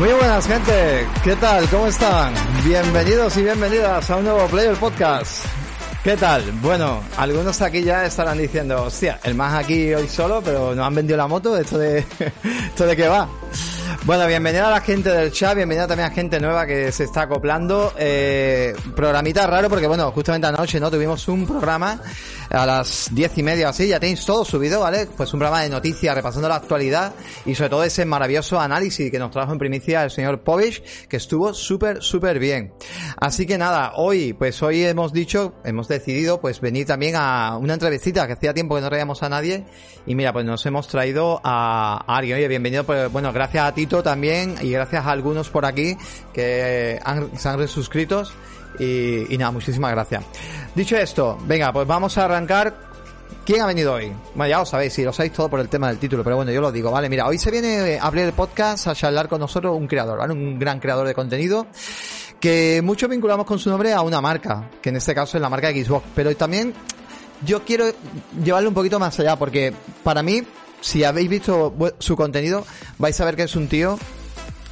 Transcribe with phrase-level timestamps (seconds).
[0.00, 1.68] Muy buenas gente, ¿qué tal?
[1.68, 2.32] ¿Cómo están?
[2.64, 5.44] Bienvenidos y bienvenidas a un nuevo Player Podcast.
[6.02, 6.42] ¿Qué tal?
[6.62, 10.94] Bueno, algunos aquí ya estarán diciendo, hostia, el más aquí hoy solo, pero nos han
[10.94, 11.98] vendido la moto, esto de,
[12.66, 13.28] esto de qué va.
[14.04, 17.22] Bueno, bienvenida a la gente del chat, bienvenida también a gente nueva que se está
[17.22, 17.92] acoplando.
[17.98, 20.90] Eh, programita raro porque, bueno, justamente anoche, ¿no?
[20.90, 22.00] Tuvimos un programa
[22.50, 25.06] a las diez y media así, ya tenéis todo subido, ¿vale?
[25.16, 27.12] Pues un programa de noticias repasando la actualidad
[27.46, 31.16] y sobre todo ese maravilloso análisis que nos trajo en primicia el señor Povich, que
[31.16, 32.72] estuvo súper, súper bien.
[33.16, 37.74] Así que nada, hoy, pues hoy hemos dicho, hemos decidido pues venir también a una
[37.74, 39.64] entrevistita que hacía tiempo que no traíamos a nadie
[40.06, 42.32] y mira, pues nos hemos traído a Ari.
[42.32, 45.96] Oye, bienvenido, pues bueno, gracias a Tito también y gracias a algunos por aquí
[46.32, 48.34] que han, se han resuscritos
[48.78, 50.24] y, y nada, muchísimas gracias.
[50.74, 52.90] Dicho esto, venga, pues vamos a arrancar
[53.44, 54.12] ¿Quién ha venido hoy?
[54.34, 56.52] Bueno, ya lo sabéis, si lo sabéis todo por el tema del título, pero bueno,
[56.52, 57.08] yo lo digo, ¿vale?
[57.08, 60.32] Mira, hoy se viene a abrir el podcast, a charlar con nosotros un creador, ¿vale?
[60.32, 61.66] Un gran creador de contenido,
[62.38, 65.48] que mucho vinculamos con su nombre a una marca, que en este caso es la
[65.48, 66.74] marca Xbox, pero también
[67.44, 67.86] yo quiero
[68.44, 69.72] llevarlo un poquito más allá, porque
[70.04, 70.42] para mí,
[70.80, 72.64] si habéis visto su contenido,
[72.98, 73.98] vais a ver que es un tío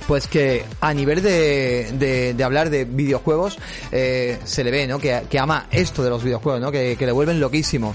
[0.09, 3.59] pues que a nivel de, de, de hablar de videojuegos
[3.93, 4.99] eh, se le ve, ¿no?
[4.99, 6.73] Que, que, ama esto de los videojuegos, ¿no?
[6.73, 7.95] Que, que le vuelven loquísimo.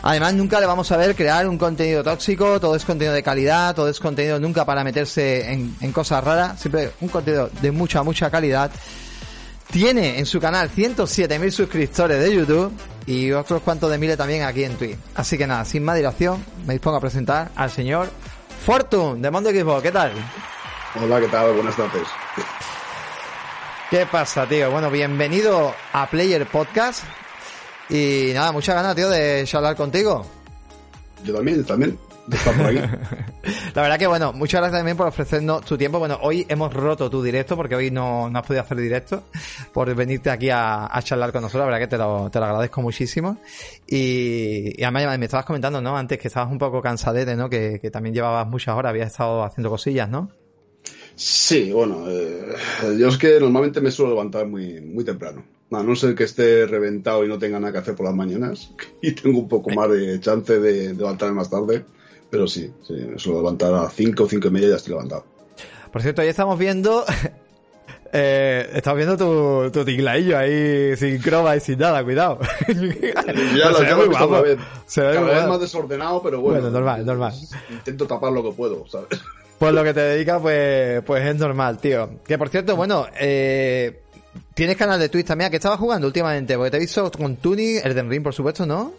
[0.00, 3.74] Además, nunca le vamos a ver crear un contenido tóxico, todo es contenido de calidad,
[3.74, 8.02] todo es contenido nunca para meterse en, en cosas raras, siempre un contenido de mucha,
[8.02, 8.70] mucha calidad.
[9.70, 12.72] Tiene en su canal 107.000 suscriptores de YouTube
[13.04, 14.96] y otros cuantos de miles también aquí en Twitch.
[15.14, 18.08] Así que nada, sin más dilación, me dispongo a presentar al señor
[18.64, 19.82] Fortune de Mondo Xbox.
[19.82, 20.12] ¿Qué tal?
[20.96, 21.52] Hola, ¿qué tal?
[21.54, 22.06] Buenas tardes.
[23.90, 24.70] ¿Qué pasa, tío?
[24.70, 27.02] Bueno, bienvenido a Player Podcast.
[27.90, 30.24] Y nada, muchas ganas, tío, de charlar contigo.
[31.24, 31.98] Yo también, yo también.
[32.28, 32.78] De estar por aquí.
[33.74, 35.98] La verdad que, bueno, muchas gracias también por ofrecernos tu tiempo.
[35.98, 39.24] Bueno, hoy hemos roto tu directo porque hoy no, no has podido hacer directo
[39.72, 41.62] por venirte aquí a, a, charlar con nosotros.
[41.62, 43.38] La verdad que te lo, te lo agradezco muchísimo.
[43.88, 45.98] Y, y además me estabas comentando, ¿no?
[45.98, 47.50] Antes que estabas un poco cansadete, ¿no?
[47.50, 50.30] Que, que también llevabas muchas horas, habías estado haciendo cosillas, ¿no?
[51.16, 52.56] Sí, bueno, eh,
[52.98, 55.44] yo es que normalmente me suelo levantar muy, muy temprano.
[55.70, 58.72] A no ser que esté reventado y no tenga nada que hacer por las mañanas
[59.02, 61.84] y tengo un poco más de chance de, de levantarme más tarde.
[62.30, 64.92] Pero sí, sí, me suelo levantar a 5 o 5 y media y ya estoy
[64.92, 65.24] levantado.
[65.92, 67.04] Por cierto, ahí estamos viendo.
[68.16, 72.38] Eh, estamos viendo tu, tu tingladillo ahí sin croma y sin nada, cuidado.
[72.68, 74.58] ya lo he visto otra vez.
[74.86, 76.60] Se ve Cada vez más desordenado, pero bueno.
[76.60, 77.34] Bueno, normal, normal.
[77.70, 79.18] Intento tapar lo que puedo, ¿sabes?
[79.58, 82.20] Pues lo que te dedicas, pues, pues es normal, tío.
[82.26, 84.02] Que por cierto, bueno, eh,
[84.54, 85.48] tienes canal de Twitch también.
[85.48, 86.56] ¿A qué estabas jugando últimamente?
[86.56, 88.92] Porque te he visto con Tuni, el Ring, por supuesto, ¿no?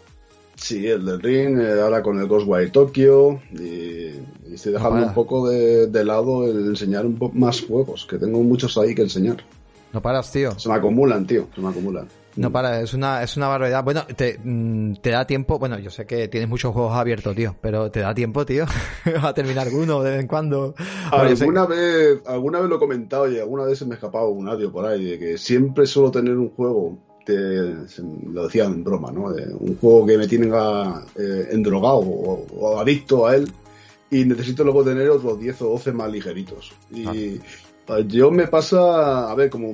[0.56, 3.40] Sí, el del Ring, eh, ahora con el Ghostwire Tokyo.
[3.52, 4.12] Y,
[4.48, 8.06] y estoy dejando no un poco de, de, lado el enseñar un poco más juegos,
[8.08, 9.44] que tengo muchos ahí que enseñar.
[9.92, 10.58] No paras, tío.
[10.58, 12.08] Se me acumulan, tío, se me acumulan.
[12.36, 13.82] No para, es una, es una barbaridad.
[13.82, 14.38] Bueno, te,
[15.00, 18.14] te da tiempo, bueno, yo sé que tienes muchos juegos abiertos, tío, pero te da
[18.14, 18.66] tiempo, tío,
[19.22, 20.74] a terminar alguno de vez en cuando.
[21.10, 24.48] Alguna vez, alguna vez lo he comentado y alguna vez se me ha escapado un
[24.48, 27.74] audio por ahí de que siempre suelo tener un juego, te,
[28.30, 29.32] lo decía en broma, ¿no?
[29.32, 33.50] De un juego que me tenga eh, endrogado o, o, adicto a él
[34.10, 36.72] y necesito luego tener otros 10 o 12 más ligeritos.
[36.92, 37.40] Y
[37.88, 38.00] ah.
[38.06, 39.72] yo me pasa, a ver, como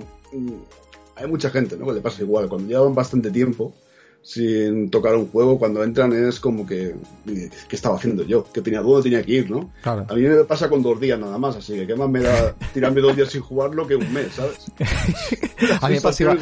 [1.16, 1.86] hay mucha gente, ¿no?
[1.86, 2.48] Que le pasa igual.
[2.48, 3.74] Cuando llevan bastante tiempo
[4.22, 6.94] sin tocar un juego, cuando entran es como que,
[7.26, 8.46] ¿qué estaba haciendo yo?
[8.52, 9.72] ¿Qué tenía, ¿Dónde tenía que ir, no?
[9.82, 10.06] Claro.
[10.08, 12.54] A mí me pasa con dos días nada más, así que qué más me da
[12.72, 14.66] tirarme dos días sin jugarlo que un mes, ¿sabes?
[15.80, 16.38] a mí me pasa igual.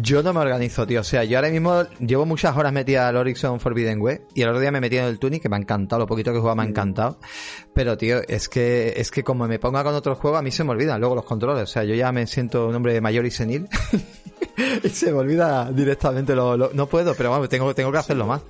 [0.00, 1.00] Yo no me organizo, tío.
[1.00, 4.48] O sea, yo ahora mismo llevo muchas horas metida al Horizon Forbidden West y el
[4.48, 6.56] otro día me metí en el Tunic, que me ha encantado, lo poquito que jugaba
[6.56, 7.18] me ha encantado.
[7.74, 10.64] Pero, tío, es que, es que como me ponga con otros juegos, a mí se
[10.64, 11.64] me olvidan luego los controles.
[11.64, 13.68] O sea, yo ya me siento un hombre mayor y senil.
[14.84, 18.26] y se me olvida directamente lo, lo, no puedo, pero vamos, tengo, tengo que hacerlo
[18.26, 18.42] más.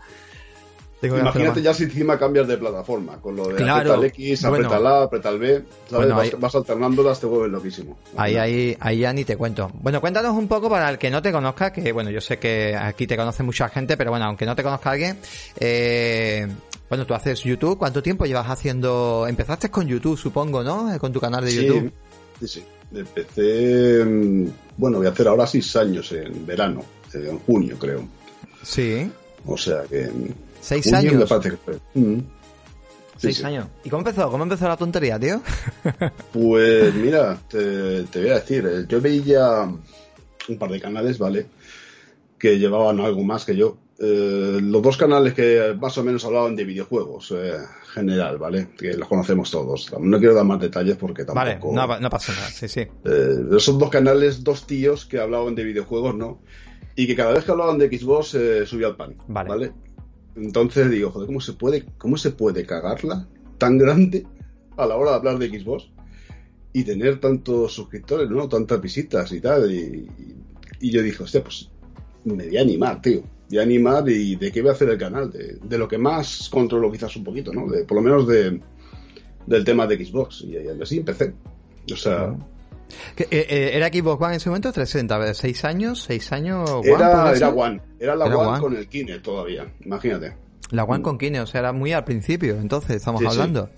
[1.01, 4.79] Imagínate ya si encima cambias de plataforma, con lo de claro, aprieta el X, aprieta
[4.79, 6.09] el A, aprieta el B, ¿sabes?
[6.09, 7.97] vas, vas, alternándolas, te vuelves loquísimo.
[8.17, 9.71] Ahí, ahí, ahí ya ni te cuento.
[9.75, 12.75] Bueno, cuéntanos un poco para el que no te conozca, que bueno, yo sé que
[12.75, 15.19] aquí te conoce mucha gente, pero bueno, aunque no te conozca alguien,
[15.61, 16.49] eh,
[16.89, 19.27] bueno, tú haces YouTube, ¿cuánto tiempo llevas haciendo?
[19.29, 20.93] Empezaste con YouTube, supongo, ¿no?
[20.93, 21.93] Eh, con tu canal de YouTube.
[22.41, 22.65] Sí, sí.
[22.93, 24.03] Empecé,
[24.77, 26.83] bueno, voy a hacer ahora seis años en verano,
[27.15, 28.18] en junio creo.
[28.63, 29.11] Sí.
[29.47, 30.11] O sea que
[30.61, 31.31] ¿Seis años?
[31.95, 32.19] Mm.
[33.17, 33.67] Seis años.
[33.85, 34.31] ¿Y cómo empezó?
[34.31, 35.41] ¿Cómo empezó la tontería, tío?
[36.33, 41.47] pues mira, te, voy a decir, eh, yo veía un par de canales, ¿vale?
[42.39, 43.79] Que llevaban algo más que yo.
[44.01, 47.57] Eh, los dos canales que más o menos hablaban de videojuegos eh,
[47.93, 48.69] general, ¿vale?
[48.79, 49.93] Que los conocemos todos.
[49.99, 51.75] No quiero dar más detalles porque tampoco...
[51.75, 52.87] Vale, no, pasa nada, sí, sí.
[53.05, 56.41] Eh, son dos canales, dos tíos que hablaban de videojuegos, ¿no?
[56.99, 58.37] Y que cada vez que hablaban de Xbox
[58.69, 59.49] subía el pan, vale.
[59.49, 59.73] ¿vale?
[60.35, 64.27] Entonces digo, joder, ¿cómo se puede, cómo se puede cagarla tan grande
[64.77, 65.91] a la hora de hablar de Xbox
[66.73, 68.49] y tener tantos suscriptores, ¿no?
[68.49, 69.71] Tantas visitas y tal.
[69.71, 70.09] Y,
[70.81, 71.71] yo dije, hostia, pues
[72.25, 73.23] me voy a animar, tío.
[73.49, 75.31] Voy a animar y de qué voy a hacer el canal.
[75.31, 77.69] De, lo que más controlo quizás un poquito, ¿no?
[77.69, 78.61] De, por lo menos de,
[79.47, 80.41] del tema de Xbox.
[80.43, 81.33] Y, así empecé.
[81.93, 82.25] O sea...
[82.25, 82.58] Eh, eh,
[83.31, 84.73] ¿Era Xbox One en ese momento?
[84.73, 85.35] ¿360?
[85.35, 86.09] ¿6 años?
[86.09, 86.71] ¿6 años?
[86.71, 87.81] One, era, era One.
[87.99, 89.67] Era la One, con el Kinect todavía.
[89.85, 90.37] Imagínate.
[90.71, 92.57] La One con Kinect, o sea, era muy al principio.
[92.57, 93.71] Entonces, estamos hablando.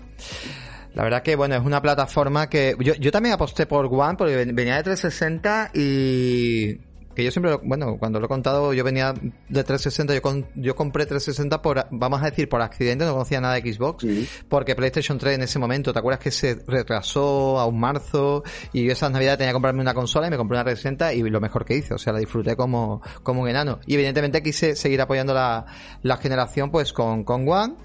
[0.93, 2.75] La verdad que, bueno, es una plataforma que...
[2.79, 6.79] Yo, yo también aposté por One porque venía de 360 y
[7.15, 10.75] que yo siempre, bueno, cuando lo he contado, yo venía de 360, yo, con, yo
[10.75, 14.05] compré 360 por, vamos a decir, por accidente, no conocía nada de Xbox,
[14.49, 18.43] porque PlayStation 3 en ese momento, ¿te acuerdas que se retrasó a un marzo
[18.73, 21.21] y yo esa navidad tenía que comprarme una consola y me compré una 360 y
[21.29, 23.79] lo mejor que hice, o sea, la disfruté como, como un enano.
[23.85, 25.65] Y evidentemente quise seguir apoyando la,
[26.03, 27.75] la generación pues con, con One,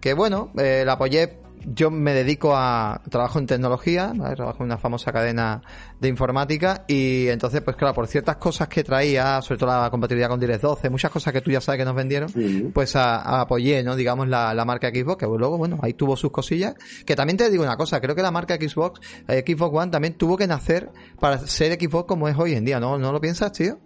[0.00, 4.78] que bueno, eh, la apoyé yo me dedico a trabajo en tecnología, trabajo en una
[4.78, 5.62] famosa cadena
[6.00, 10.28] de informática y entonces pues claro, por ciertas cosas que traía, sobre todo la compatibilidad
[10.28, 12.30] con Direct 12, muchas cosas que tú ya sabes que nos vendieron,
[12.72, 13.96] pues apoyé, ¿no?
[13.96, 16.74] Digamos la, la, marca Xbox, que luego, bueno, ahí tuvo sus cosillas,
[17.06, 20.14] que también te digo una cosa, creo que la marca Xbox, eh, Xbox One también
[20.14, 22.98] tuvo que nacer para ser Xbox como es hoy en día, ¿no?
[22.98, 23.78] ¿No lo piensas, tío?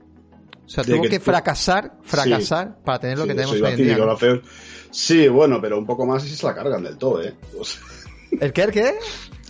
[0.67, 3.96] O sea, tuvo que, fracasar, fracasar para tener lo que tenemos hoy en día.
[4.97, 7.35] Sí, bueno, pero un poco más y se la cargan del todo, ¿eh?
[8.41, 8.63] ¿El qué?
[8.63, 8.95] ¿El qué?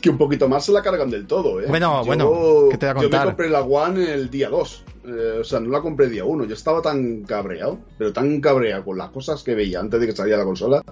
[0.01, 1.67] Que un poquito más se la cargan del todo, ¿eh?
[1.69, 3.03] Bueno, bueno, ¿qué te voy a contar?
[3.03, 4.85] Yo me compré la One el día 2.
[5.07, 6.47] Eh, o sea, no la compré el día 1.
[6.47, 10.17] Yo estaba tan cabreado, pero tan cabreado con las cosas que veía antes de que
[10.17, 10.83] saliera la consola.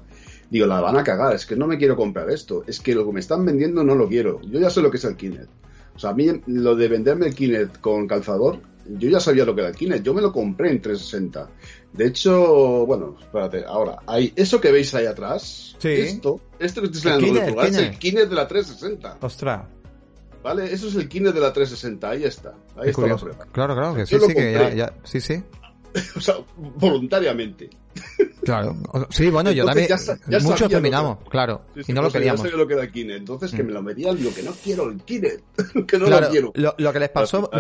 [0.49, 2.63] Digo, la van a cagar, es que no me quiero comprar esto.
[2.69, 4.41] Es que lo que me están vendiendo no lo quiero.
[4.43, 5.51] Yo ya sé lo que es el Kinect.
[5.97, 9.57] O sea, a mí lo de venderme el Kinect con calzador, yo ya sabía lo
[9.57, 10.05] que era el Kinect.
[10.05, 11.49] Yo me lo compré en 360.
[11.95, 15.91] De hecho, bueno, espérate, ahora, hay eso que veis ahí atrás, sí.
[15.91, 19.19] esto, esto que estoy enseñando es el Kinect de la 360.
[19.21, 19.63] Ostras.
[20.43, 20.73] ¿Vale?
[20.73, 22.55] Eso es el Kinect de la 360, ahí está.
[22.77, 23.47] Ahí está la prueba.
[23.53, 25.41] Claro, claro, que sí, sí, que ya, ya, sí, sí.
[26.17, 27.71] o sea, voluntariamente.
[28.45, 28.77] Claro.
[29.09, 29.89] Sí, bueno, yo también.
[30.29, 31.63] Ya, muchos terminamos, claro.
[31.75, 32.43] y no lo queríamos.
[32.43, 33.19] Ya lo que era el Kinect.
[33.21, 33.67] Entonces, que mm.
[33.67, 35.43] me lo metían, digo que no quiero el Kinect.
[35.89, 36.53] que no lo quiero.
[36.55, 37.51] Lo, que les pasó.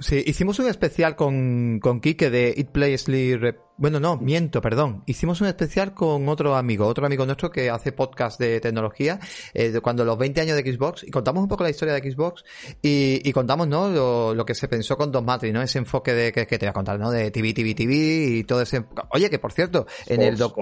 [0.00, 5.02] sí, hicimos un especial con, con Kike de It Play Sleep bueno, no, miento, perdón.
[5.06, 9.18] Hicimos un especial con otro amigo, otro amigo nuestro que hace podcast de tecnología,
[9.52, 12.12] eh, de cuando los 20 años de Xbox, y contamos un poco la historia de
[12.12, 12.44] Xbox,
[12.82, 13.88] y, y contamos, ¿no?
[13.88, 15.60] Lo, lo, que se pensó con Don Matrix, ¿no?
[15.60, 17.10] Ese enfoque de que, te voy a contar, ¿no?
[17.10, 18.84] De TV, TV, TV y todo ese...
[19.10, 19.73] Oye, que por cierto,
[20.06, 20.36] en el...
[20.38, 20.56] Doc,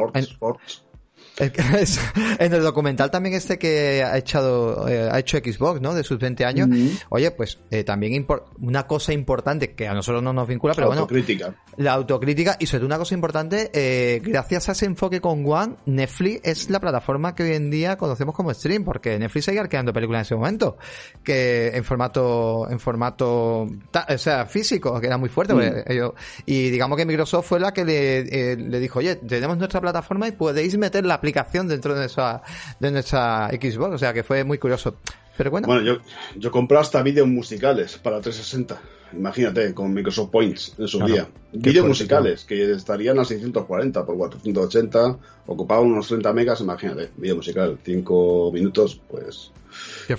[2.38, 5.94] en el documental también este que ha echado eh, ha hecho Xbox, ¿no?
[5.94, 6.68] De sus 20 años.
[7.08, 8.26] Oye, pues eh, también
[8.60, 11.54] una cosa importante que a nosotros no nos vincula, pero autocrítica.
[11.78, 15.76] La autocrítica y sobre todo una cosa importante, eh, gracias a ese enfoque con One,
[15.86, 19.92] Netflix es la plataforma que hoy en día conocemos como stream, porque Netflix seguía creando
[19.92, 20.76] películas en ese momento,
[21.24, 25.54] que en formato en formato o sea, físico, que era muy fuerte.
[25.86, 26.12] Ellos,
[26.44, 30.32] y digamos que Microsoft fue la que le, le dijo, oye, tenemos nuestra plataforma y
[30.32, 32.42] podéis meter la aplicación dentro de nuestra,
[32.80, 34.96] de nuestra Xbox, o sea que fue muy curioso.
[35.42, 35.66] Pero bueno.
[35.66, 35.96] Bueno, yo,
[36.36, 38.80] yo compré hasta vídeos musicales para 360.
[39.12, 41.28] Imagínate, con Microsoft Points en su día.
[41.52, 47.76] Vídeos musicales que estarían a 640 por 480, ocupaban unos 30 megas, imagínate, vídeo musical,
[47.82, 49.50] 5 minutos, pues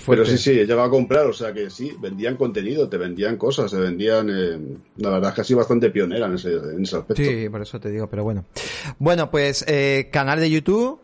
[0.06, 3.36] pero sí, sí, he llegado a comprar, o sea que sí, vendían contenido, te vendían
[3.36, 4.28] cosas, se vendían.
[4.30, 4.58] Eh,
[4.96, 7.22] la verdad es que ha sido bastante pionera en ese, en ese aspecto.
[7.22, 8.44] Sí, por eso te digo, pero bueno.
[8.98, 11.00] Bueno, pues eh, canal de YouTube,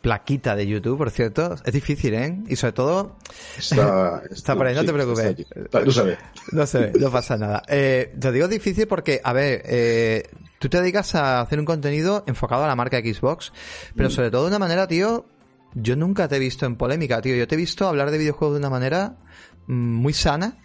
[0.00, 1.56] plaquita de YouTube, por cierto.
[1.64, 2.38] Es difícil, ¿eh?
[2.48, 3.16] Y sobre todo...
[3.58, 5.36] Está, está por ahí, no te preocupes.
[5.72, 6.18] no se
[6.52, 7.62] No se ve, no pasa nada.
[7.68, 10.28] Eh, te digo difícil porque, a ver, eh,
[10.58, 13.52] tú te dedicas a hacer un contenido enfocado a la marca Xbox,
[13.94, 14.12] pero mm.
[14.12, 15.26] sobre todo de una manera, tío,
[15.74, 17.36] yo nunca te he visto en polémica, tío.
[17.36, 19.16] Yo te he visto hablar de videojuegos de una manera
[19.66, 20.58] mm, muy sana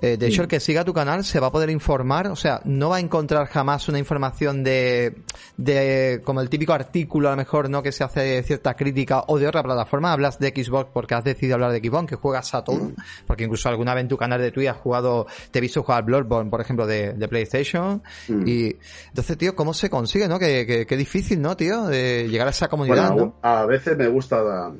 [0.00, 2.60] eh, de hecho, el que siga tu canal se va a poder informar, o sea,
[2.64, 5.22] no va a encontrar jamás una información de,
[5.56, 7.82] de como el típico artículo a lo mejor, ¿no?
[7.82, 10.12] Que se hace cierta crítica o de otra plataforma.
[10.12, 12.92] Hablas de Xbox porque has decidido hablar de Xbox, que juegas a todo.
[13.26, 16.04] Porque incluso alguna vez en tu canal de Twitch has jugado, te he visto jugar
[16.04, 18.02] Bloodborne, por ejemplo, de, de PlayStation.
[18.28, 18.46] Mm.
[18.46, 18.76] Y
[19.08, 20.38] entonces, tío, ¿cómo se consigue, no?
[20.38, 21.86] Que, que, difícil, ¿no, tío?
[21.86, 23.36] De llegar a esa comunidad, ¿no?
[23.42, 24.72] A veces me gusta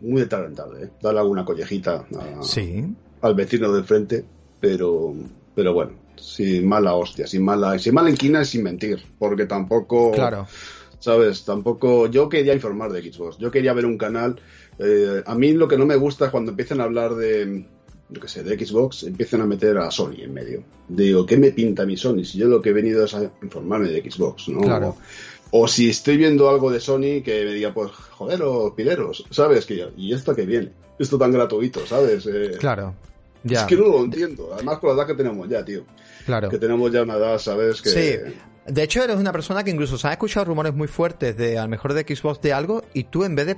[0.00, 0.90] muy de talentado, ¿eh?
[1.00, 2.04] Darle alguna collejita
[2.42, 2.84] sí.
[3.20, 4.24] al vecino del frente
[4.60, 5.14] pero,
[5.54, 10.12] pero bueno, sin mala hostia, sin mala, sin mala inquina y sin mentir, porque tampoco,
[10.12, 10.46] claro.
[10.98, 14.36] sabes, tampoco, yo quería informar de Xbox, yo quería ver un canal,
[14.78, 17.64] eh, a mí lo que no me gusta es cuando empiezan a hablar de,
[18.10, 20.62] yo qué sé, de Xbox, empiezan a meter a Sony en medio.
[20.88, 22.24] Digo, ¿qué me pinta mi Sony?
[22.24, 24.60] Si yo lo que he venido es a informarme de Xbox, ¿no?
[24.60, 24.96] Claro.
[25.52, 29.66] O, si estoy viendo algo de Sony que me diga, pues, joder, los pileros, ¿sabes?
[29.66, 30.70] Que ¿y esto que viene?
[30.98, 32.26] Esto tan gratuito, ¿sabes?
[32.26, 32.94] Eh, claro.
[33.44, 34.50] Es que no lo entiendo.
[34.52, 35.84] Además, con la edad que tenemos ya, tío.
[36.26, 36.48] Claro.
[36.48, 37.80] Que tenemos ya una edad, ¿sabes?
[37.80, 37.90] Que...
[37.90, 38.34] Sí.
[38.66, 41.62] De hecho, eres una persona que incluso se ha escuchado rumores muy fuertes de, a
[41.62, 43.56] lo mejor de Xbox de algo, y tú en vez de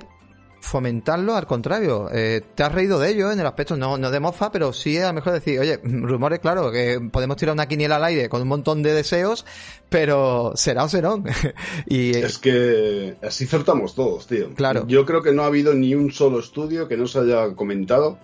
[0.63, 4.19] fomentarlo, al contrario, eh, te has reído de ello en el aspecto, no, no de
[4.19, 7.97] mofa, pero sí a lo mejor decir, oye, rumores, claro, que podemos tirar una quiniela
[7.97, 9.45] al aire con un montón de deseos,
[9.89, 11.15] pero será o será.
[11.85, 14.53] y, es que así acertamos todos, tío.
[14.55, 14.87] Claro.
[14.87, 18.17] Yo creo que no ha habido ni un solo estudio que no se haya comentado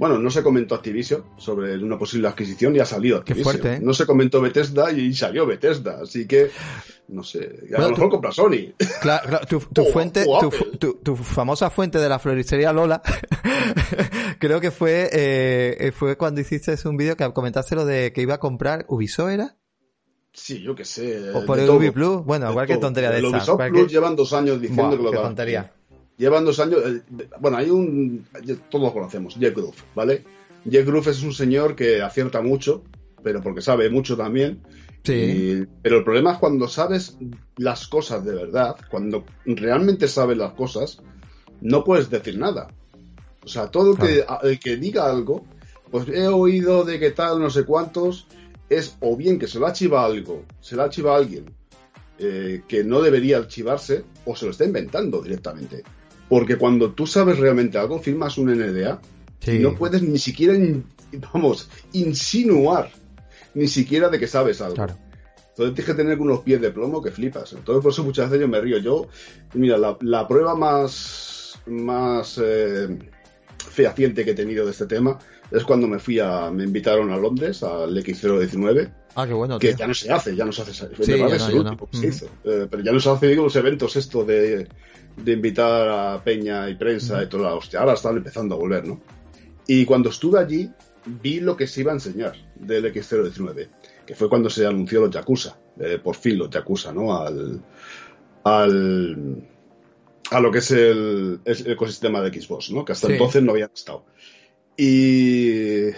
[0.00, 3.52] bueno, no se comentó Activision sobre una posible adquisición y ha salido Activision.
[3.52, 3.80] Qué fuerte, ¿eh?
[3.84, 5.98] No se comentó Bethesda y salió Bethesda.
[6.02, 6.50] Así que,
[7.08, 8.72] no sé, a lo mejor compra Sony.
[9.02, 9.60] Claro, tu,
[9.92, 10.24] fuente,
[11.04, 13.02] tu, famosa fuente de la floristería Lola,
[14.38, 18.36] creo que fue, eh, fue cuando hiciste un vídeo que comentaste lo de que iba
[18.36, 19.58] a comprar Ubisoft, ¿era?
[20.32, 21.30] Sí, yo qué sé.
[21.34, 22.24] O por el Ubi Plus.
[22.24, 23.28] Bueno, igual que tontería de esa.
[23.28, 25.74] Ubisoft Plus llevan dos años diciendo que lo qué tontería.
[26.20, 26.82] Llevan dos años.
[26.84, 27.00] Eh,
[27.40, 28.26] bueno, hay un.
[28.68, 30.22] Todos lo conocemos, Jack Groove, ¿vale?
[30.66, 32.84] Jack Groove es un señor que acierta mucho,
[33.22, 34.60] pero porque sabe mucho también.
[35.02, 35.64] Sí.
[35.80, 37.16] pero el problema es cuando sabes
[37.56, 41.00] las cosas de verdad, cuando realmente sabes las cosas,
[41.62, 42.68] no puedes decir nada.
[43.42, 45.46] O sea, todo el, que, el que diga algo,
[45.90, 48.26] pues he oído de que tal, no sé cuántos,
[48.68, 51.46] es o bien que se lo archiva algo, se lo archiva a alguien
[52.18, 55.82] eh, que no debería archivarse, o se lo está inventando directamente.
[56.30, 59.00] Porque cuando tú sabes realmente algo, firmas un NDA
[59.48, 60.56] y no puedes ni siquiera,
[61.34, 62.92] vamos, insinuar
[63.52, 64.76] ni siquiera de que sabes algo.
[64.80, 67.52] Entonces tienes que tener unos pies de plomo que flipas.
[67.52, 68.78] Entonces por eso muchas veces yo me río.
[68.78, 69.08] Yo,
[69.54, 72.96] mira, la, prueba más, más eh,
[73.58, 75.18] fehaciente que he tenido de este tema
[75.50, 78.92] es cuando me fui a, me invitaron a Londres, al X019.
[79.16, 79.58] Ah, qué bueno.
[79.58, 80.72] Que ya no se hace, ya no se hace.
[80.72, 81.76] Sí, ya no,
[82.44, 84.68] eh, pero ya no se hace, digo, los eventos esto de
[85.24, 87.80] de invitar a Peña y prensa y toda la hostia.
[87.80, 89.00] Ahora están empezando a volver, ¿no?
[89.66, 90.70] Y cuando estuve allí,
[91.04, 93.68] vi lo que se iba a enseñar del X019,
[94.06, 97.16] que fue cuando se anunció los Yakuza, eh, por fin los Yakuza, ¿no?
[97.16, 97.62] Al,
[98.44, 99.48] al,
[100.30, 102.84] a lo que es el, ecosistema de Xbox, ¿no?
[102.84, 104.04] Que hasta entonces no habían estado.
[104.76, 105.90] Y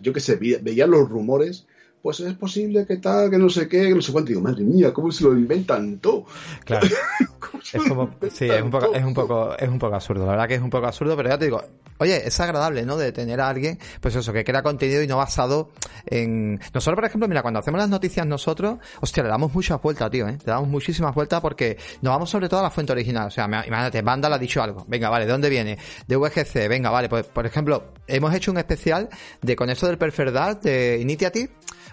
[0.00, 1.66] yo qué sé, veía los rumores
[2.02, 4.28] pues es posible que tal, que no sé qué, que no sé cuánto.
[4.28, 6.24] Digo, madre mía, ¿cómo se lo inventan todo?
[6.64, 6.88] Claro.
[7.72, 10.24] es como, sí, es un, poco, es, un poco, es un poco absurdo.
[10.24, 11.62] La verdad que es un poco absurdo, pero ya te digo,
[11.98, 12.96] oye, es agradable, ¿no?
[12.96, 15.70] De tener a alguien, pues eso, que crea contenido y no basado
[16.06, 16.60] en...
[16.72, 20.28] Nosotros, por ejemplo, mira, cuando hacemos las noticias nosotros, hostia, le damos muchas vueltas, tío,
[20.28, 20.38] ¿eh?
[20.44, 23.28] Le damos muchísimas vueltas porque nos vamos sobre todo a la fuente original.
[23.28, 24.84] O sea, imagínate, Banda le ha dicho algo.
[24.88, 25.78] Venga, vale, ¿de dónde viene?
[26.06, 27.08] De UGC, venga, vale.
[27.08, 29.08] Pues, por ejemplo, hemos hecho un especial
[29.42, 31.50] de con eso del Perferdad de Initiative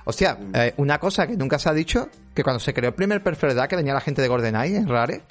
[0.10, 3.22] Hostia, eh, una cosa que nunca se ha dicho, que cuando se creó el primer
[3.22, 5.24] Perferdad que venía la gente de GoldenEye en Rare,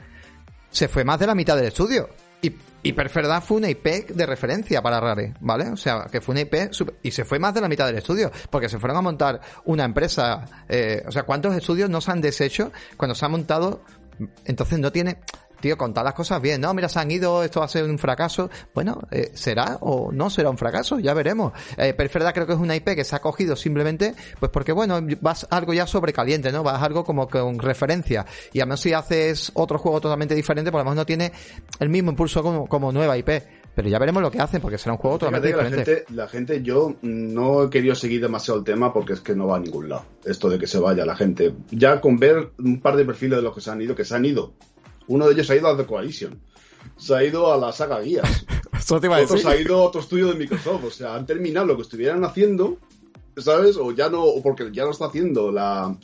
[0.70, 2.08] se fue más de la mitad del estudio.
[2.42, 5.70] Y, y Perferdad fue una IP de referencia para Rare, ¿vale?
[5.70, 6.54] O sea, que fue una IP
[7.02, 9.84] y se fue más de la mitad del estudio, porque se fueron a montar una
[9.84, 10.44] empresa.
[10.68, 13.82] Eh, o sea, ¿cuántos estudios no se han deshecho cuando se ha montado?
[14.44, 15.18] Entonces no tiene
[15.60, 17.98] tío, contar las cosas bien, no, mira, se han ido, esto va a ser un
[17.98, 18.50] fracaso.
[18.74, 20.98] Bueno, eh, ¿será o no será un fracaso?
[20.98, 21.52] Ya veremos.
[21.76, 25.46] Eh, creo que es una IP que se ha cogido simplemente, pues porque, bueno, vas
[25.50, 26.62] algo ya sobrecaliente, ¿no?
[26.62, 28.26] Vas algo como con referencia.
[28.52, 31.32] Y además si haces otro juego totalmente diferente, por lo menos no tiene
[31.78, 33.30] el mismo impulso como, como nueva IP.
[33.74, 35.76] Pero ya veremos lo que hacen, porque será un juego totalmente diferente.
[35.76, 39.34] La gente, la gente, yo no he querido seguir demasiado el tema porque es que
[39.34, 40.06] no va a ningún lado.
[40.24, 41.52] Esto de que se vaya la gente.
[41.70, 44.14] Ya con ver un par de perfiles de los que se han ido, que se
[44.16, 44.54] han ido
[45.08, 46.40] uno de ellos ha ido a The Coalition.
[46.96, 48.46] se ha ido a la saga Guías.
[48.88, 50.84] Otro se ha ido a otro estudio de Microsoft.
[50.84, 52.78] O sea, han terminado lo que estuvieran haciendo,
[53.36, 53.76] ¿sabes?
[53.76, 55.96] O ya no, o porque ya lo está haciendo la.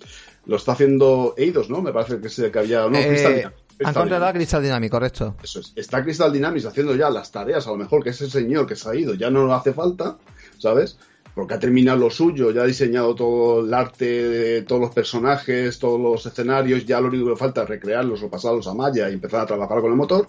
[0.46, 1.80] Lo está haciendo Eidos, ¿no?
[1.80, 2.88] Me parece que, se, que había.
[2.88, 3.44] No, eh,
[3.84, 5.36] Han contratado a Crystal Dynamics, correcto.
[5.42, 5.72] Eso es.
[5.76, 8.88] Está Crystal Dynamics haciendo ya las tareas, a lo mejor que ese señor que se
[8.88, 10.18] ha ido ya no lo hace falta,
[10.58, 10.98] ¿sabes?
[11.34, 15.78] Porque ha terminado lo suyo, ya ha diseñado todo el arte, de todos los personajes,
[15.78, 19.14] todos los escenarios, ya lo único que falta es recrearlos o pasarlos a Maya y
[19.14, 20.28] empezar a trabajar con el motor,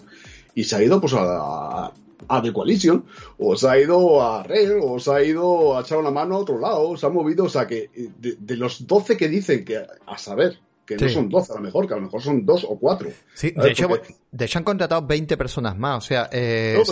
[0.54, 1.92] y se ha ido pues a,
[2.28, 3.04] a The Coalition,
[3.38, 6.38] o se ha ido a Rare, o se ha ido a echar una mano a
[6.38, 10.18] otro lado, se ha movido, o sea que de, los 12 que dicen que, a
[10.18, 12.78] saber, que no son 12 a lo mejor, que a lo mejor son 2 o
[12.78, 13.10] 4.
[13.34, 13.88] Sí, de hecho,
[14.30, 16.82] de hecho han contratado 20 personas más, o sea, eh,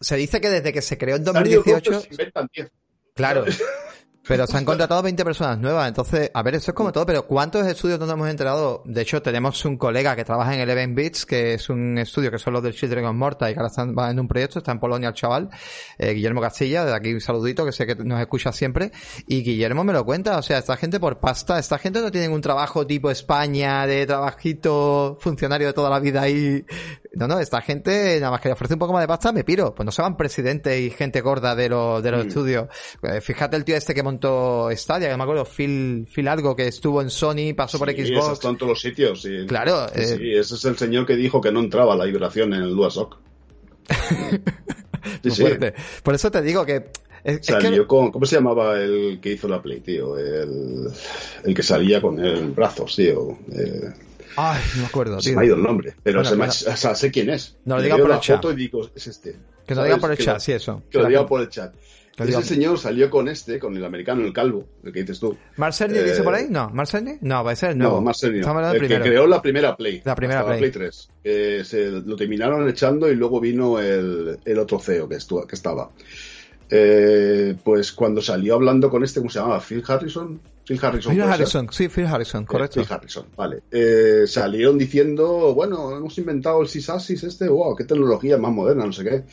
[0.00, 2.02] se, dice que desde que se creó en 2018...
[3.14, 3.44] Claro.
[4.30, 7.26] Pero se han contratado 20 personas nuevas, entonces, a ver, eso es como todo, pero
[7.26, 8.82] ¿cuántos estudios no nos hemos enterado?
[8.84, 12.38] De hecho, tenemos un colega que trabaja en Eleven Beats, que es un estudio que
[12.38, 14.78] son los del Children of Morta y que ahora están en un proyecto, está en
[14.78, 15.48] Polonia el chaval,
[15.98, 18.92] eh, Guillermo Castilla, de aquí un saludito, que sé que nos escucha siempre,
[19.26, 22.28] y Guillermo me lo cuenta, o sea, esta gente por pasta, esta gente no tiene
[22.28, 26.64] un trabajo tipo España, de trabajito funcionario de toda la vida ahí,
[27.14, 29.42] no, no, esta gente, nada más que le ofrece un poco más de pasta, me
[29.42, 32.28] piro, pues no se van presidentes y gente gorda de los, de los mm.
[32.28, 32.68] estudios.
[33.02, 36.68] Eh, fíjate el tío este que montó Stadia, que me acuerdo, Phil, Phil algo, que
[36.68, 38.32] estuvo en Sony, pasó por Xbox.
[38.32, 39.46] Está en todos los sitios, sí.
[39.46, 39.88] Claro.
[39.88, 42.74] Sí, eh, ese es el señor que dijo que no entraba la vibración en el
[42.74, 43.18] DualShock.
[45.24, 45.44] sí,
[46.02, 46.90] Por eso te digo que
[47.42, 50.16] Salió con, ¿cómo se llamaba el que hizo la Play, tío?
[50.16, 50.88] El,
[51.44, 53.38] el que salía con el brazo, tío.
[53.52, 53.92] Eh,
[54.36, 55.20] Ay, no me acuerdo.
[55.20, 57.56] Se me ha ido el nombre, pero se me, o sea, sé quién es.
[57.64, 58.46] No lo digan por el chat.
[58.46, 59.36] digo, es este.
[59.66, 60.82] Que lo digan por el chat, sí, eso.
[60.90, 61.74] Que lo digan por el chat.
[62.18, 65.36] Ese señor salió con este, con el americano, el calvo, el que dices tú.
[65.56, 66.46] ¿Marcelni eh, dice por ahí?
[66.50, 67.16] No, ¿Marcelni?
[67.22, 67.90] No, va a ser no.
[67.90, 68.72] No, Marcelni no.
[68.72, 70.02] El que creó la primera Play.
[70.04, 70.54] La primera Play.
[70.54, 71.08] La Play 3.
[71.24, 75.54] Eh, se lo terminaron echando y luego vino el, el otro CEO que, estuvo, que
[75.54, 75.90] estaba.
[76.68, 79.60] Eh, pues cuando salió hablando con este, ¿cómo se llamaba?
[79.60, 80.40] Phil Harrison.
[80.70, 81.12] Phil Harrison.
[81.12, 82.80] Phil Harrison, sí, Phil Harrison, correcto.
[82.80, 83.62] Phil Harrison, vale.
[83.72, 88.92] Eh, salieron diciendo, bueno, hemos inventado el Sysasis este, wow, qué tecnología más moderna, no
[88.92, 89.24] sé qué.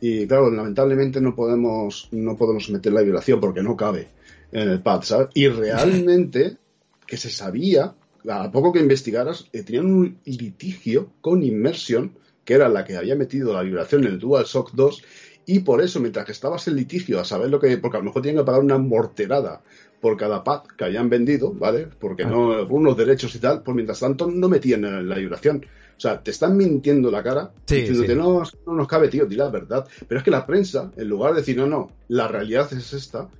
[0.00, 4.06] Y claro, lamentablemente no podemos, no podemos meter la vibración porque no cabe
[4.52, 5.30] en el pad, ¿sabes?
[5.34, 6.56] Y realmente,
[7.06, 7.92] que se sabía,
[8.28, 12.12] a poco que investigaras, eh, tenían un litigio con Immersion,
[12.44, 15.02] que era la que había metido la vibración en el DualShock 2,
[15.46, 18.06] y por eso, mientras que estabas en litigio a saber lo que, porque a lo
[18.06, 19.62] mejor tienen que pagar una morterada
[20.00, 21.88] por cada pad que hayan vendido, ¿vale?
[21.98, 25.64] Porque no, unos derechos y tal, pues mientras tanto no metían en la vibración.
[25.96, 29.36] O sea, te están mintiendo la cara, sí, diciéndote, No, no nos cabe, tío, di
[29.36, 29.86] la verdad.
[30.06, 33.30] Pero es que la prensa, en lugar de decir, no, no, la realidad es esta,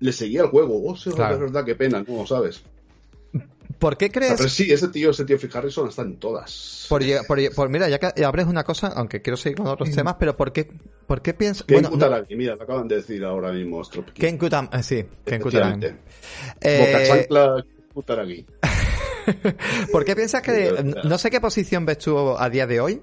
[0.00, 0.82] le seguía el juego.
[0.84, 2.26] Oh, sí, es verdad, qué pena, ¿no?
[2.26, 2.62] ¿Sabes?
[3.82, 4.34] ¿Por qué crees?
[4.36, 6.86] Pero sí, ese tío, ese tío Phil Harrison está en todas.
[6.88, 7.02] Por,
[7.52, 10.52] por, mira, ya que abres una cosa, aunque quiero seguir con otros temas, pero ¿por
[10.52, 10.70] qué,
[11.08, 11.66] por qué piensas?
[11.66, 13.82] Ken bueno, mira, lo acaban de decir ahora mismo.
[14.14, 15.86] Ken Kutam, eh, sí, Ken Kutaragi.
[16.60, 17.26] Eh...
[17.92, 18.46] Kutaragi.
[19.90, 23.02] ¿Por qué piensas que, no sé qué posición ves tú a día de hoy,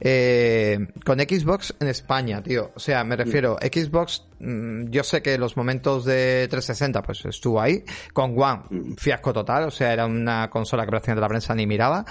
[0.00, 2.72] eh, con Xbox en España, tío.
[2.74, 7.60] O sea, me refiero, Xbox, mm, yo sé que los momentos de 360, pues estuvo
[7.60, 7.84] ahí.
[8.12, 8.94] Con One, mm.
[8.96, 9.64] fiasco total.
[9.64, 12.04] O sea, era una consola que prácticamente la prensa ni miraba.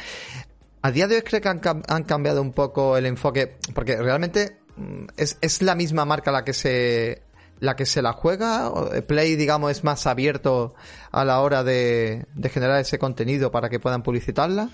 [0.81, 5.05] A día de hoy creo que han, cambiado un poco el enfoque, porque realmente mm,
[5.17, 7.21] es, la misma marca la que se
[7.59, 8.71] la que se la juega.
[9.07, 10.75] Play, digamos, es más abierto
[11.11, 14.69] a la hora de, de generar ese contenido para que puedan publicitarla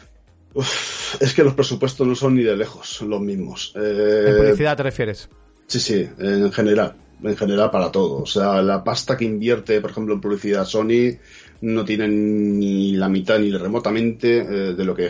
[1.19, 3.73] es que los presupuestos no son ni de lejos los mismos.
[3.75, 5.29] Eh, ¿En publicidad te refieres?
[5.67, 6.95] Sí, sí, en general.
[7.23, 8.23] En general para todo.
[8.23, 11.17] O sea, la pasta que invierte, por ejemplo, en publicidad Sony
[11.61, 15.09] no tiene ni la mitad ni remotamente eh, de lo que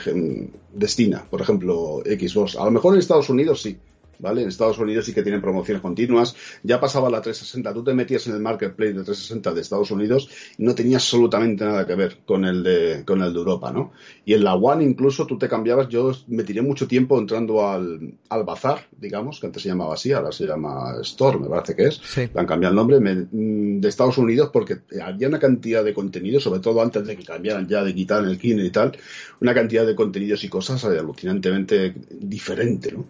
[0.74, 2.58] destina, por ejemplo, Xbox.
[2.58, 3.78] A lo mejor en Estados Unidos sí,
[4.22, 4.44] ¿vale?
[4.44, 6.36] En Estados Unidos sí que tienen promociones continuas.
[6.64, 10.30] Ya pasaba la 360, tú te metías en el marketplace de 360 de Estados Unidos
[10.58, 13.92] y no tenía absolutamente nada que ver con el de, con el de Europa, ¿no?
[14.26, 18.14] Y en la One incluso tú te cambiabas, yo me tiré mucho tiempo entrando al,
[18.30, 21.88] al bazar, digamos, que antes se llamaba así, ahora se llama Store, me parece que
[21.88, 21.96] es.
[22.04, 22.30] Sí.
[22.36, 26.60] Han cambiado el nombre mm, de Estados Unidos porque había una cantidad de contenido, sobre
[26.60, 28.98] todo antes de que cambiaran ya de quitar el kine y tal,
[29.40, 33.06] una cantidad de contenidos y cosas alucinantemente diferente, ¿no?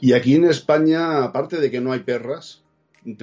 [0.00, 2.62] Y aquí en España, aparte de que no hay perras,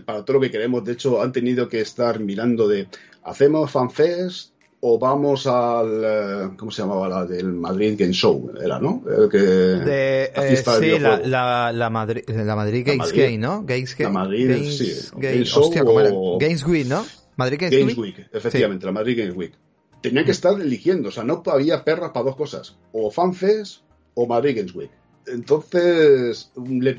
[0.06, 2.88] para todo lo que queremos, de hecho, han tenido que estar mirando de,
[3.24, 8.52] ¿hacemos fanfest o vamos al, eh, ¿cómo se llamaba la del Madrid Game Show?
[8.62, 9.04] Era, ¿no?
[9.08, 13.64] El que, de, eh, sí, la, la, Madrid, la Madrid Games Game, ¿no?
[13.64, 14.12] Games Game.
[14.12, 14.94] La Madrid, Games, sí.
[15.16, 16.38] Games, Show hostia, o...
[16.40, 17.06] Games Week, ¿no?
[17.38, 18.28] Madrid Games, Games Week.
[18.34, 19.54] efectivamente, la Madrid Games Week.
[20.02, 23.82] Tenían que estar eligiendo, o sea, no había perras para dos cosas, o FanFest
[24.16, 24.92] o Madrid Games Week.
[25.32, 26.52] Entonces,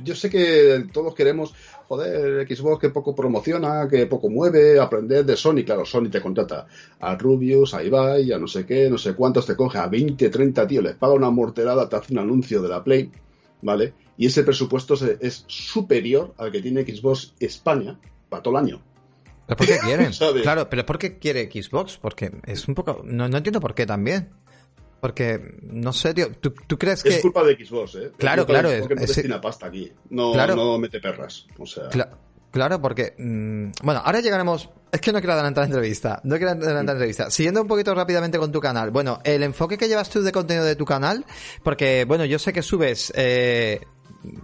[0.04, 1.54] yo sé que todos queremos,
[1.88, 5.64] joder, Xbox que poco promociona, que poco mueve, aprender de Sony.
[5.64, 6.66] Claro, Sony te contrata
[7.00, 10.28] a Rubius, a Ibai, a no sé qué, no sé cuántos, te coge a 20,
[10.28, 13.10] 30 tíos, les paga una morterada, te hace un anuncio de la Play,
[13.62, 13.94] ¿vale?
[14.16, 18.82] Y ese presupuesto es superior al que tiene Xbox España para todo el año.
[19.46, 20.12] ¿Pero por qué quieren?
[20.42, 21.98] claro, pero ¿por qué quiere Xbox?
[21.98, 23.02] Porque es un poco...
[23.04, 24.30] No, no entiendo por qué también.
[25.02, 27.08] Porque, no sé, tío, ¿tú, crees que...?
[27.08, 28.12] Es culpa de Xbox, ¿eh?
[28.16, 28.70] Claro, claro.
[28.78, 29.92] porque no destina pasta aquí.
[30.10, 31.44] No, no mete perras.
[31.58, 31.88] O sea...
[32.52, 33.12] claro, porque...
[33.18, 34.70] Mm, bueno, ahora llegaremos...
[34.92, 36.20] Es que no quiero adelantar la entrevista.
[36.22, 37.30] No quiero adelantar la entrevista.
[37.32, 38.92] Siguiendo un poquito rápidamente con tu canal.
[38.92, 41.26] Bueno, el enfoque que llevas tú de contenido de tu canal,
[41.64, 43.12] porque, bueno, yo sé que subes...
[43.16, 43.80] Eh,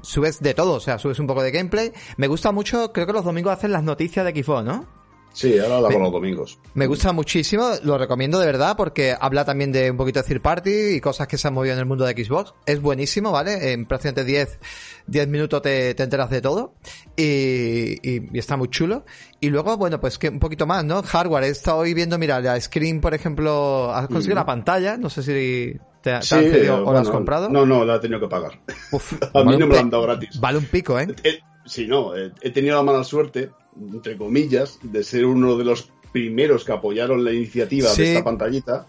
[0.03, 1.93] subes de todo, o sea, subes un poco de gameplay.
[2.17, 4.89] Me gusta mucho, creo que los domingos hacen las noticias de Xbox, ¿no?
[5.33, 6.59] Sí, ahora lo hago los domingos.
[6.75, 10.43] Me gusta muchísimo, lo recomiendo de verdad porque habla también de un poquito de third
[10.43, 12.55] party y cosas que se han movido en el mundo de Xbox.
[12.67, 13.73] Es buenísimo, ¿vale?
[13.73, 14.59] En prácticamente 10,
[15.07, 16.75] 10 minutos te, te enteras de todo
[17.17, 19.05] y, y, está muy chulo.
[19.41, 21.03] Y luego, bueno, pues que un poquito más, ¿no?
[21.03, 21.45] Hardware.
[21.45, 25.23] He estado hoy viendo, mira, la screen, por ejemplo, has conseguido la pantalla, no sé
[25.23, 27.49] si te, te sí, o la has comprado.
[27.49, 28.61] No, no, la he tenido que pagar.
[29.35, 30.41] A mí no me la han dado gratis.
[30.41, 31.15] Vale un pico, ¿eh?
[31.23, 35.91] eh sí, no, he tenido la mala suerte entre comillas, de ser uno de los
[36.13, 38.87] primeros que apoyaron la iniciativa de esta pantallita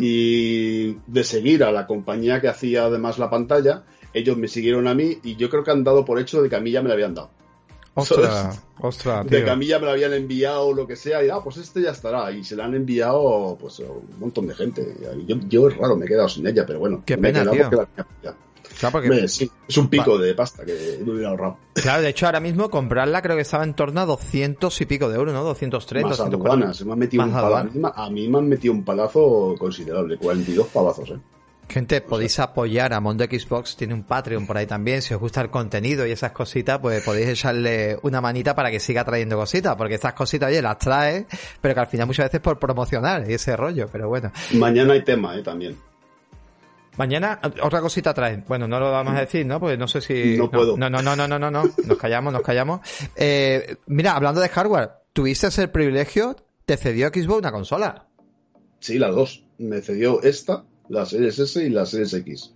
[0.00, 3.84] y de seguir a la compañía que hacía además la pantalla.
[4.14, 6.56] Ellos me siguieron a mí y yo creo que han dado por hecho de que
[6.56, 7.30] a mí ya me la habían dado.
[7.94, 11.22] Ostras, ostras, De que a mí ya me la habían enviado o lo que sea,
[11.24, 12.30] y ah, pues este ya estará.
[12.32, 14.96] Y se la han enviado pues un montón de gente.
[15.26, 17.02] Yo, yo es raro, me he quedado sin ella, pero bueno.
[17.04, 17.68] Qué pena, tío.
[18.78, 19.28] Claro, porque...
[19.28, 21.58] sí, es un pico de pasta que me hubiera ahorrado.
[21.74, 25.08] Claro, de hecho ahora mismo comprarla creo que estaba en torno a 200 y pico
[25.08, 25.44] de euros, ¿no?
[25.44, 29.54] 203, Más aduanas, me han metido un palazo, a mí me han metido un palazo
[29.58, 31.18] considerable, 42 palazos, ¿eh?
[31.68, 35.40] Gente, podéis apoyar a Mondo Xbox, tiene un Patreon por ahí también, si os gusta
[35.40, 39.74] el contenido y esas cositas, pues podéis echarle una manita para que siga trayendo cositas,
[39.76, 41.26] porque estas cositas, oye, las trae,
[41.60, 44.30] pero que al final muchas veces por promocionar y ese rollo, pero bueno.
[44.52, 45.78] Mañana hay tema, eh, también.
[46.96, 48.44] Mañana otra cosita traen.
[48.46, 49.58] Bueno, no lo vamos a decir, ¿no?
[49.58, 50.36] Pues no sé si.
[50.36, 50.76] No, puedo.
[50.76, 51.64] No, no, no, no, no, no, no.
[51.84, 52.80] Nos callamos, nos callamos.
[53.16, 58.06] Eh, mira, hablando de hardware, tuviste el privilegio, te cedió Xbox una consola.
[58.80, 59.44] Sí, las dos.
[59.58, 62.52] Me cedió esta, la Series S y la Series X.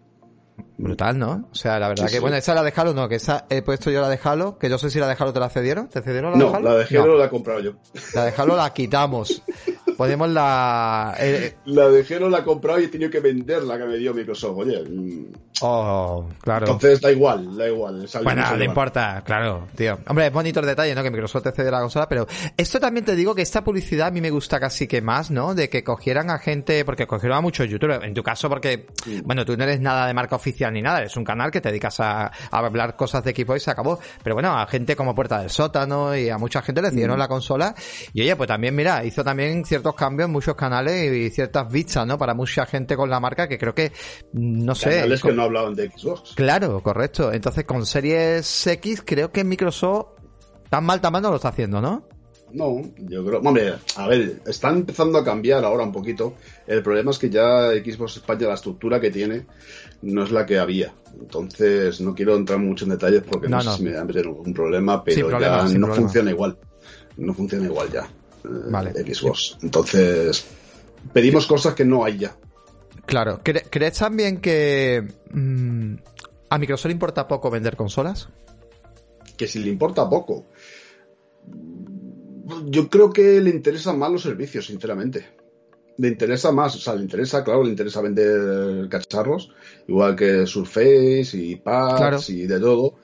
[0.79, 1.49] Brutal, ¿no?
[1.51, 3.91] O sea, la verdad que, bueno, esa la de Halo, no, que esa he puesto
[3.91, 6.03] yo la de Halo, que yo sé si la de Halo te la cedieron, ¿te
[6.03, 6.61] cedieron la de Halo?
[6.61, 7.73] No, la de Halo la he comprado yo.
[8.15, 9.43] La de Halo la quitamos.
[9.97, 11.15] Ponemos la...
[11.19, 13.97] Eh, la de Halo la he comprado y he tenido que vender la que me
[13.97, 14.83] dio Microsoft, oye.
[14.83, 15.33] Mm.
[15.63, 16.67] Oh, claro.
[16.67, 18.07] Entonces da igual, da igual.
[18.23, 19.99] Bueno, no le importa, claro, tío.
[20.07, 21.03] Hombre, es bonito el detalle, ¿no?
[21.03, 24.11] Que Microsoft te cede la consola, pero esto también te digo que esta publicidad a
[24.11, 25.55] mí me gusta casi que más, ¿no?
[25.55, 28.87] De que cogieran a gente, porque cogieron a muchos youtubers, en tu caso porque,
[29.25, 31.71] bueno, tú no eres nada de marca oficial ni nada, eres un canal que te
[31.71, 33.99] dedicas a, hablar cosas de equipo y se acabó.
[34.23, 37.21] Pero bueno, a gente como Puerta del Sótano y a mucha gente le dieron mm.
[37.21, 37.75] la consola.
[38.13, 42.07] Y oye, pues también, mira, hizo también ciertos cambios en muchos canales y ciertas vistas,
[42.07, 42.19] ¿no?
[42.19, 43.93] Para mucha gente con la marca que creo que,
[44.33, 44.97] no sé.
[44.97, 46.35] Canales que no hablaban de Xbox.
[46.35, 47.33] Claro, correcto.
[47.33, 50.19] Entonces con Series X creo que Microsoft
[50.69, 52.09] tan mal tamaño lo está haciendo, ¿no?
[52.53, 53.41] No, yo creo.
[53.41, 56.35] Hombre, a ver, está empezando a cambiar ahora un poquito.
[56.67, 59.47] El problema es que ya Xbox España, la estructura que tiene,
[60.03, 60.93] no es la que había.
[61.21, 65.05] Entonces, no quiero entrar mucho en detalles porque no, sé si me da un problema,
[65.05, 66.57] pero ya no funciona igual.
[67.17, 68.09] No funciona igual ya.
[68.71, 68.93] Vale.
[68.93, 69.59] Xbox.
[69.63, 70.45] Entonces,
[71.13, 72.37] pedimos cosas que no hay ya.
[73.07, 73.41] Claro.
[73.43, 75.95] ¿Crees también que mm,
[76.51, 78.29] a Microsoft le importa poco vender consolas?
[79.37, 80.47] Que si le importa poco
[82.67, 85.27] yo creo que le interesan más los servicios, sinceramente.
[85.99, 89.51] Le interesa más, o sea, le interesa, claro, le interesa vender cacharros,
[89.89, 92.97] igual que Surface y Pads y de todo.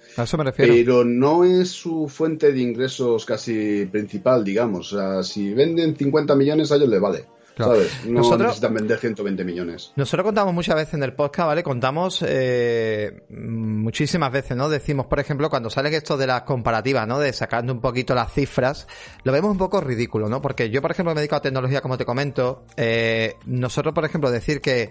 [0.67, 4.93] Pero no es su fuente de ingresos casi principal, digamos.
[4.93, 7.25] O sea, si venden 50 millones, a ellos les vale.
[7.59, 7.75] No
[8.07, 9.93] nosotros, necesitan vender 120 millones.
[9.97, 11.63] Nosotros contamos muchas veces en el podcast, ¿vale?
[11.63, 14.69] Contamos eh, muchísimas veces, ¿no?
[14.69, 17.19] Decimos, por ejemplo, cuando salen esto de las comparativas, ¿no?
[17.19, 18.87] De sacando un poquito las cifras,
[19.25, 20.41] lo vemos un poco ridículo, ¿no?
[20.41, 22.65] Porque yo, por ejemplo, me dedico a tecnología, como te comento.
[22.77, 24.91] Eh, nosotros, por ejemplo, decir que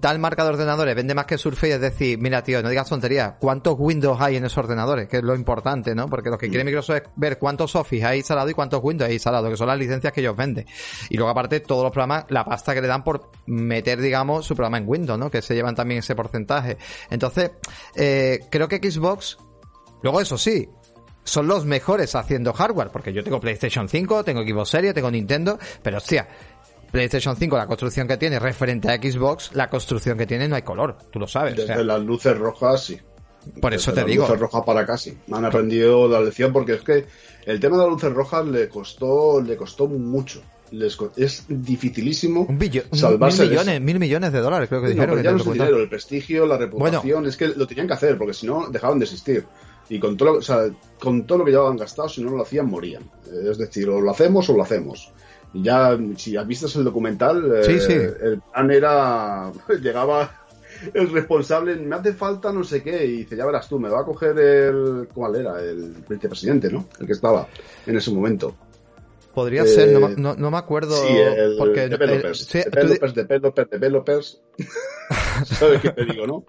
[0.00, 3.36] tal marca de ordenadores vende más que Surface, es decir, mira, tío, no digas tontería,
[3.38, 5.08] ¿cuántos Windows hay en esos ordenadores?
[5.08, 6.08] Que es lo importante, ¿no?
[6.08, 6.66] Porque lo que quiere mm.
[6.66, 9.78] Microsoft es ver cuántos Office hay instalado y cuántos Windows hay instalado, que son las
[9.78, 10.66] licencias que ellos venden.
[11.08, 14.54] Y luego, aparte, todos los programas, la pasta que le dan por meter, digamos, su
[14.54, 15.30] programa en Windows, ¿no?
[15.30, 16.76] Que se llevan también ese porcentaje.
[17.10, 17.52] Entonces,
[17.94, 19.38] eh, creo que Xbox,
[20.02, 20.68] luego eso sí,
[21.24, 25.58] son los mejores haciendo hardware, porque yo tengo PlayStation 5, tengo Xbox Series, tengo Nintendo,
[25.82, 26.28] pero hostia,
[26.90, 30.62] PlayStation 5, la construcción que tiene referente a Xbox, la construcción que tiene no hay
[30.62, 31.56] color, tú lo sabes.
[31.56, 33.00] Desde las luces rojas, sí.
[33.60, 34.24] Por eso te las digo.
[34.24, 35.16] luces rojas para casi.
[35.32, 37.06] Han aprendido la lección porque es que
[37.44, 40.42] el tema de las luces rojas le costó, le costó mucho.
[40.72, 44.82] Les es dificilísimo Un billo- un- salvarse mil de millones, mil millones de dólares, creo
[44.82, 47.66] que No, pero ya no es el dinero, el prestigio, la reputación, es que lo
[47.66, 49.44] tenían que hacer, porque si no dejaban de existir.
[49.88, 50.64] Y con todo, lo, o sea,
[50.98, 53.04] con todo lo que llevaban gastado, si no lo hacían, morían.
[53.48, 55.12] Es decir, o lo hacemos o lo hacemos.
[55.54, 57.92] Y ya, si has visto el documental, eh, sí.
[57.92, 60.42] el plan era, llegaba
[60.92, 64.00] el responsable, me hace falta no sé qué, y dice, ya verás tú, me va
[64.00, 65.62] a coger el, ¿cuál era?
[65.62, 66.88] El vicepresidente, ¿no?
[67.00, 67.46] El que estaba
[67.86, 68.56] en ese momento.
[69.36, 70.96] Podría Eh, ser, no, me- no, no me acuerdo.
[70.96, 72.40] Sí, el porque, developers.
[72.40, 74.42] el, sí, tú- developers, developers, developers.
[75.44, 76.46] ¿Sabes qué te digo, no?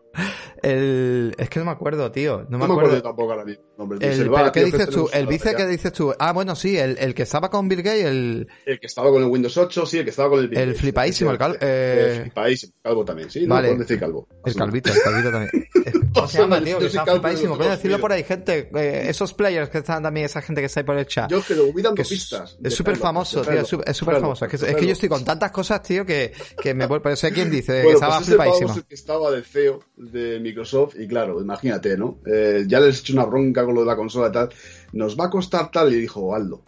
[0.63, 2.45] el- es que no me acuerdo, tío.
[2.47, 2.79] No me No me acuerdo.
[2.91, 3.65] acuerdo tampoco ahora mismo.
[3.77, 3.97] El nombre.
[4.01, 5.09] El, Dice, pero "Va, ¿qué que dices tú?
[5.13, 5.57] El vice, beca".
[5.57, 6.13] ¿qué dices tú?
[6.19, 9.21] Ah, bueno, sí, el, el que estaba con Bill Gates, el, El que estaba con
[9.23, 12.21] el Windows 8, sí, el que estaba con el El flipadísimo, el cal- eh, El
[12.23, 13.71] flipadísimo, calvo también, sí, Vale.
[13.73, 14.27] no decir calvo.
[14.45, 15.51] el calvito, el calvito también.
[16.13, 16.79] ¿Cómo se Pasa llama, tío?
[16.79, 17.57] Que está calvo flipadísimo.
[17.57, 18.69] Coño, decirlo por ahí, gente.
[18.75, 21.29] eh, esos players que están también, esa gente que está ahí por el chat.
[21.29, 22.57] Yo que lo voy dando que pistas.
[22.63, 23.61] es súper famoso, tío.
[23.61, 24.45] Es súper- famoso.
[24.45, 27.03] Es que, que yo estoy con tantas cosas, tío, que, que me vuelvo.
[27.03, 28.73] Pero sé quién dice, que estaba pues pavo flipadísimo.
[28.75, 32.19] el que estaba de CEO de Microsoft y claro, imagínate, ¿no?
[32.25, 34.49] Eh, ya les he hecho una bronca con lo de la consola y tal.
[34.93, 36.63] Nos va a costar tal y dijo Aldo.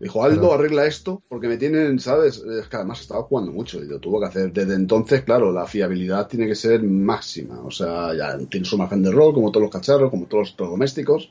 [0.00, 0.54] Dijo, Aldo, Claro.
[0.54, 2.38] arregla esto porque me tienen, ¿sabes?
[2.38, 4.52] Es que además estaba jugando mucho y lo tuvo que hacer.
[4.52, 7.60] Desde entonces, claro, la fiabilidad tiene que ser máxima.
[7.60, 10.70] O sea, ya tiene su margen de error, como todos los cacharros, como todos los
[10.70, 11.30] domésticos.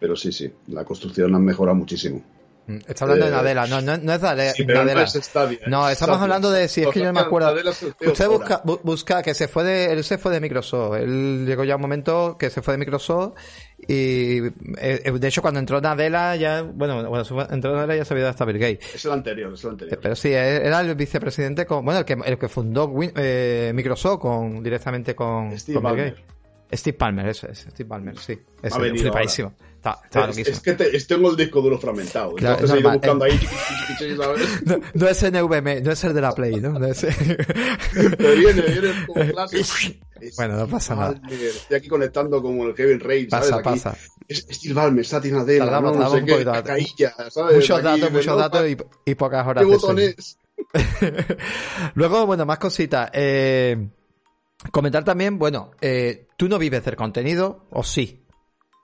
[0.00, 2.24] Pero sí, sí, la construcción ha mejorado muchísimo.
[2.86, 4.20] Está hablando de Eh, Nadella, no, no, no es
[4.56, 5.02] Sí, no Nadella.
[5.02, 6.22] es Stadia, No, es estamos Stadia.
[6.22, 7.56] hablando de si es que yo no me acuerdo.
[7.58, 8.38] Es Usted ahora.
[8.38, 10.96] busca, bu- busca que se fue de, él se fue de Microsoft.
[10.96, 13.32] Él llegó ya un momento que se fue de Microsoft
[13.88, 18.14] y eh, eh, de hecho cuando entró Nadella ya, bueno, cuando entró Nadella ya se
[18.14, 18.94] había dado hasta Bill Gates.
[18.94, 19.98] Es el anterior, es el anterior.
[20.02, 24.20] Pero sí, era el vicepresidente con, bueno, el que, el que fundó Win- eh, Microsoft
[24.20, 26.24] con, directamente con, Steve con Bill Ballmer.
[26.72, 28.38] Steve Palmer, eso es, Steve Palmer, sí.
[28.62, 29.12] Ese, Ha venido
[29.80, 32.34] Está, estaba Es, que te- tengo el disco duro fragmentado.
[32.34, 33.30] Claro, entonces he ido normal, buscando eh.
[33.32, 33.40] ahí.
[34.66, 36.78] No, no es NVMe, no es el de la Play, ¿no?
[36.78, 37.00] No es-
[37.94, 39.24] Pero viene, viene como.
[40.36, 41.18] Bueno, no pasa nada.
[41.30, 43.48] Estoy aquí conectando como el Kevin ¿sabes?
[43.48, 43.64] Pasa, Aquí.
[43.64, 43.96] pasa.
[44.30, 46.44] Steve Ballmer, Nadella, Tardamos- no, sé qué,
[47.30, 47.56] ¿sabes?
[47.56, 48.76] Muchos Aquí, datos, muchos datos y,
[49.10, 50.14] y pocas horas ¿Qué de botón sueño.
[50.18, 50.38] es?
[51.94, 53.10] Luego, bueno, más cositas.
[53.14, 53.88] Eh,
[54.70, 58.19] comentar también, bueno, eh, tú no vives del contenido, o sí,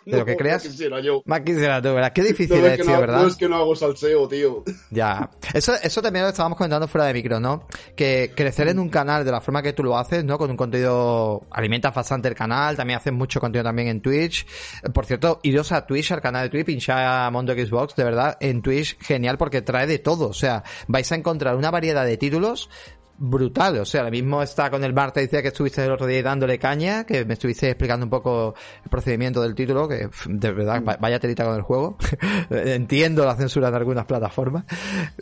[0.11, 0.65] de lo que creas.
[0.65, 1.23] no quisiera yo.
[1.27, 2.13] Más quisiera tú, ¿verdad?
[2.13, 3.23] Qué difícil No, es, es que tío, no, ¿verdad?
[3.23, 4.63] no es que no hago salseo, tío.
[4.91, 5.31] Ya.
[5.53, 7.67] Eso, eso también lo estábamos comentando fuera de micro, ¿no?
[7.97, 10.39] Que crecer en un canal de la forma que tú lo haces, ¿no?
[10.39, 14.47] Con un contenido, alimentas bastante el canal, también haces mucho contenido también en Twitch.
[14.95, 18.37] Por cierto, iros a Twitch, al canal de Twitch, pinchad a Mondo Xbox, de verdad,
[18.41, 20.29] en Twitch, genial porque trae de todo.
[20.29, 22.71] O sea, vais a encontrar una variedad de títulos
[23.19, 26.07] brutal, o sea, ahora mismo está con el Mar, te decía que estuviste el otro
[26.07, 30.53] día dándole caña, que me estuviste explicando un poco el procedimiento del título, que de
[30.53, 31.97] verdad, va- vaya telita con el juego.
[32.51, 34.65] Entiendo la censura en algunas plataformas.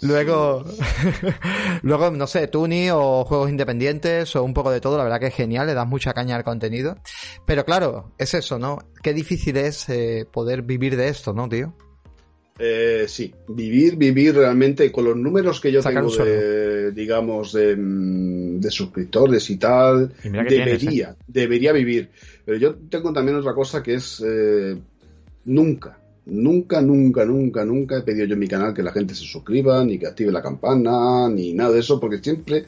[0.03, 0.65] Luego,
[1.83, 5.27] luego, no sé, Tuni o juegos independientes o un poco de todo, la verdad que
[5.29, 6.97] es genial, le das mucha caña al contenido.
[7.47, 8.79] Pero claro, es eso, ¿no?
[9.03, 11.75] Qué difícil es eh, poder vivir de esto, ¿no, tío?
[12.57, 18.61] Eh, sí, vivir, vivir realmente con los números que yo tengo de, digamos, de, mm,
[18.61, 22.11] de suscriptores y tal, Y tienes, debería, debería vivir.
[22.45, 24.77] Pero yo tengo también otra cosa que es eh,
[25.47, 29.25] nunca, nunca, nunca, nunca, nunca he pedido yo en mi canal que la gente se
[29.25, 32.67] suscriba, ni que active la campana, ni nada de eso, porque siempre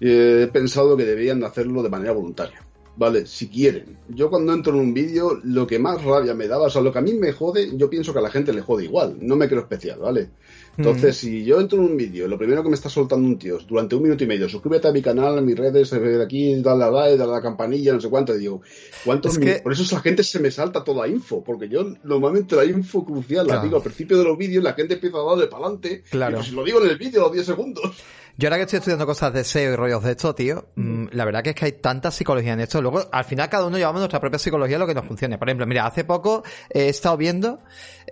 [0.00, 2.69] eh, he pensado que deberían de hacerlo de manera voluntaria.
[2.96, 3.96] Vale, si quieren.
[4.08, 6.92] Yo cuando entro en un vídeo, lo que más rabia me daba, o sea, lo
[6.92, 9.16] que a mí me jode, yo pienso que a la gente le jode igual.
[9.20, 10.28] No me creo especial, ¿vale?
[10.76, 13.58] Entonces, si yo entro en un vídeo, lo primero que me está soltando un tío
[13.58, 16.60] es durante un minuto y medio, suscríbete a mi canal, a mis redes, eh, aquí,
[16.62, 18.62] dale a like, dale a la campanilla, no sé cuánto, y digo,
[19.04, 22.56] ¿cuántos Es que- Por eso la gente se me salta toda info, porque yo normalmente
[22.56, 25.46] la info crucial la digo al principio de los vídeos, la gente empieza a darle
[25.48, 26.32] para adelante, Claro.
[26.32, 27.96] y pues si lo digo en el vídeo a los 10 segundos.
[28.36, 31.24] Yo ahora que estoy estudiando cosas de SEO y rollos de esto, tío, mm, la
[31.24, 32.80] verdad que es que hay tanta psicología en esto.
[32.80, 35.38] Luego, al final cada uno llevamos nuestra propia psicología lo que nos funcione.
[35.38, 37.60] Por ejemplo, mira, hace poco he estado viendo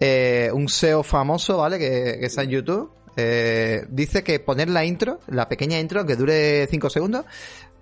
[0.01, 1.79] eh, un SEO famoso, ¿vale?
[1.79, 2.93] Que, que está en YouTube.
[3.17, 7.25] Eh, dice que poner la intro, la pequeña intro, que dure 5 segundos,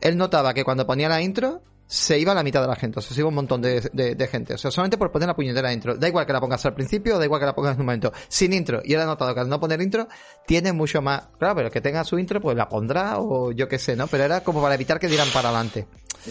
[0.01, 3.03] él notaba que cuando ponía la intro, se iba la mitad de la gente, o
[3.03, 4.55] sea, se iba un montón de, de- de gente.
[4.55, 5.97] O sea, solamente por poner la puñetera intro.
[5.97, 8.13] Da igual que la pongas al principio, da igual que la pongas en un momento.
[8.29, 8.81] Sin intro.
[8.85, 10.09] Y él ha notado que al no poner intro,
[10.47, 11.29] tiene mucho más.
[11.39, 14.07] Claro, pero el que tenga su intro, pues la pondrá o yo qué sé, ¿no?
[14.09, 15.87] Pero era como para evitar que dieran para adelante.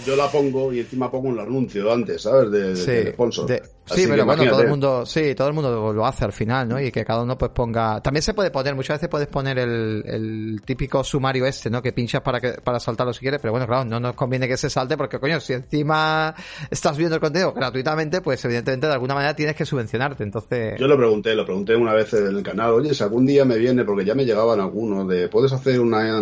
[0.06, 2.52] Yo la pongo y encima pongo un anuncio antes, ¿sabes?
[2.52, 3.46] De, de- Sí, del sponsor.
[3.86, 6.82] Sí, pero bueno, todo el mundo, sí, todo el mundo lo hace al final, ¿no?
[6.82, 10.04] Y que cada uno pues ponga, también se puede poner, muchas veces puedes poner el,
[10.06, 11.82] el típico sumario este, ¿no?
[11.82, 14.58] Que pinchas para que, para saltarlo si quieres, pero bueno, claro, no nos conviene que
[14.58, 16.34] se salte porque coño, si encima
[16.70, 20.80] estás viendo el contenido gratuitamente, pues evidentemente de alguna manera tienes que subvencionarte, entonces.
[20.80, 23.58] Yo lo pregunté, lo pregunté una vez en el canal, oye, si algún día me
[23.58, 26.18] viene, porque ya me llegaban algunos de, puedes hacer una,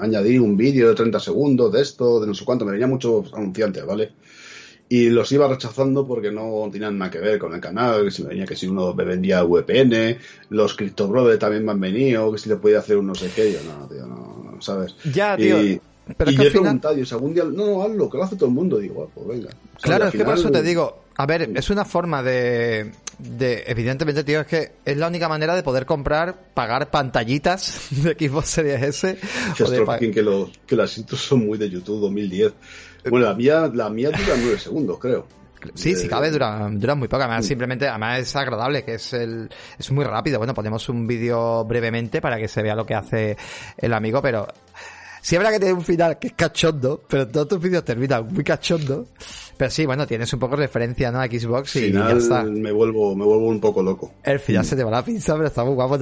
[0.00, 3.32] añadir un vídeo de 30 segundos de esto, de no sé cuánto, me venía muchos
[3.34, 4.12] anunciantes, ¿vale?
[4.92, 8.22] Y los iba rechazando porque no tenían nada que ver con el canal, que si
[8.24, 10.18] me venía que si uno me vendía VPN,
[10.50, 13.30] los Crypto Brothers también me han venido, que si le podía hacer un no sé
[13.34, 14.94] qué, yo no, tío, no, ¿sabes?
[15.10, 15.62] Ya, tío.
[15.62, 15.80] Y,
[16.14, 18.54] pero y yo he preguntado, algún día, no, no, hazlo, que lo hace todo el
[18.54, 19.48] mundo, digo, ah, pues venga.
[19.80, 24.24] claro, es que por eso te digo, a ver, es una forma de, de, evidentemente,
[24.24, 28.82] tío, es que es la única manera de poder comprar, pagar pantallitas de Xbox Series
[28.82, 29.18] S.
[29.56, 32.52] que, los, que las son muy de YouTube 2010.
[33.10, 35.26] Bueno, la mía, la mía dura nueve segundos, creo.
[35.74, 37.22] Sí, sí cabe, dura, dura muy poco.
[37.22, 39.48] Además, simplemente, además es agradable, que es el,
[39.78, 40.38] es muy rápido.
[40.38, 43.36] Bueno, ponemos un vídeo brevemente para que se vea lo que hace
[43.76, 44.48] el amigo, pero
[45.22, 48.44] sí verdad que tiene un final que es cachondo, pero todos tus vídeos terminan muy
[48.44, 49.06] cachondo.
[49.56, 51.20] Pero sí, bueno, tienes un poco referencia, ¿no?
[51.20, 52.42] A Xbox y ya está.
[52.42, 54.12] Me vuelvo, me vuelvo un poco loco.
[54.24, 55.98] El final se te va la pinza, pero está muy guapo.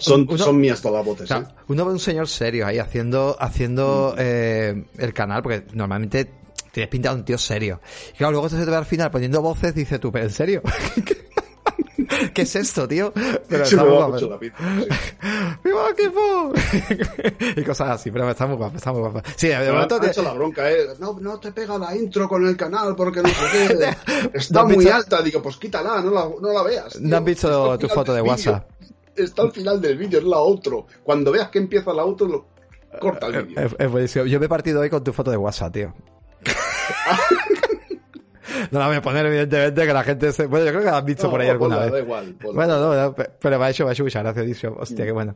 [0.00, 1.42] son, son mías todas botes, ¿eh?
[1.68, 6.30] Uno ve un señor serio ahí haciendo, haciendo eh, el canal, porque normalmente
[6.70, 7.80] tienes pintado un tío serio.
[8.14, 10.62] Y claro, luego se te ve al final poniendo voces, dice tú, pero en serio.
[12.34, 13.12] ¿Qué es esto, tío?
[13.48, 14.16] Pero está muy guapo.
[14.16, 14.38] La
[15.64, 16.52] ¡Viva equipo!
[17.60, 19.22] y cosas así, pero está muy guapo, está muy guapo.
[19.36, 20.08] Sí, de momento te...
[20.08, 20.88] hecho la bronca, ¿eh?
[20.98, 23.96] No, no te pega la intro con el canal porque no sé qué.
[24.34, 25.22] Está muy alta.
[25.22, 27.00] Digo, pues quítala, no la, no la veas.
[27.00, 28.68] No has visto tu foto de WhatsApp.
[29.14, 30.86] Está al final del vídeo, es la otro.
[31.02, 32.46] Cuando veas que empieza la otro, lo
[32.98, 33.68] corta el vídeo.
[33.78, 34.24] Es, buenísimo.
[34.24, 35.94] Yo me he partido hoy con tu foto de WhatsApp, tío.
[38.70, 40.46] No la voy a poner, evidentemente, que la gente se...
[40.46, 41.92] Bueno, yo creo que la has visto por ahí alguna vez.
[41.92, 45.34] Da igual, bueno, no, pero me ha hecho, ha hecho muchas gracias, Hostia, qué bueno.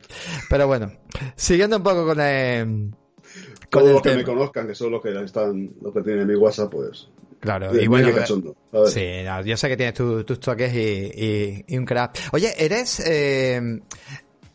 [0.49, 0.91] Pero bueno,
[1.35, 2.91] siguiendo un poco con el...
[3.69, 6.35] Con Todos los que me conozcan, que son los que están, los que tienen mi
[6.35, 7.09] WhatsApp, pues...
[7.39, 8.09] Claro, y bueno,
[8.87, 12.17] sí, yo sé que tienes tus toques y, y, un crack.
[12.31, 13.79] Oye, eres eh,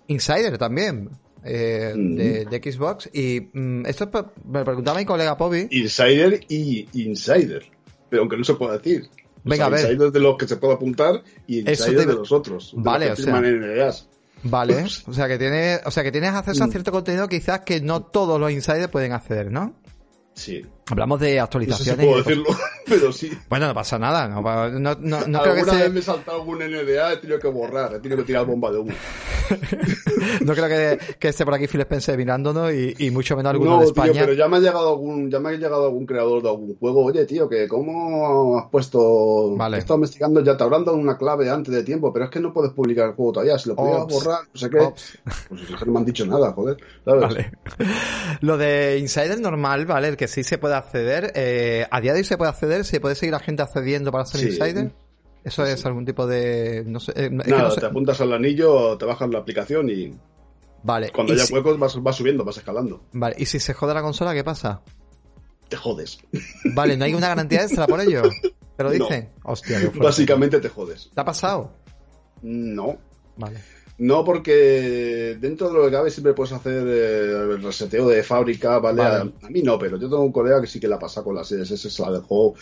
[0.09, 1.11] insider también.
[1.45, 4.09] Eh, de, de, Xbox y mm, esto
[4.45, 7.65] me preguntaba mi colega Pobi Insider y Insider
[8.13, 9.09] pero aunque no se pueda decir.
[9.43, 9.81] Venga, a ver.
[9.81, 12.75] Insiders de los que se puede apuntar y insiders de los otros.
[12.77, 13.41] vale, o sea.
[14.45, 16.71] Vale, o sea que tienes, o sea que tienes acceso a mm.
[16.73, 19.73] cierto contenido quizás que no todos los insiders pueden acceder, ¿no?
[20.35, 20.65] Sí.
[20.91, 22.07] Hablamos de actualizaciones.
[22.07, 23.31] No sé si puedo decirlo, pero sí.
[23.49, 24.29] Bueno, no pasa nada.
[24.29, 25.75] No, no, no, no creo que sea...
[25.75, 28.71] vez me he saltado algún NDA, he tenido que borrar, he tenido que tirar bomba
[28.71, 28.93] de humo.
[30.45, 33.79] no creo que, que, esté por aquí Phil Spencer mirándonos y, y mucho menos alguno
[33.79, 34.13] de España.
[34.13, 36.77] Tío, pero ya me ha llegado algún, ya me ha llegado algún creador de algún
[36.77, 37.05] juego.
[37.05, 39.55] Oye, tío, que cómo has puesto.
[39.57, 39.77] Vale.
[39.77, 42.41] He estado investigando, ya te habrán dado una clave antes de tiempo, pero es que
[42.41, 43.59] no puedes publicar el juego todavía.
[43.59, 44.79] Si lo pudieras borrar, no sé qué.
[45.49, 46.77] Pues no me han dicho nada, joder.
[47.05, 47.53] Vale.
[48.41, 50.09] Lo de Insider normal, ¿vale?
[50.09, 51.33] El que sí se puede acceder.
[51.35, 54.25] Eh, a día de hoy se puede acceder, se puede seguir la gente accediendo para
[54.25, 54.93] ser Insider.
[55.43, 56.85] ¿Eso es algún tipo de.?
[56.87, 60.15] No sé, eh, Nada, te apuntas al anillo, te bajas la aplicación y.
[60.85, 61.11] Vale.
[61.11, 63.03] Cuando haya huecos vas, subiendo, vas escalando.
[63.11, 64.81] Vale, ¿y si se jode la consola, qué pasa?
[65.69, 66.21] Te jodes.
[66.73, 68.23] Vale, ¿no hay una garantía extra por ello?
[68.77, 69.33] ¿Te lo dicen?
[69.43, 71.11] Hostia, Básicamente te jodes.
[71.13, 71.73] ¿Te ha pasado?
[72.43, 72.97] No.
[73.37, 73.59] Vale.
[73.99, 78.79] No, porque dentro de lo que cabe siempre puedes hacer eh, el reseteo de fábrica,
[78.79, 79.03] ¿vale?
[79.03, 81.49] A, mí no, pero yo tengo un colega que sí que la pasa con las
[81.49, 82.55] CSS, se la dejó,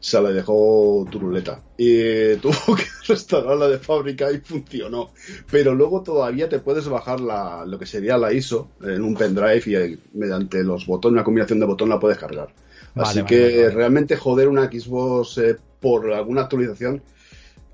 [0.00, 1.62] se la dejó turuleta.
[1.76, 5.10] Y tuvo que restaurarla de fábrica y funcionó.
[5.50, 9.62] Pero luego todavía te puedes bajar la, lo que sería la ISO en un pendrive
[9.66, 12.48] y mediante los botones, una combinación de botones la puedes cargar.
[12.94, 17.02] Así que realmente joder una Xbox eh, por alguna actualización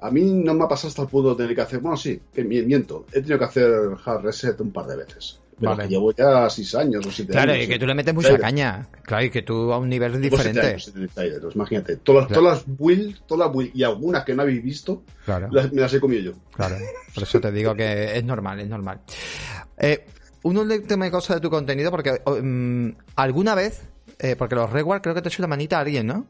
[0.05, 2.21] a mí no me ha pasado hasta el punto de tener que hacer, bueno, sí,
[2.33, 3.73] que miento, he tenido que hacer
[4.05, 5.41] hard reset un par de veces.
[5.59, 5.89] Pero vale.
[5.89, 7.45] llevo ya 6 años o 7 años.
[7.45, 8.87] Claro, y que tú le metes mucha caña.
[9.03, 10.61] Claro, y que tú a un nivel diferente.
[10.61, 10.93] Años,
[11.55, 11.97] imagínate.
[11.97, 15.81] Todas, todas las builds, todas las builds y algunas que no habéis visto, las, me
[15.81, 16.33] las he comido yo.
[16.55, 16.77] Claro,
[17.15, 19.01] por eso te digo que es normal, es normal.
[19.79, 20.05] Eh,
[20.43, 23.85] un último cosa de tu contenido, porque um, alguna vez,
[24.19, 26.27] eh, porque los rewards creo que te he hecho la manita a alguien, ¿no?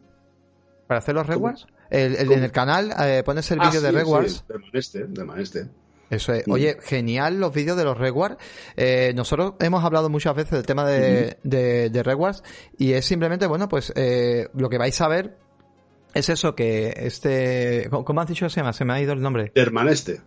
[0.87, 1.67] Para hacer los rewards.
[1.95, 4.45] El, en el canal eh, pones el ah, vídeo de Rewards.
[4.49, 5.69] de Maneste, de Maneste.
[6.11, 6.45] Eso es.
[6.49, 8.37] Oye, genial los vídeos de los Rewards.
[8.77, 12.43] Eh, nosotros hemos hablado muchas veces del tema de, de, Rewards
[12.79, 15.37] y es simplemente, bueno, pues eh, lo que vais a ver
[16.13, 17.89] es eso que este...
[17.91, 18.73] ¿Cómo has dicho que se llama?
[18.73, 19.53] Se me ha ido el nombre.
[19.55, 20.21] Hermaneste.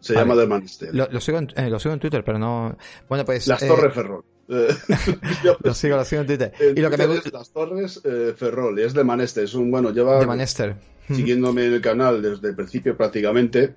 [0.00, 0.92] Se llama Dermaneste.
[0.92, 2.76] Lo, lo, sigo en, lo sigo en Twitter, pero no...
[3.08, 3.46] Bueno, pues...
[3.46, 4.24] Las Torres Ferrol.
[5.62, 6.52] lo sigo, lo sigo en Twitter.
[6.76, 7.30] y lo que me gusta.
[7.32, 10.20] Las Torres eh, Ferrol, es de Manester, es un, bueno, lleva.
[10.20, 10.76] De Manester.
[11.08, 13.74] Siguiéndome en el canal desde el principio prácticamente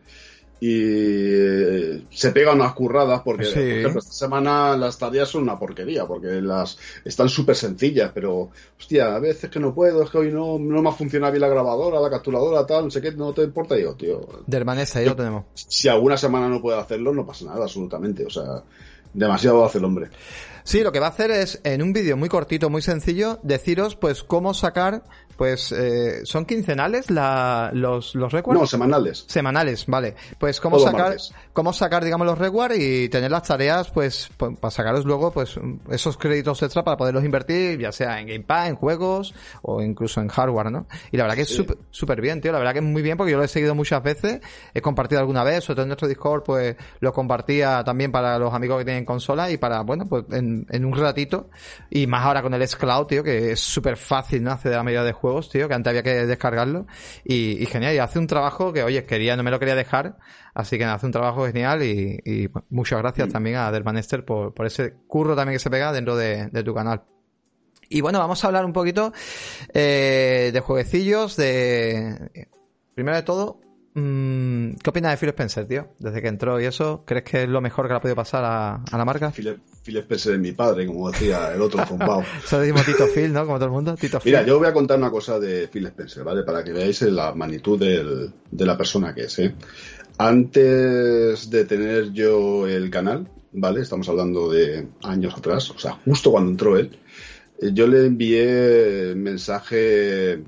[0.60, 5.60] y eh, se pega unas curradas porque por ejemplo, esta semana las tareas son una
[5.60, 8.50] porquería porque las están súper sencillas pero
[8.80, 11.42] hostia a veces que no puedo es que hoy no, no me ha funcionado bien
[11.42, 14.98] la grabadora la capturadora tal no sé qué no te importa yo tío de hermanesa
[14.98, 18.64] ahí lo tenemos si alguna semana no puedo hacerlo no pasa nada absolutamente o sea
[19.14, 20.10] demasiado hace el hombre.
[20.64, 23.96] Sí, lo que va a hacer es, en un vídeo muy cortito, muy sencillo, deciros,
[23.96, 25.04] pues, cómo sacar
[25.38, 28.60] pues eh, son quincenales la, los, los rewards.
[28.60, 29.26] No, semanales.
[29.28, 30.16] Semanales, vale.
[30.40, 31.16] Pues cómo sacar,
[31.54, 35.60] cómo sacar, digamos, los rewards y tener las tareas, pues, pues, para sacaros luego, pues,
[35.92, 40.28] esos créditos extra para poderlos invertir, ya sea en Gamepad, en juegos o incluso en
[40.30, 40.88] hardware, ¿no?
[41.12, 42.52] Y la verdad que es súper bien, tío.
[42.52, 44.42] La verdad que es muy bien porque yo lo he seguido muchas veces,
[44.74, 48.54] he compartido alguna vez, sobre todo en nuestro Discord, pues, lo compartía también para los
[48.54, 51.50] amigos que tienen consola y para, bueno, pues, en, en un ratito.
[51.92, 54.52] Y más ahora con el S-Cloud, tío, que es súper fácil, ¿no?
[54.52, 56.88] Acceder a medida de juego juegos, tío, que antes había que descargarlo.
[57.24, 60.18] Y, genial, y hace un trabajo que, oye, quería, no me lo quería dejar,
[60.54, 64.94] así que hace un trabajo genial y, muchas gracias también a Dermanester por, por ese
[65.08, 67.04] curro también que se pega dentro de, tu canal.
[67.90, 69.14] Y bueno, vamos a hablar un poquito
[69.74, 72.48] eh, de jueguecillos, de...
[72.94, 73.62] Primero de todo,
[74.00, 75.88] Mm, ¿Qué opinas de Phil Spencer, tío?
[75.98, 78.44] Desde que entró y eso, ¿crees que es lo mejor que le ha podido pasar
[78.46, 79.32] a, la marca?
[79.32, 79.60] Phil,
[79.96, 82.24] Spencer es mi padre, como decía el otro zombao.
[82.46, 83.46] Se decimos Tito Phil, ¿no?
[83.46, 83.96] Como todo el mundo.
[83.96, 86.44] Tito Mira, yo voy a contar una cosa de Phil Spencer, ¿vale?
[86.44, 89.56] Para que veáis la magnitud de la persona que es, ¿eh?
[90.18, 93.82] Antes de tener yo el canal, ¿vale?
[93.82, 96.98] Estamos hablando de años atrás, o sea, justo cuando entró él,
[97.62, 100.44] eh, yo le envié mensaje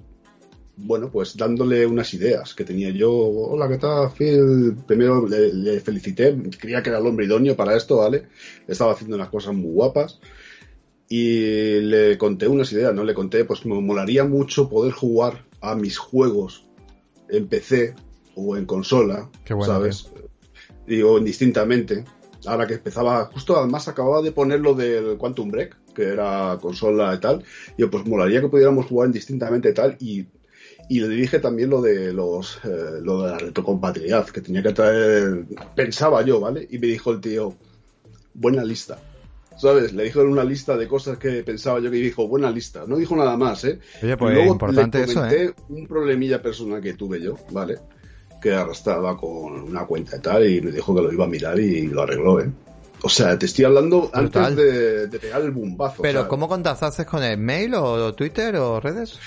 [0.81, 3.11] bueno, pues dándole unas ideas que tenía yo.
[3.11, 4.75] Hola, ¿qué tal, Phil?
[4.87, 8.27] Primero le, felicité, creía que era el hombre idóneo para esto, ¿vale?
[8.67, 10.19] Estaba haciendo unas cosas muy guapas.
[11.09, 13.03] Y le conté unas ideas, ¿no?
[13.03, 16.65] Le conté, pues me molaría mucho poder jugar a mis juegos
[17.29, 17.95] en PC
[18.35, 19.29] o en consola,
[19.65, 20.11] ¿sabes?
[20.87, 22.05] Digo, indistintamente.
[22.45, 27.13] Ahora que empezaba, justo además acababa de poner lo del Quantum Break, que era consola
[27.13, 27.43] y tal.
[27.75, 29.97] Y yo, pues molaría que pudiéramos jugar indistintamente y tal.
[29.99, 30.25] Y
[30.89, 34.73] y le dije también lo de los eh, lo de la retrocompatibilidad que tenía que
[34.73, 37.55] traer pensaba yo vale y me dijo el tío
[38.33, 38.99] buena lista
[39.59, 39.93] ¿sabes?
[39.93, 42.85] Le dijo una lista de cosas que pensaba yo que dijo, buena lista.
[42.87, 43.79] No dijo nada más, ¿eh?
[44.01, 45.55] Oye, pues luego importante le comenté eso, ¿eh?
[45.67, 47.77] un problemilla personal que tuve yo, ¿vale?
[48.41, 51.59] Que arrastraba con una cuenta y tal, y me dijo que lo iba a mirar
[51.59, 52.49] y lo arregló, ¿eh?
[53.01, 56.01] O sea, te estoy hablando antes de, de, pegar el bombazo.
[56.01, 59.19] ¿Pero cómo contactaste con el mail o Twitter o redes?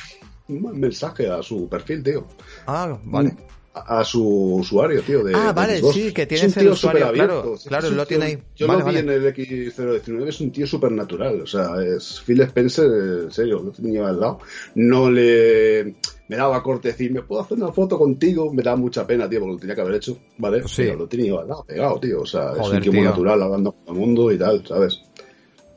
[0.57, 2.27] Un mensaje a su perfil, tío.
[2.67, 3.37] Ah, vale.
[3.75, 5.25] A, su usuario, tío.
[5.25, 8.39] De, ah, vale, sí, que tiene ese usuario, claro, claro, lo tiene ahí.
[8.55, 12.43] Yo lo vi en el X019, es un tío súper natural, o sea, es Phil
[12.43, 12.85] Spencer,
[13.25, 14.41] en serio, lo tenía al lado.
[14.75, 15.95] No le
[16.33, 18.51] me daba corte decir, ¿me puedo hacer una foto contigo?
[18.55, 20.67] Me da mucha pena, tío, porque lo tenía que haber hecho, ¿vale?
[20.67, 20.85] Sí.
[20.85, 23.73] Pero lo tenía al lado, pegado, tío, o sea, es un tío muy natural, hablando
[23.73, 25.03] con el mundo y tal, ¿sabes?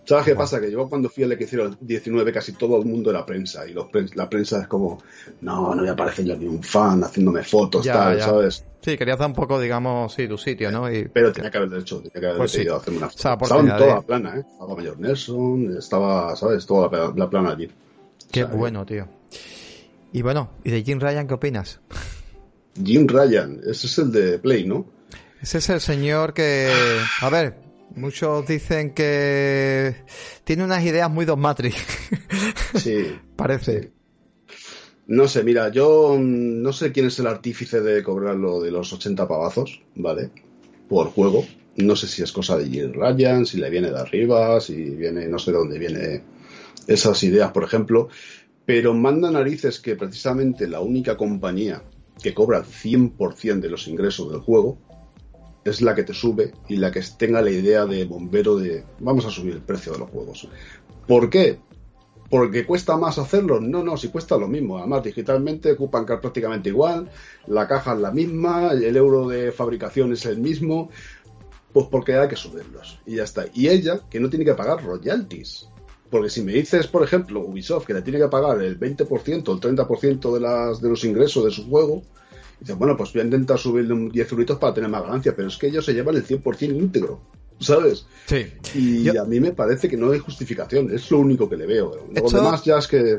[0.05, 0.61] ¿Sabes qué pasa?
[0.61, 4.29] Que yo cuando fui al X019 casi todo el mundo era prensa y los la
[4.29, 5.01] prensa es como,
[5.41, 8.63] no, no voy a aparecer yo ni un fan haciéndome fotos, tal, ¿sabes?
[8.81, 10.85] Sí, querías dar un poco, digamos, sí, tu sitio, ¿no?
[11.11, 13.43] Pero tenía que haber hecho, tenía que haber pues decidido hacerme una foto.
[13.43, 14.43] estaba en toda la plana, ¿eh?
[14.47, 16.65] Estaba Mayor Nelson, estaba, ¿sabes?
[16.67, 17.71] Toda la, plana allí.
[18.31, 19.07] Qué bueno, tío.
[20.13, 21.79] Y bueno, ¿y de Jim Ryan qué opinas?
[22.83, 24.85] Jim Ryan, ese es el de Play, ¿no?
[25.41, 26.71] Ese es el señor que,
[27.21, 29.95] a ver, Muchos dicen que
[30.43, 31.81] tiene unas ideas muy dogmáticas.
[32.75, 33.17] Sí.
[33.37, 33.93] Parece.
[35.07, 38.91] No sé, mira, yo no sé quién es el artífice de cobrar lo de los
[38.91, 40.31] 80 pavazos, ¿vale?
[40.89, 41.45] Por juego.
[41.77, 45.27] No sé si es cosa de Jill Ryan, si le viene de arriba, si viene,
[45.27, 46.23] no sé de dónde viene
[46.87, 48.09] esas ideas, por ejemplo.
[48.65, 51.83] Pero manda narices que precisamente la única compañía
[52.21, 54.79] que cobra el 100% de los ingresos del juego
[55.65, 59.25] es la que te sube y la que tenga la idea de bombero de vamos
[59.25, 60.47] a subir el precio de los juegos.
[61.07, 61.59] ¿Por qué?
[62.29, 63.59] ¿Porque cuesta más hacerlo?
[63.59, 64.77] No, no, si cuesta lo mismo.
[64.77, 67.09] Además, digitalmente ocupan prácticamente igual,
[67.47, 70.89] la caja es la misma, el euro de fabricación es el mismo,
[71.73, 72.99] pues porque hay que subirlos.
[73.05, 73.45] Y ya está.
[73.53, 75.67] Y ella, que no tiene que pagar royalties.
[76.11, 79.53] Porque si me dices, por ejemplo, Ubisoft, que le tiene que pagar el 20% o
[79.53, 82.03] el 30% de, las, de los ingresos de su juego,
[82.65, 85.49] dice, bueno, pues voy a intentar subirle un 10 euritos para tener más ganancia, pero
[85.49, 87.21] es que ellos se llevan el 100% íntegro.
[87.59, 88.05] ¿sabes?
[88.25, 88.53] Sí.
[88.73, 92.07] Y a mí me parece que no hay justificación, es lo único que le veo.
[92.13, 93.17] Lo demás ya es que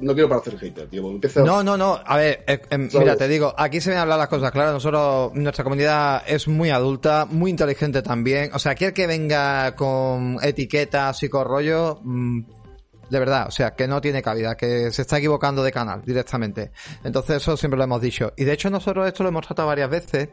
[0.00, 1.08] no quiero parecer hater, tío.
[1.08, 1.42] Empieza...
[1.42, 1.98] No, no, no.
[2.04, 4.74] A ver, eh, eh, mira, te digo, aquí se vienen a hablar las cosas claras.
[4.74, 8.50] Nosotros, nuestra comunidad es muy adulta, muy inteligente también.
[8.52, 12.40] O sea, aquel que venga con etiquetas y con rollo, mm,
[13.08, 16.70] de verdad, o sea, que no tiene cabida, que se está equivocando de canal directamente.
[17.04, 18.32] Entonces eso siempre lo hemos dicho.
[18.36, 20.28] Y de hecho nosotros esto lo hemos tratado varias veces.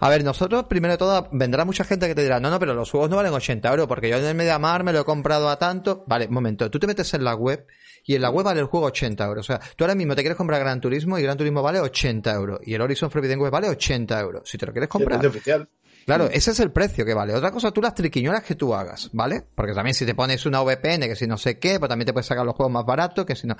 [0.00, 2.74] A ver, nosotros, primero de todo, vendrá mucha gente que te dirá, no, no, pero
[2.74, 5.48] los juegos no valen 80 euros, porque yo en el Mediamar me lo he comprado
[5.48, 6.04] a tanto.
[6.06, 7.66] Vale, momento, tú te metes en la web
[8.04, 9.48] y en la web vale el juego 80 euros.
[9.48, 12.32] O sea, tú ahora mismo te quieres comprar Gran Turismo y Gran Turismo vale 80
[12.34, 12.60] euros.
[12.64, 14.48] Y el Horizon Forbidden Web vale 80 euros.
[14.48, 15.24] Si te lo quieres comprar.
[15.24, 15.68] oficial.
[16.06, 17.34] Claro, ese es el precio que vale.
[17.34, 19.44] Otra cosa, tú las triquiñuelas que tú hagas, ¿vale?
[19.54, 22.12] Porque también si te pones una VPN, que si no sé qué, pues también te
[22.12, 23.56] puedes sacar los juegos más baratos, que si no...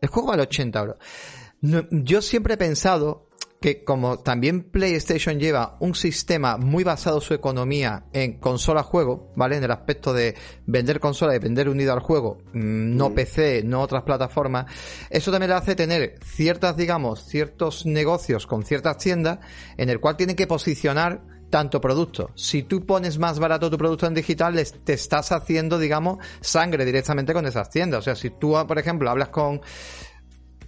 [0.00, 0.96] El juego vale 80 euros.
[1.90, 3.28] yo siempre he pensado
[3.60, 9.56] que como también PlayStation lleva un sistema muy basado su economía en consola-juego, ¿vale?
[9.56, 10.36] En el aspecto de
[10.66, 14.66] vender consola y vender unido al juego, mm, no PC, no otras plataformas,
[15.10, 19.40] eso también le hace tener ciertas, digamos, ciertos negocios con ciertas tiendas
[19.76, 22.30] en el cual tienen que posicionar tanto producto.
[22.34, 27.32] Si tú pones más barato tu producto en digital, te estás haciendo, digamos, sangre directamente
[27.32, 28.00] con esas tiendas.
[28.00, 29.60] O sea, si tú, por ejemplo, hablas con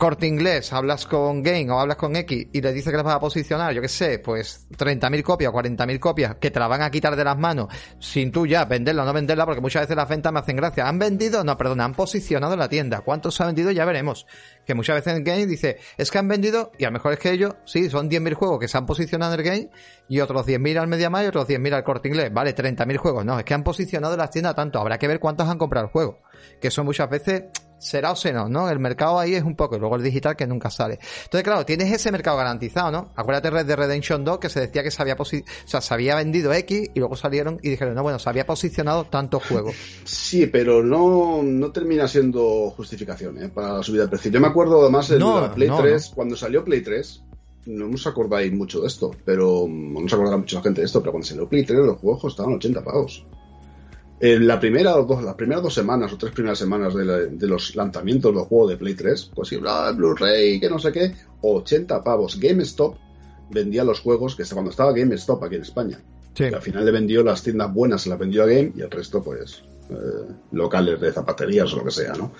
[0.00, 3.16] corte inglés, hablas con Game o hablas con X y le dices que las vas
[3.16, 6.80] a posicionar, yo qué sé, pues 30.000 copias o 40.000 copias que te la van
[6.80, 9.96] a quitar de las manos sin tú ya venderla o no venderla, porque muchas veces
[9.96, 10.88] las ventas me hacen gracia.
[10.88, 11.44] ¿Han vendido?
[11.44, 13.02] No, perdón, han posicionado la tienda.
[13.02, 13.70] ¿Cuántos ha vendido?
[13.72, 14.26] Ya veremos.
[14.64, 17.18] Que muchas veces en Game dice, es que han vendido, y a lo mejor es
[17.18, 19.70] que ellos, sí, son 10.000 juegos que se han posicionado en el Game
[20.08, 22.32] y otros 10.000 al Mediamar y otros 10.000 al corte inglés.
[22.32, 23.26] Vale, 30.000 juegos.
[23.26, 24.80] No, es que han posicionado las tiendas tanto.
[24.80, 26.22] Habrá que ver cuántos han comprado el juego.
[26.58, 27.44] Que eso muchas veces
[27.80, 28.68] será o será, ¿no?
[28.68, 31.00] El mercado ahí es un poco, y luego el digital que nunca sale.
[31.24, 33.08] Entonces, claro, tienes ese mercado garantizado, ¿no?
[33.16, 36.14] Acuérdate Red de Redemption 2 que se decía que se había, o sea, se había
[36.14, 39.72] vendido X y luego salieron y dijeron, no, bueno, se había posicionado tanto juego.
[40.04, 43.48] Sí, pero no, no termina siendo justificación, ¿eh?
[43.48, 44.30] Para la subida de precio.
[44.30, 47.24] Yo me acuerdo además en la Play 3, cuando salió Play 3,
[47.66, 51.00] no os acordáis mucho de esto, pero no os acordará mucho la gente de esto,
[51.00, 53.26] pero cuando salió Play 3 los juegos estaban 80 pavos.
[54.20, 58.34] En la primera dos, las primeras dos semanas o tres primeras semanas de, los lanzamientos
[58.34, 62.38] del juego de Play 3, pues bla, Blu-ray, que no sé qué, 80 pavos.
[62.38, 62.96] GameStop
[63.50, 66.00] vendía los juegos que cuando estaba GameStop aquí en España.
[66.38, 69.22] al final le vendió las tiendas buenas, se las vendió a Game y el resto,
[69.22, 72.32] pues, eh, locales de zapaterías o lo que sea, ¿no?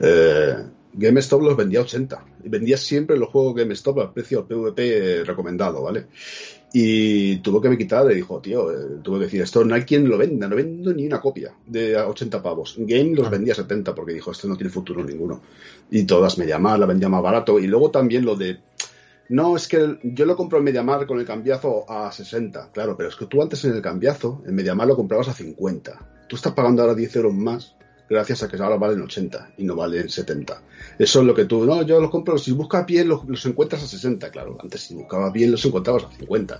[0.00, 0.56] Eh,
[0.92, 2.24] GameStop los vendía a 80.
[2.44, 6.06] Y vendía siempre los juegos GameStop al precio PvP recomendado, ¿vale?
[6.72, 9.82] Y tuvo que me quitar y dijo, tío, eh, tuve que decir, esto no hay
[9.82, 12.74] quien lo venda, no vendo ni una copia de 80 pavos.
[12.78, 13.30] Game los ah.
[13.30, 15.40] vendía a 70 porque dijo, esto no tiene futuro ninguno.
[15.90, 17.58] Y todas Mediamar la vendía más barato.
[17.58, 18.60] Y luego también lo de,
[19.30, 23.08] no, es que yo lo compro en Mediamar con el cambiazo a 60, claro, pero
[23.08, 26.26] es que tú antes en el cambiazo, en Mediamar lo comprabas a 50.
[26.28, 27.76] Tú estás pagando ahora 10 euros más
[28.08, 30.60] gracias a que ahora valen 80 y no valen 70.
[30.98, 33.86] Eso es lo que tú, no, yo los compro, si buscas bien los, encuentras a
[33.86, 36.54] 60, claro, antes si buscabas bien los encontrabas a 50.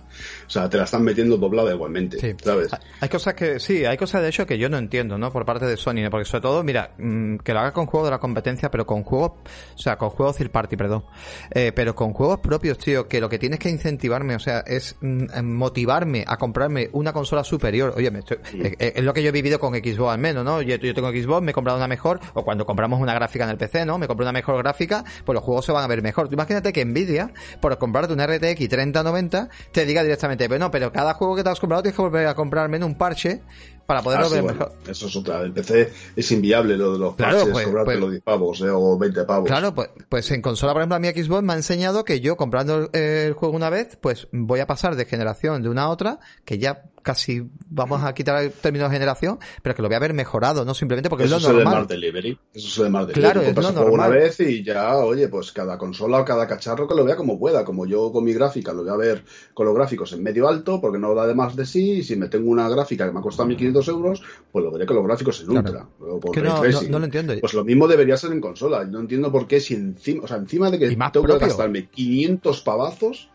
[0.47, 2.71] O sea, te la están metiendo doblada igualmente, ¿sabes?
[3.01, 5.33] Hay cosas que, sí, hay cosas de hecho que yo no entiendo, ¿no?
[5.33, 8.11] Por parte de Sony, porque sobre todo, mira, mm, que lo haga con juegos de
[8.13, 9.33] la competencia, pero con juegos,
[9.75, 11.05] o sea, con juegos third party, perdón,
[11.51, 14.97] eh, pero con juegos propios, tío, que lo que tienes que incentivarme, o sea, es
[15.01, 17.95] mm, motivarme a comprarme una consola superior.
[17.97, 18.39] Oye, me estoy,
[18.79, 20.63] es, lo que yo he vivido con Xbox al menos, ¿no?
[20.63, 23.51] Yo, yo tengo Xbox, me he comprado una mejor, o cuando compramos una gráfica en
[23.51, 23.99] el PC, ¿no?
[23.99, 26.29] Me compro una mejor gráfica, pues los juegos se van a ver mejor.
[26.33, 31.37] imagínate que Nvidia, por comprarte una RTX 3090, te diga directamente, bueno, pero cada juego
[31.37, 33.43] que te has comprado tienes que volver a comprarme en un parche
[33.89, 34.73] para poderlo ah, ver mejor.
[34.87, 35.41] Eso es otra.
[35.41, 38.61] El PC es inviable lo de los claro, parches, pues, cobrarte pues los 10 pavos
[38.61, 39.49] eh, o 20 pavos.
[39.49, 42.37] Claro, pues, pues en consola, por ejemplo, a mi Xbox me ha enseñado que yo
[42.37, 46.21] comprando el juego una vez, pues voy a pasar de generación de una a otra,
[46.45, 49.99] que ya casi vamos a quitar el término de generación, pero que lo voy a
[49.99, 51.75] ver mejorado, no simplemente porque eso es lo normal.
[51.77, 52.39] Más delivery.
[52.53, 53.33] Eso es más delivery.
[53.33, 53.93] Claro, es lo normal.
[53.95, 57.39] una vez y ya, oye, pues cada consola o cada cacharro que lo vea como
[57.39, 60.47] pueda, como yo con mi gráfica lo voy a ver con los gráficos en medio
[60.51, 63.13] alto, porque no da de más de sí, y si me tengo una gráfica que
[63.13, 65.89] me ha costado 1.500 euros, pues lo veré con los gráficos en ultra.
[65.99, 67.33] no, lo entiendo.
[67.41, 68.85] Pues lo mismo debería ser en consola.
[68.85, 72.61] No entiendo por qué si encima, o sea, encima de que tengo que gastarme 500
[72.61, 73.31] pavazos,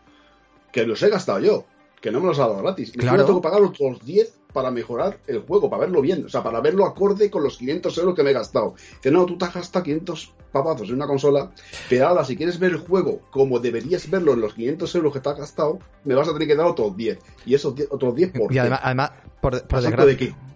[0.70, 1.66] que los he gastado yo
[2.04, 2.92] que no me los ha dado gratis.
[2.92, 3.24] Claro.
[3.24, 6.60] tengo que pagar otros 10 para mejorar el juego, para verlo bien, o sea, para
[6.60, 8.74] verlo acorde con los 500 euros que me he gastado.
[9.00, 11.50] Que no, tú te has gastado 500 papazos en una consola,
[11.88, 15.20] pero ahora si quieres ver el juego como deberías verlo en los 500 euros que
[15.20, 17.18] te has gastado, me vas a tener que dar otros 10.
[17.46, 20.04] Y esos otros 10 por Y además, además por, por desgracia...
[20.04, 20.53] ¿De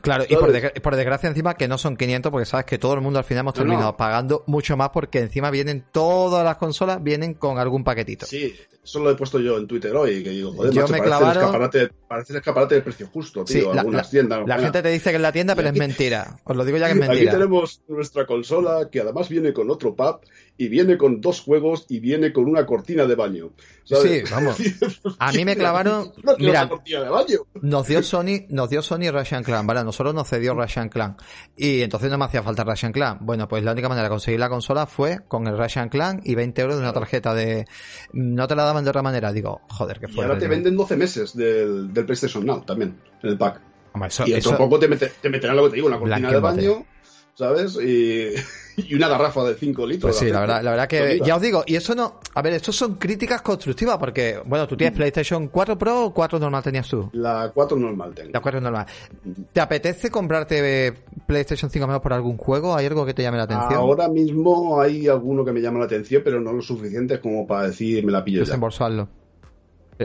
[0.00, 3.00] Claro, y por, por, desgracia encima que no son 500 porque sabes que todo el
[3.00, 7.34] mundo al final hemos terminado pagando mucho más porque encima vienen todas las consolas vienen
[7.34, 8.26] con algún paquetito.
[8.26, 11.24] Sí, eso lo he puesto yo en Twitter hoy, que digo, joder, yo me parece,
[11.24, 14.46] el escaparate, parece el escaparate de precio justo, tío, sí, algunas tiendas.
[14.46, 16.38] La gente te dice que es la tienda, pero es mentira.
[16.42, 17.30] Os lo digo ya que es mentira.
[17.30, 20.20] Aquí tenemos nuestra consola que además viene con otro pub
[20.58, 23.50] y viene con dos juegos y viene con una cortina de baño.
[23.84, 24.56] Sí, vamos.
[25.18, 26.12] A mí me clavaron.
[26.38, 26.68] mira,
[27.60, 29.81] nos dio Sony, nos dio Sony Russian Clan, ¿vale?
[29.84, 31.16] Nosotros nos cedió Russian Clan.
[31.56, 33.18] Y entonces no me hacía falta Russian Clan.
[33.20, 36.34] Bueno, pues la única manera de conseguir la consola fue con el Russian Clan y
[36.34, 37.66] 20 euros de una tarjeta de.
[38.12, 39.32] No te la daban de otra manera.
[39.32, 40.24] Digo, joder, que fue.
[40.24, 43.60] Y ahora te venden 12 meses del, del PlayStation Now también, en el pack.
[44.26, 46.86] y eso, poco te, te meterán lo que te digo, una cortina de baño.
[47.34, 47.76] ¿Sabes?
[47.76, 48.34] Y,
[48.76, 50.10] y una garrafa de 5 litros.
[50.10, 52.54] Pues sí, la verdad, la verdad que ya os digo, y eso no, a ver,
[52.54, 54.96] esto son críticas constructivas porque, bueno, tú tienes mm.
[54.96, 57.10] PlayStation 4 Pro o 4 normal tenías tú?
[57.12, 58.30] La 4 normal tengo.
[58.32, 58.86] La 4 normal.
[59.52, 60.94] ¿Te apetece comprarte
[61.26, 62.74] PlayStation 5 mejor por algún juego?
[62.74, 63.74] ¿Hay algo que te llame la atención?
[63.74, 67.68] Ahora mismo hay alguno que me llama la atención, pero no lo suficiente como para
[67.68, 68.58] decir me la pillo ya.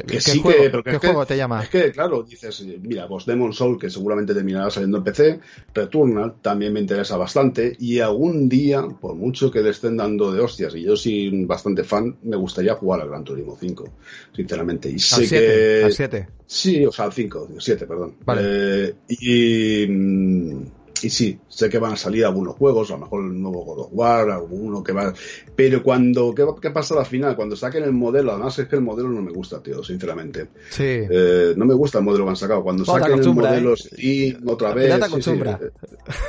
[0.03, 1.63] ¿Qué, sí juego, que, ¿qué juego te llama?
[1.63, 5.39] Es que, claro, dices, mira, pues Demon Soul, que seguramente terminará saliendo en PC,
[5.73, 10.41] Returnal también me interesa bastante, y algún día, por mucho que le estén dando de
[10.41, 13.89] hostias, y yo soy bastante fan, me gustaría jugar al Gran Turismo 5,
[14.35, 14.89] sinceramente.
[14.89, 15.83] Y sé que...
[15.85, 16.27] ¿Al 7?
[16.45, 18.15] Sí, o sea, al 5, 7, perdón.
[18.25, 18.41] Vale.
[18.43, 19.87] Eh, y...
[19.87, 23.63] Mm, y sí, sé que van a salir algunos juegos, a lo mejor el nuevo
[23.63, 25.13] God of War, alguno que va.
[25.55, 26.33] Pero cuando.
[26.33, 27.35] ¿Qué, qué pasa al final?
[27.35, 30.47] Cuando saquen el modelo, además es que el modelo no me gusta, tío, sinceramente.
[30.69, 30.83] Sí.
[30.83, 32.63] Eh, no me gusta el modelo que han sacado.
[32.63, 34.37] Cuando saquen el modelo ¿eh?
[34.45, 34.89] otra vez.
[34.89, 35.59] Ya te acostumbra.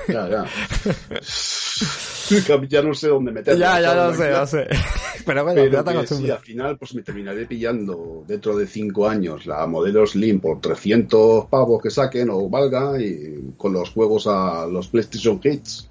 [0.08, 0.44] ya, ya.
[2.68, 3.60] ya no sé dónde meterlo.
[3.60, 4.66] Ya, ya lo sé, sé.
[5.26, 9.46] Pero bueno, Pero ya te al final pues me terminaré pillando dentro de 5 años
[9.46, 14.66] la modelo Slim por 300 pavos que saquen o valga y con los juegos a
[14.66, 15.87] los PlayStation Hits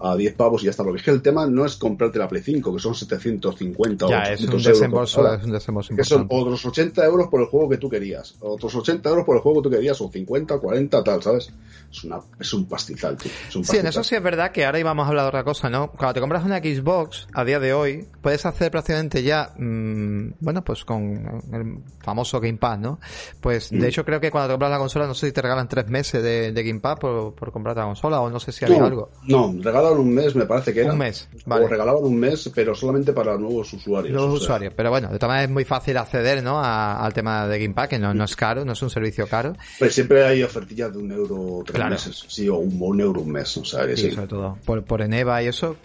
[0.00, 0.84] a 10 pavos y ya está.
[0.84, 4.08] Porque es que el tema no es comprarte la Play 5, que son 750 o
[4.08, 5.38] 800 es un desembolso, euros.
[5.40, 8.74] Es un desembolso que son otros 80 euros por el juego que tú querías, otros
[8.74, 11.52] 80 euros por el juego que tú querías, o 50, 40, tal, ¿sabes?
[11.90, 13.32] Es, una, es un pastizal, tío.
[13.62, 15.90] Sí, en eso sí es verdad que ahora íbamos a hablar de otra cosa, ¿no?
[15.90, 20.62] Cuando te compras una Xbox, a día de hoy, puedes hacer prácticamente ya, mmm, bueno,
[20.62, 22.98] pues con el famoso Game Pass, ¿no?
[23.40, 23.84] Pues de mm.
[23.84, 26.22] hecho creo que cuando te compras la consola, no sé si te regalan tres meses
[26.22, 29.10] de, de Game Pass por, por comprar la consola, o no sé si hay algo.
[29.26, 29.52] No,
[29.96, 30.92] un mes, me parece que era.
[30.92, 31.64] Un mes, vale.
[31.64, 34.12] O regalaban un mes, pero solamente para nuevos usuarios.
[34.12, 36.60] Nuevos usuarios, pero bueno, de todas maneras es muy fácil acceder, ¿no?
[36.62, 39.54] al tema de Game Pack, que no, no, es caro, no es un servicio caro.
[39.78, 43.56] Pues siempre hay ofertillas de un euro tres meses, sí, o un, euro un mes,
[43.56, 44.58] o sea, sí, sobre todo.
[44.64, 45.76] Por, por Eneva y eso,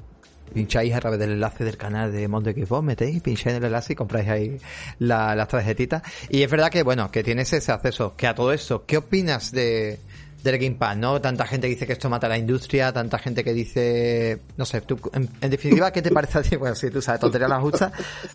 [0.53, 3.93] pincháis a través del enlace del canal de Monde Xbox, metéis, pincháis en el enlace
[3.93, 4.57] y compráis ahí
[4.99, 6.03] las tarjetitas.
[6.29, 8.15] Y es verdad que, bueno, que tienes ese acceso.
[8.15, 9.99] Que a todo eso, ¿qué opinas de,
[10.43, 11.21] del Game Pass, ¿no?
[11.21, 14.81] Tanta gente dice que esto mata a la industria, tanta gente que dice, no sé,
[14.81, 16.57] tú, en, definitiva, ¿qué te parece a ti?
[16.63, 17.91] Bueno, sí, tú sabes, tontería la justa,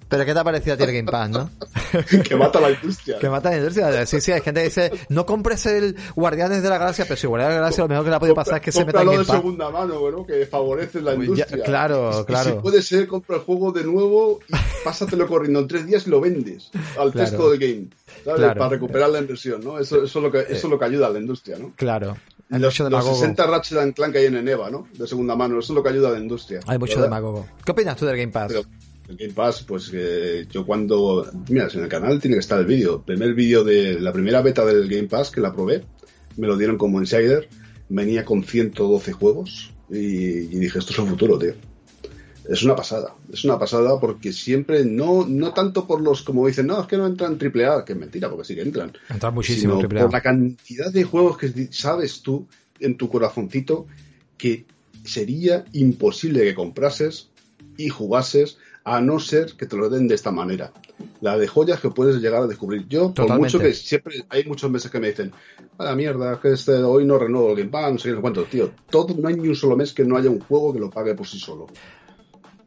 [0.06, 1.50] pero ¿qué te ha parecido a ti el Game Pass, no?
[2.28, 3.18] que mata a la industria.
[3.18, 4.06] que mata a la industria.
[4.06, 7.26] Sí, sí, hay gente que dice, no compres el Guardianes de la Galaxia, pero si
[7.26, 9.00] Guardianes de la Galaxia lo mejor que le ha podido pasar es que se meta
[9.00, 9.26] en Game Pass.
[9.28, 11.64] de segunda mano, bueno, que favorece la industria.
[11.64, 12.50] claro, claro.
[12.50, 14.54] si puede ser, compra el juego de nuevo y
[14.84, 17.88] pásatelo corriendo en tres días y lo vendes al texto del game.
[18.24, 18.40] ¿sabes?
[18.40, 19.78] Para recuperar la inversión, ¿no?
[19.78, 21.72] Eso, eso, es lo que, eso es lo que ayuda a la industria, ¿no?
[21.76, 21.97] Claro.
[22.50, 24.88] Hay los, de los 60 Ratchet Clank que hay en Eneva, ¿no?
[24.94, 25.58] De segunda mano.
[25.58, 26.60] Eso es lo que ayuda a la industria.
[26.66, 27.46] Hay mucho demagogo.
[27.64, 28.52] ¿Qué opinas tú del Game Pass?
[28.52, 31.26] el Game Pass, pues eh, yo cuando...
[31.48, 32.96] Mira, en el canal tiene que estar el vídeo.
[32.96, 35.84] El primer vídeo de la primera beta del Game Pass que la probé,
[36.36, 37.48] me lo dieron como insider.
[37.88, 41.54] Venía con 112 juegos y, y dije, esto es el futuro, tío
[42.48, 43.14] es una pasada.
[43.30, 46.96] Es una pasada porque siempre, no, no tanto por los, como dicen, no, es que
[46.96, 48.92] no entran AAA, que es mentira, porque sí que entran.
[49.10, 52.46] Entran muchísimo sino Por la cantidad de juegos que sabes tú
[52.80, 53.86] en tu corazoncito
[54.38, 54.64] que
[55.04, 57.28] sería imposible que comprases
[57.76, 60.72] y jugases a no ser que te lo den de esta manera.
[61.20, 62.88] La de joyas que puedes llegar a descubrir.
[62.88, 65.32] Yo, por mucho que siempre hay muchos meses que me dicen,
[65.76, 68.44] a la mierda, que este, hoy no renuevo el Game Pass, no sé qué, cuánto,
[68.44, 68.70] tío.
[68.88, 71.14] Todo, no hay ni un solo mes que no haya un juego que lo pague
[71.14, 71.66] por sí solo.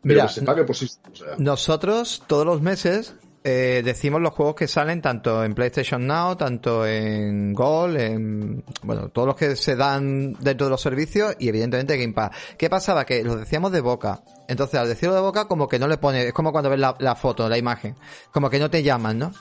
[0.03, 0.89] Mira, se pague por sí,
[1.37, 6.85] Nosotros todos los meses eh, decimos los juegos que salen tanto en PlayStation Now, tanto
[6.85, 11.97] en Gold, en bueno, todos los que se dan dentro de los servicios y evidentemente
[11.97, 12.35] Game Pass.
[12.57, 13.05] ¿Qué pasaba?
[13.05, 14.21] Que los decíamos de boca.
[14.47, 16.95] Entonces al decirlo de boca como que no le pone, es como cuando ves la,
[16.99, 17.95] la foto, la imagen,
[18.31, 19.33] como que no te llaman, ¿no?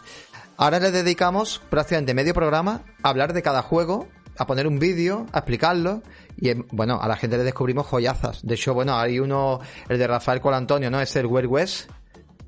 [0.57, 4.09] Ahora le dedicamos prácticamente medio programa a hablar de cada juego
[4.41, 6.03] a poner un vídeo, a explicarlo
[6.39, 8.41] y bueno, a la gente le descubrimos joyazas.
[8.43, 10.99] De hecho, bueno, hay uno, el de Rafael Colantonio, ¿no?
[10.99, 11.91] Es el Weird West,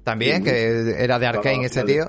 [0.02, 2.08] también, que era de Arkane ese tío.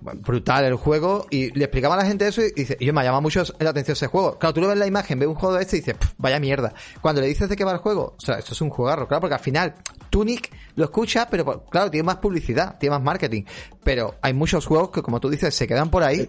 [0.00, 3.04] brutal el juego y le explicaba a la gente eso y dice, y yo me
[3.04, 4.38] llama mucho la atención ese juego.
[4.38, 6.72] Claro, tú lo ves la imagen, ves un juego de este y dices, vaya mierda.
[7.00, 9.20] Cuando le dices de qué va el juego, o sea, esto es un jugarro, claro,
[9.20, 9.74] porque al final
[10.10, 13.44] Tunic lo escucha, pero claro, tiene más publicidad, tiene más marketing.
[13.84, 16.28] Pero hay muchos juegos que, como tú dices, se quedan por ahí.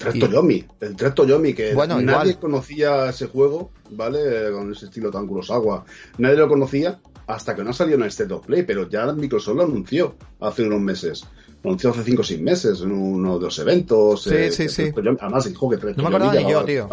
[0.00, 4.50] El Yomi, el Tresto Yomi, que nadie conocía ese juego, ¿vale?
[4.52, 5.84] Con ese estilo tan Kurosawa.
[6.18, 9.56] Nadie lo conocía hasta que no salió en el State of Play, pero ya Microsoft
[9.56, 11.24] lo anunció hace unos meses
[11.64, 14.24] anunció hace 5 o 6 meses en uno de los eventos.
[14.24, 14.92] Sí, sí, sí.
[15.20, 16.88] además dijo que No me acordaba ni yo, tío.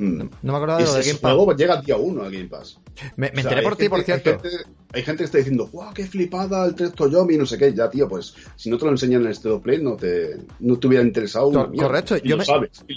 [0.00, 0.30] Mm.
[0.42, 1.34] No me acordaba de lo de Game Pass.
[1.34, 2.78] Luego llega el día 1 a Game Pass.
[3.16, 4.30] Me, enteré por ti, por cierto.
[4.92, 7.36] Hay gente, que está diciendo, ¡guau, qué flipada el 3 Toyomi!
[7.36, 7.74] No sé qué.
[7.74, 10.38] Ya, tío, pues si no te lo enseñan en el State of Play, no te,
[10.60, 11.52] no te hubiera interesado.
[11.52, 12.16] correcto.
[12.16, 12.44] yo, me,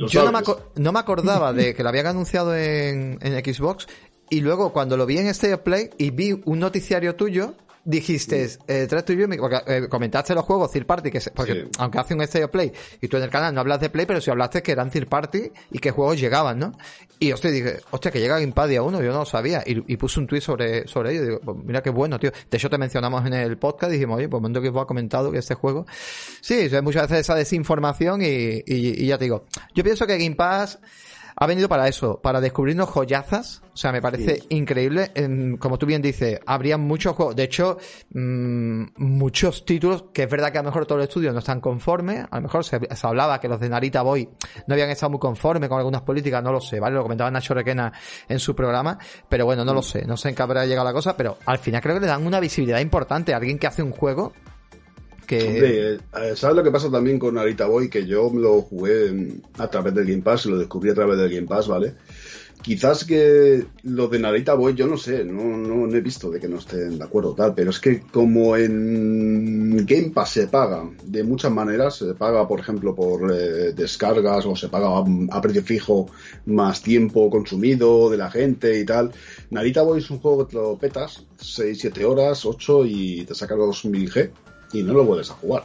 [0.07, 0.31] yo
[0.77, 3.87] no, me acordaba de que lo habían anunciado en, en Xbox.
[4.29, 7.53] Y luego, cuando lo vi en State of Play y vi un noticiario tuyo,
[7.85, 12.21] dijiste, eh, tú porque eh, comentaste los juegos third party, que porque aunque hace un
[12.21, 12.71] State Play
[13.01, 15.07] y tú en el canal no hablas de Play, pero si hablaste que eran third
[15.07, 16.73] party y que juegos llegaban, ¿no?
[17.19, 19.63] Y hostia, dije, hostia, que llega día uno, yo no lo sabía.
[19.65, 21.23] Y, puse un tweet sobre, sobre ello.
[21.23, 22.31] Digo, pues mira qué bueno, tío.
[22.51, 25.31] De hecho, te mencionamos en el podcast, dijimos, oye, pues momento que vos ha comentado
[25.31, 25.85] que este juego.
[26.41, 29.45] Sí, muchas veces esa desinformación y, y, y ya te digo.
[29.73, 30.79] Yo pienso que Game Pass
[31.35, 33.61] ha venido para eso, para descubrirnos joyazas.
[33.73, 35.11] O sea, me parece increíble.
[35.59, 37.35] como tú bien dices, habría muchos juegos.
[37.35, 37.77] De hecho,
[38.13, 41.59] mm, muchos títulos que es verdad que a lo mejor todos los estudios no están
[41.59, 42.25] conformes.
[42.29, 44.29] A lo mejor se, hablaba que los de Narita Boy
[44.67, 46.43] no habían estado muy conformes con algunas políticas.
[46.43, 46.95] No lo sé, ¿vale?
[46.95, 47.91] Lo comentaba Nacho Requena
[48.27, 48.97] en su programa.
[49.27, 50.05] Pero bueno, no lo sé.
[50.05, 51.17] No sé en qué habrá llegado la cosa.
[51.17, 53.91] Pero al final creo que le dan una visibilidad importante a alguien que hace un
[53.91, 54.33] juego
[55.35, 55.99] Eh,
[56.35, 57.89] ¿Sabes lo que pasa también con Narita Boy?
[57.89, 61.47] Que yo lo jugué a través del Game Pass, lo descubrí a través del Game
[61.47, 61.95] Pass, ¿vale?
[62.63, 66.47] Quizás que lo de Narita Boy, yo no sé, no, no, he visto de que
[66.47, 71.25] no estén de acuerdo tal, pero es que como en Game Pass se paga de
[71.25, 76.09] muchas maneras, se paga por ejemplo por eh, descargas o se paga a, precio fijo
[76.45, 79.11] más tiempo consumido de la gente y tal.
[79.49, 83.35] Narita Boy es un juego que te lo petas 6, 7 horas, 8 y te
[83.35, 84.31] saca los 1000G
[84.73, 85.63] y no lo vuelves a jugar.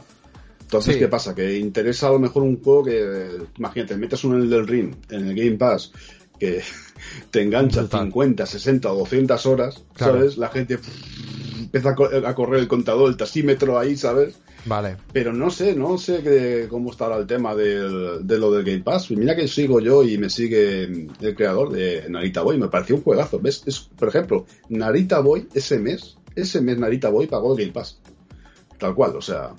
[0.61, 1.33] Entonces, ¿qué pasa?
[1.33, 5.27] Que interesa a lo mejor un juego que, imagínate, metes un el del ring en
[5.27, 5.91] el Game Pass
[6.39, 6.61] que
[7.31, 10.37] te engancha 50, 60 o 200 horas, ¿sabes?
[10.37, 10.79] La gente
[11.59, 14.35] empieza a correr el contador, el tasímetro ahí, ¿sabes?
[14.65, 14.97] Vale.
[15.13, 19.09] Pero no sé, no sé cómo estará el tema del, de lo del Game Pass.
[19.11, 22.57] Mira que sigo yo y me sigue el creador de Narita Boy.
[22.57, 23.39] Me pareció un juegazo.
[23.39, 23.63] ¿Ves?
[23.65, 27.99] Es, por ejemplo, Narita Boy ese mes, ese mes Narita Boy pagó el Game Pass.
[28.79, 29.51] Tal cual, o sea.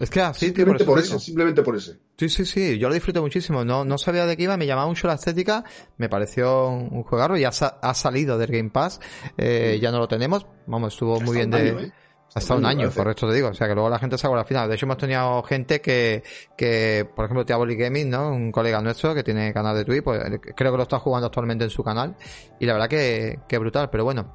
[0.00, 1.92] Es que así, simplemente por, eso, simplemente por eso.
[2.16, 3.64] Sí, sí, sí, yo lo disfruto muchísimo.
[3.64, 5.64] No, no sabía de qué iba, me llamaba mucho la estética,
[5.98, 9.00] me pareció un juegarro, ya ha, salido del Game Pass,
[9.36, 10.46] eh, ya no lo tenemos.
[10.66, 11.68] Vamos, estuvo muy bien de.
[11.68, 11.92] ¿eh?
[12.34, 13.48] Hasta un año, correcto te digo.
[13.48, 14.68] O sea, que luego la gente se la final.
[14.68, 16.24] De hecho, hemos tenido gente que,
[16.56, 18.30] que por ejemplo, Tiaboli Gaming, ¿no?
[18.30, 20.20] Un colega nuestro que tiene canal de Twitch, pues
[20.56, 22.16] creo que lo está jugando actualmente en su canal.
[22.58, 24.34] Y la verdad que, que brutal, pero bueno.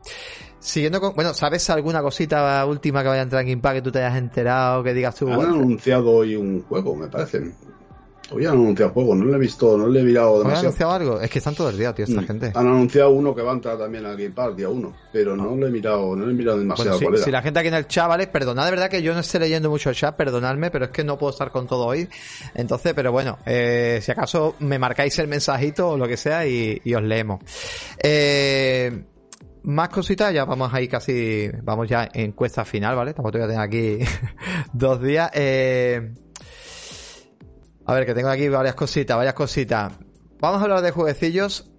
[0.59, 3.91] Siguiendo con, bueno, ¿sabes alguna cosita última que vaya a entrar en Impact que tú
[3.91, 5.31] te hayas enterado, que digas tú?
[5.31, 7.51] Han anunciado hoy un juego, me parece.
[8.31, 10.59] Hoy han anunciado juego, no lo he visto, no lo he mirado demasiado.
[10.59, 11.21] ¿Han anunciado algo?
[11.21, 12.27] Es que están todo el día, tío, esta mm.
[12.27, 12.51] gente.
[12.53, 15.55] Han anunciado uno que va a entrar también al Game Pass, día uno, pero no
[15.55, 16.99] lo he mirado, no lo he mirado demasiado.
[16.99, 18.27] Bueno, si, la gente aquí en el chat, ¿vale?
[18.27, 21.03] Perdonad, de verdad que yo no estoy leyendo mucho el chat, perdonadme, pero es que
[21.03, 22.07] no puedo estar con todo hoy.
[22.53, 26.81] Entonces, pero bueno, eh, si acaso me marcáis el mensajito o lo que sea y,
[26.83, 27.39] y os leemos.
[27.97, 29.05] Eh,
[29.63, 33.13] más cositas, ya vamos ahí casi, vamos ya en encuesta final, ¿vale?
[33.13, 33.99] Tampoco voy a tener aquí
[34.73, 35.29] dos días.
[35.33, 36.13] Eh,
[37.85, 39.93] a ver, que tengo aquí varias cositas, varias cositas.
[40.39, 41.69] Vamos a hablar de jueguecillos.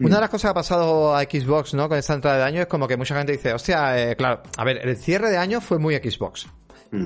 [0.00, 1.88] Una de las cosas que ha pasado a Xbox, ¿no?
[1.88, 4.64] Con esta entrada de año es como que mucha gente dice, hostia, eh, claro, a
[4.64, 6.48] ver, el cierre de año fue muy Xbox.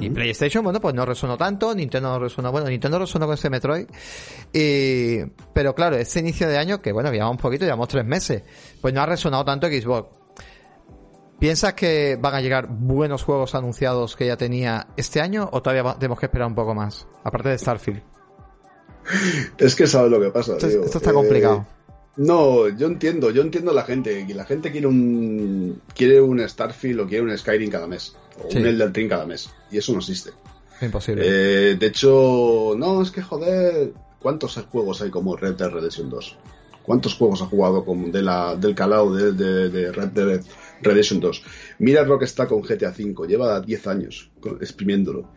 [0.00, 3.48] Y PlayStation, bueno, pues no resonó tanto, Nintendo no resonó, bueno, Nintendo resonó con ese
[3.48, 3.86] Metroid.
[4.52, 8.42] Y, pero claro, ese inicio de año, que bueno, llevamos un poquito, llevamos tres meses,
[8.80, 10.16] pues no ha resonado tanto Xbox.
[11.38, 15.94] ¿Piensas que van a llegar buenos juegos anunciados que ya tenía este año o todavía
[15.94, 17.06] tenemos que esperar un poco más?
[17.22, 18.02] Aparte de Starfield.
[19.56, 20.54] Es que sabes lo que pasa.
[20.54, 21.66] Esto, esto está complicado.
[22.18, 24.26] No, yo entiendo, yo entiendo a la gente.
[24.34, 28.14] La gente quiere un quiere un Starfield o quiere un Skyrim cada mes.
[28.42, 29.48] O un Elden Ring cada mes.
[29.70, 30.30] Y eso no existe.
[30.82, 31.22] Imposible.
[31.24, 33.92] Eh, de hecho, no, es que joder.
[34.18, 36.36] ¿Cuántos juegos hay como Red Dead Redemption 2?
[36.82, 39.32] ¿Cuántos juegos ha jugado con, de la, del calado de,
[39.70, 40.42] de, Red Dead
[40.82, 41.42] Redemption 2?
[41.78, 43.28] Mira lo que está con GTA V.
[43.28, 45.30] Lleva 10 años exprimiéndolo.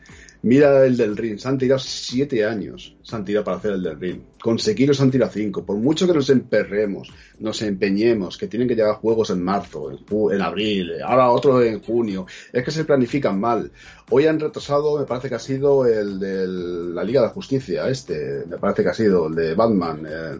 [0.44, 3.84] Mira el del Ring, se han tirado siete años, se han tirado para hacer el
[3.84, 4.22] del Ring.
[4.42, 5.64] Con Sekiro se han tirado cinco.
[5.64, 10.42] Por mucho que nos emperremos, nos empeñemos, que tienen que llegar juegos en marzo, en,
[10.42, 13.72] abril, ahora otro en junio, es que se planifican mal.
[14.10, 18.44] Hoy han retrasado, me parece que ha sido el de la Liga de Justicia, este,
[18.50, 20.08] me parece que ha sido el de Batman.
[20.10, 20.39] Eh,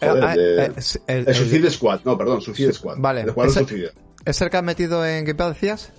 [0.00, 2.96] joder, Ah, de- eh, es- el- el Suicide Squad, no, perdón, Suicide Squad.
[2.98, 3.90] Vale, El Suicida.
[4.24, 5.92] ¿Es el que has metido en Game Pass, decías?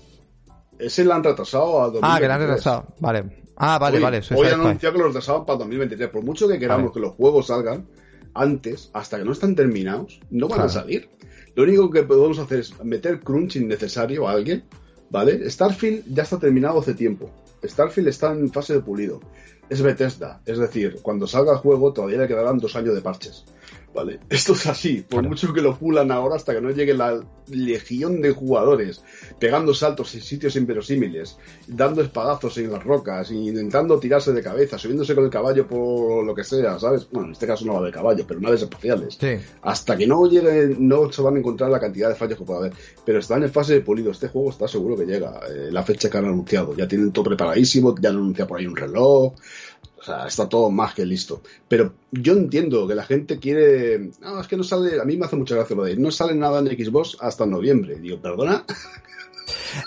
[0.79, 2.03] Ese lo han retrasado a 2023.
[2.03, 2.85] Ah, que lo han retrasado.
[2.99, 3.43] Vale.
[3.57, 4.21] Ah, vale, hoy, vale.
[4.35, 6.09] Hoy han anunciado que los retrasaban para 2023.
[6.09, 6.93] Por mucho que queramos Vale.
[6.93, 7.87] que los juegos salgan
[8.33, 11.09] antes, hasta que no están terminados, no van a salir.
[11.55, 14.65] Lo único que podemos hacer es meter crunch innecesario a alguien,
[15.09, 15.49] ¿vale?
[15.49, 17.29] Starfield ya está terminado hace tiempo.
[17.63, 19.21] Starfield está en fase de pulido.
[19.69, 23.45] Es Bethesda, es decir, cuando salga el juego todavía le quedarán dos años de parches.
[23.95, 24.19] ¿Vale?
[24.29, 25.29] Esto es así, por Claro.
[25.29, 29.03] mucho que lo pulan ahora hasta que no llegue la legión de jugadores
[29.39, 31.37] pegando saltos en sitios inverosímiles,
[31.67, 36.33] dando espadazos en las rocas, intentando tirarse de cabeza, subiéndose con el caballo por lo
[36.35, 37.07] que sea, ¿sabes?
[37.11, 39.17] Bueno, en este caso no va de caballo, pero naves espaciales.
[39.19, 39.35] Sí.
[39.61, 42.59] Hasta que no llegue, no se van a encontrar la cantidad de fallos que pueda
[42.59, 42.73] haber.
[43.05, 44.11] Pero están en fase de pulido.
[44.11, 45.39] Este juego está seguro que llega.
[45.49, 46.75] eh, la fecha que han anunciado.
[46.75, 47.95] Ya tienen todo preparadísimo.
[47.99, 49.33] Ya han anunciado por ahí un reloj.
[50.05, 51.41] O sea, está todo más que listo.
[51.67, 54.11] Pero yo entiendo que la gente quiere.
[54.21, 55.01] No, es que no sale.
[55.01, 55.97] A mí me hace mucha gracia lo de.
[55.97, 57.95] No sale nada en Xbox hasta noviembre.
[57.95, 58.63] Digo, perdona.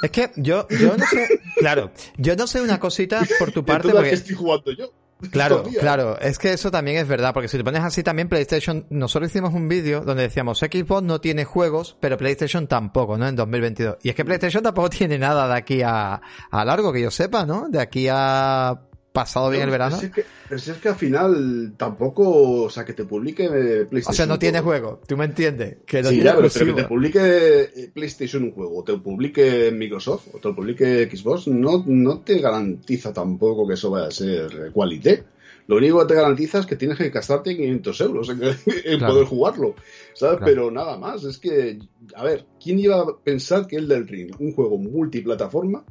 [0.03, 1.41] Es que yo, yo no sé.
[1.57, 3.89] Claro, yo no sé una cosita por tu parte.
[3.89, 4.15] Entonces, ¿a Porque...
[4.15, 4.93] estoy jugando yo?
[5.31, 8.87] Claro, claro, es que eso también es verdad, porque si te pones así también PlayStation,
[8.91, 13.27] nosotros hicimos un vídeo donde decíamos Xbox no tiene juegos, pero PlayStation tampoco, ¿no?
[13.27, 13.97] En 2022.
[14.05, 17.45] Y es que PlayStation tampoco tiene nada de aquí a, a largo, que yo sepa,
[17.45, 17.69] ¿no?
[17.69, 18.79] De aquí a
[19.19, 19.97] pasado bien el No, verano.
[20.01, 23.05] Pero si, es que, pero si es que al final tampoco, o sea, que te
[23.05, 24.11] publique eh, PlayStation.
[24.11, 25.79] O sea, no tiene juego, tú me entiendes.
[25.85, 28.97] Que no sí, ya, pero, pero que te publique eh, PlayStation un juego, o te
[28.97, 34.11] publique Microsoft, o te publique Xbox, no, no te garantiza tampoco que eso vaya a
[34.13, 35.25] ser qualité.
[35.67, 38.41] Lo único que te garantiza es que tienes que gastarte 500 euros en,
[38.85, 39.13] en Claro.
[39.13, 39.75] poder jugarlo,
[40.15, 40.39] ¿sabes?
[40.39, 40.45] Claro.
[40.47, 41.79] Pero nada más, es que,
[42.15, 45.85] a ver, ¿quién iba a pensar que el del Ring, un juego multiplataforma,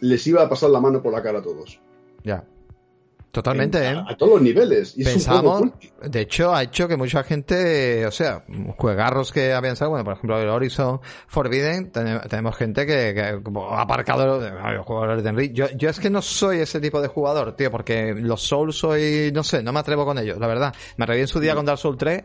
[0.00, 1.80] les iba a pasar la mano por la cara a todos?
[2.24, 2.44] Ya.
[3.30, 4.04] Totalmente, En- ¿eh?
[4.08, 4.94] a, todos los niveles.
[4.96, 5.62] Y Pensamos,
[6.08, 8.44] de hecho, ha hecho que mucha gente, o sea,
[8.76, 13.40] juegarros que habían salido, bueno, por ejemplo, el Horizon Forbidden, ten- tenemos gente que, que
[13.42, 15.52] como ha aparcado los jugadores de Enrique.
[15.52, 19.32] Yo, yo es que no soy ese tipo de jugador, tío, porque los Souls soy,
[19.34, 20.72] no sé, no me atrevo con ellos, la verdad.
[20.96, 22.22] Me atreví en su día con Dark Souls 3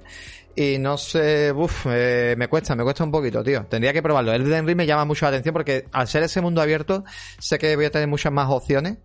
[0.62, 3.66] y no sé, uff, eh, me cuesta, me cuesta un poquito, tío.
[3.70, 4.34] Tendría que probarlo.
[4.34, 7.04] El de Ring me llama mucho la atención porque al ser ese mundo abierto,
[7.40, 8.98] sé que voy a tener muchas más opciones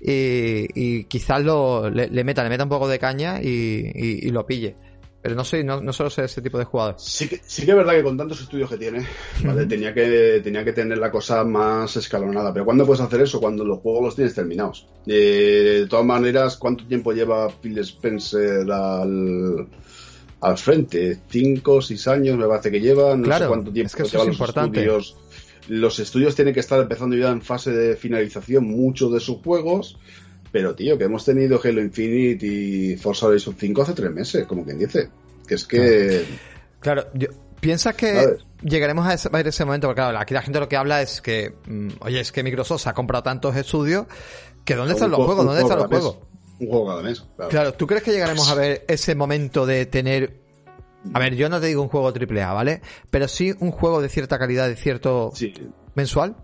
[0.00, 3.48] y, y quizás lo, le, le meta, le meta un poco de caña y,
[3.94, 4.76] y- y lo pille.
[5.20, 6.96] Pero no soy, no, no solo soy ese tipo de jugador.
[6.98, 9.06] Sí que, sí que es verdad que con tantos estudios que tiene,
[9.44, 9.66] ¿vale?
[9.66, 12.52] tenía, que, tenía que tener la cosa más escalonada.
[12.52, 13.38] Pero ¿cuándo puedes hacer eso?
[13.40, 14.88] Cuando los juegos los tienes terminados.
[15.06, 19.68] Eh, de todas maneras, ¿cuánto tiempo lleva Phil Spencer al,
[20.42, 21.18] al frente?
[21.30, 23.16] ¿Cinco, seis años me parece que lleva?
[23.16, 24.80] No Claro, sé cuánto tiempo es que eso llevan es los importante.
[24.80, 25.16] estudios.
[25.68, 29.96] Los estudios tienen que estar empezando ya en fase de finalización muchos de sus juegos.
[30.50, 34.64] Pero, tío, que hemos tenido Halo Infinite y Forza Horizon 5 hace tres meses, como
[34.64, 35.08] quien dice.
[35.46, 36.24] Que es que...
[36.80, 37.28] Claro, yo-
[37.60, 39.86] ¿piensas que llegaremos a ese, a ese momento?
[39.86, 42.82] Porque claro, aquí la gente lo que habla es que, mm, oye, es que Microsoft
[42.82, 44.06] se ha comprado tantos estudios,
[44.64, 45.46] que ¿dónde están los juego- juegos?
[45.46, 46.18] ¿Dónde están los juegos?
[46.62, 47.50] Un juego cada mes, claro.
[47.50, 50.40] Claro, ¿tú crees que llegaremos a ver ese momento de tener...
[51.12, 52.80] A ver, yo no te digo un juego AAA, ¿vale?
[53.10, 55.52] Pero sí un juego de cierta calidad, de cierto Sí,
[55.96, 56.36] mensual.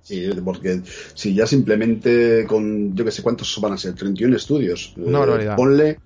[0.00, 0.80] sí, porque
[1.14, 4.94] si ya simplemente con, yo que sé cuántos van a ser, 31 estudios.
[4.96, 5.56] Una eh, barbaridad.
[5.56, 5.98] Ponle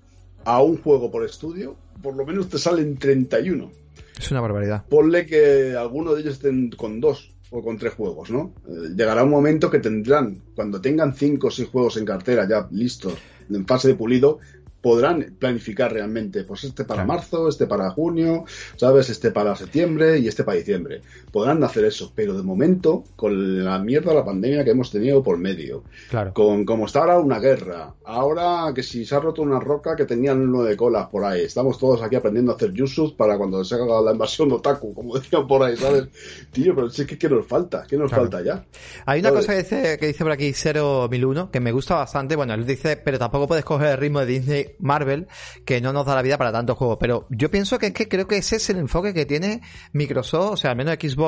[0.43, 3.71] a un juego por estudio, por lo menos te salen 31.
[4.19, 4.83] Es una barbaridad.
[4.89, 8.53] Ponle que alguno de ellos estén con dos o con tres juegos, ¿no?
[8.67, 12.67] Eh, llegará un momento que tendrán, cuando tengan cinco o seis juegos en cartera ya
[12.71, 13.13] listos,
[13.49, 14.39] en fase de pulido,
[14.85, 19.09] podrán planificar realmente, pues este para marzo, este para junio, ¿sabes?
[19.09, 21.01] Este para septiembre y este para diciembre.
[21.35, 25.21] Podrán hacer eso, pero de momento, con la mierda de la pandemia que hemos tenido
[25.21, 26.33] por medio, Claro.
[26.33, 30.05] con como está ahora una guerra, ahora que si se ha roto una roca que
[30.05, 33.75] tenían nueve colas por ahí, estamos todos aquí aprendiendo a hacer yusuf para cuando se
[33.75, 36.07] haga la invasión otaku, como decían por ahí, ¿sabes?
[36.53, 37.85] Tío, pero si es que ¿qué nos falta?
[37.85, 38.23] ¿Qué nos Claro.
[38.29, 38.65] falta ya?
[39.05, 39.45] Hay una ¿Sabes?
[39.45, 42.37] cosa que dice, que dice por aquí 01001 que me gusta bastante.
[42.37, 45.27] Bueno, él dice, pero tampoco puedes coger el ritmo de Disney Marvel,
[45.65, 46.95] que no nos da la vida para tantos juegos.
[46.97, 49.61] Pero yo pienso que es que creo que ese es el enfoque que tiene
[49.91, 51.24] Microsoft, o sea, al menos Xbox,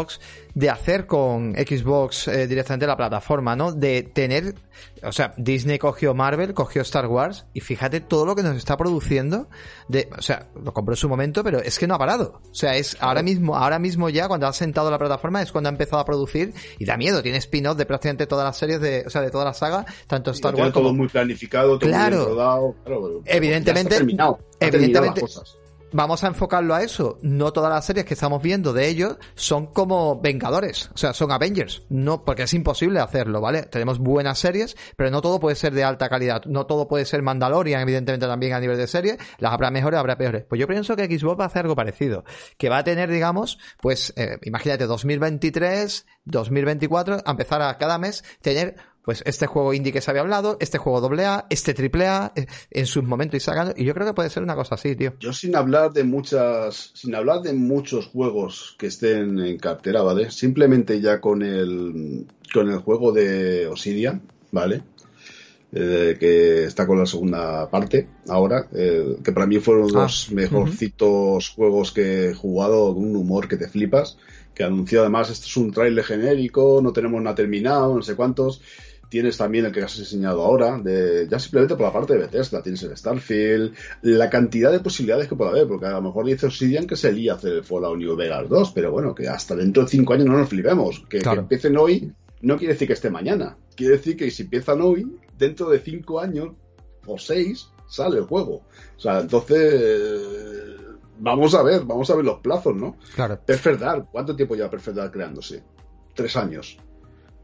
[0.53, 3.71] de hacer con Xbox eh, directamente la plataforma, ¿no?
[3.71, 4.55] De tener
[5.03, 8.77] o sea, Disney cogió Marvel, cogió Star Wars y fíjate todo lo que nos está
[8.77, 9.47] produciendo.
[9.87, 12.41] De, o sea, lo compró en su momento, pero es que no ha parado.
[12.49, 15.69] O sea, es ahora mismo, ahora mismo ya cuando ha sentado la plataforma es cuando
[15.69, 17.21] ha empezado a producir y da miedo.
[17.21, 20.31] Tiene spin-off de prácticamente todas las series de, o sea, de toda la saga, tanto
[20.31, 22.75] Star Wars todo muy planificado, todo claro, muy rodado.
[22.83, 25.21] Claro, evidentemente, terminado, evidentemente,
[25.91, 27.19] vamos a enfocarlo a eso.
[27.21, 31.31] No todas las series que estamos viendo de ellos son como Vengadores, o sea, son
[31.31, 31.83] Avengers.
[31.89, 33.63] No, porque es imposible hacerlo, ¿vale?
[33.63, 36.45] Tenemos buenas series, pero no todo puede ser de alta calidad.
[36.45, 39.17] No todo puede ser Mandalorian, evidentemente también a nivel de serie.
[39.39, 40.45] Las habrá mejores, habrá peores.
[40.47, 42.23] Pues yo pienso que Xbox va a hacer algo parecido.
[42.57, 48.23] Que va a tener, digamos, pues, eh, imagínate, 2023, 2024, a empezar a cada mes
[48.41, 48.75] tener
[49.07, 52.85] pues este juego indie que se había hablado, este juego AA, este AAA, eh, en
[52.85, 55.13] sus momentos y sacando, y yo creo que puede ser una cosa así, tío.
[55.21, 60.29] Yo sin hablar de muchas, sin hablar de muchos juegos que estén en cartera, ¿vale?
[60.29, 64.83] Simplemente ya con el, con el juego de Obsidian, ¿vale?
[65.71, 70.33] Eh, que está con la segunda parte ahora, eh, que para mí fueron ah, los
[70.33, 74.17] mejorcitos juegos que he jugado, con un humor que te flipas,
[74.53, 78.61] que anunció además, esto es un trailer genérico, no tenemos nada terminado, no sé cuántos,
[79.09, 82.61] Tienes también el que has enseñado ahora, de, ya simplemente por la parte de Bethesda,
[82.61, 86.47] tienes el Starfield, la cantidad de posibilidades que puede haber, porque a lo mejor dice
[86.47, 89.83] Obsidian que se lía hacer el Fallout New Vegas 2, pero bueno, que hasta dentro
[89.83, 91.05] de cinco años no nos flipemos.
[91.09, 94.81] Que, que, empiecen hoy no quiere decir que esté mañana, quiere decir que si empiezan
[94.81, 96.49] hoy, dentro de cinco años
[97.05, 98.63] o seis, sale el juego.
[98.97, 100.75] O sea, entonces
[101.17, 102.97] vamos a ver, vamos a ver los plazos, ¿no?
[103.15, 103.39] Claro.
[103.45, 103.81] Perfect
[104.11, 105.63] ¿cuánto tiempo lleva Perfect creándose?
[106.13, 106.77] Tres años.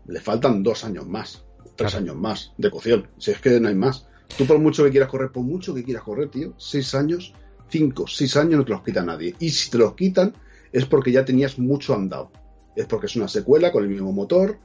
[0.06, 1.43] Le faltan dos años más
[1.76, 3.08] tres años más de cocción.
[3.18, 4.08] Si es que no hay más.
[4.38, 7.34] Tú por mucho que quieras correr, por mucho que quieras correr, tío, seis años,
[7.70, 9.36] cinco, seis años no te los quita nadie.
[9.40, 10.34] Y si te los quitan
[10.72, 12.32] es porque ya tenías mucho andado.
[12.76, 14.58] Es porque es una secuela con el mismo motor,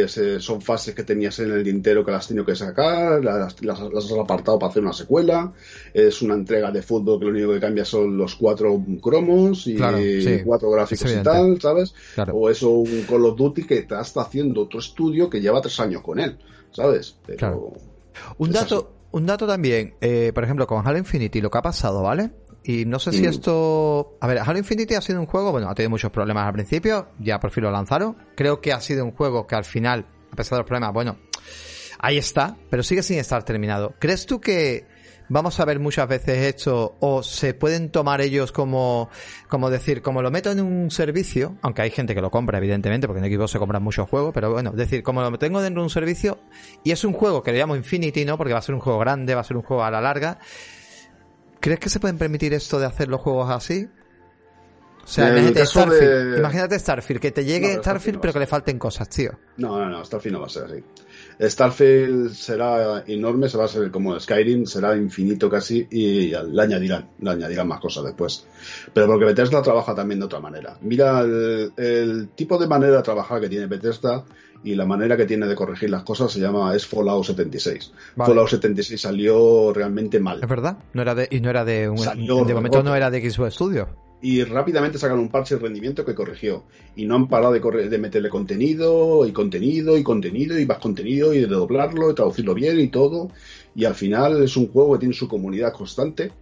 [0.00, 3.24] es, eh, son fases que tenías en el dintero que las has tenido que sacar,
[3.24, 5.52] las, has apartado para hacer una secuela,
[5.92, 9.76] es una entrega de fútbol que lo único que cambia son los cuatro cromos y
[10.44, 11.94] cuatro gráficos y tal, ¿sabes?
[12.32, 15.78] O eso un Call of Duty que te está haciendo otro estudio que lleva tres
[15.80, 16.38] años con él,
[16.72, 17.16] ¿sabes?
[17.26, 17.72] Pero
[18.38, 22.02] Un dato, un dato también, eh, por ejemplo, con Halo Infinity, lo que ha pasado,
[22.02, 22.30] ¿vale?
[22.64, 23.26] Y no sé si mm.
[23.26, 24.16] esto.
[24.20, 27.08] A ver, Halo Infinity ha sido un juego, bueno, ha tenido muchos problemas al principio,
[27.18, 28.16] ya por fin lo lanzaron.
[28.34, 31.18] Creo que ha sido un juego que al final, a pesar de los problemas, bueno,
[31.98, 33.94] ahí está, pero sigue sin estar terminado.
[33.98, 34.86] ¿Crees tú que
[35.28, 39.10] vamos a ver muchas veces esto o se pueden tomar ellos como,
[39.48, 43.06] como decir, como lo meto en un servicio, aunque hay gente que lo compra, evidentemente,
[43.06, 45.84] porque en equipo se compran muchos juegos, pero bueno, decir, como lo tengo dentro de
[45.84, 46.38] un servicio
[46.82, 48.38] y es un juego que le llamo Infinity, ¿no?
[48.38, 50.38] Porque va a ser un juego grande, va a ser un juego a la larga
[51.64, 53.88] ¿Crees que se pueden permitir esto de hacer los juegos así?
[55.02, 59.08] O sea, imagínate Starfield, imagínate Starfield, que te llegue Starfield, pero que le falten cosas,
[59.08, 59.30] tío.
[59.56, 60.84] No, no, no, Starfield no va a ser así.
[61.40, 67.08] Starfield será enorme, se va a ser como Skyrim, será infinito casi y le añadirán,
[67.20, 68.46] le añadirán más cosas después.
[68.92, 70.76] Pero porque Bethesda trabaja también de otra manera.
[70.82, 74.22] Mira el, el tipo de manera de trabajar que tiene Bethesda
[74.64, 77.92] y la manera que tiene de corregir las cosas se llama es Fallout 76.
[78.16, 80.40] Fallout 76 salió realmente mal.
[80.42, 81.96] Es verdad, no era de y no era de un
[82.46, 83.88] de momento no era de Xbox Studio.
[84.22, 86.64] Y rápidamente sacaron un parche de rendimiento que corrigió.
[86.96, 91.34] Y no han parado de, de meterle contenido y contenido y contenido y más contenido
[91.34, 93.28] y de doblarlo y traducirlo bien y todo.
[93.74, 96.32] Y al final es un juego que tiene su comunidad constante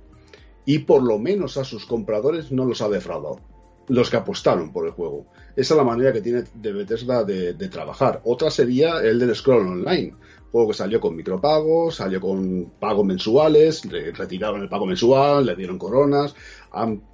[0.64, 3.40] y por lo menos a sus compradores no los ha defraudado
[3.88, 5.26] los que apostaron por el juego.
[5.54, 8.20] Esa es la manera que tiene de Bethesda de, trabajar.
[8.24, 10.14] Otra sería el del Scroll Online,
[10.50, 13.82] juego que salió con micropagos, salió con pagos mensuales,
[14.16, 16.34] retiraron el pago mensual, le dieron coronas,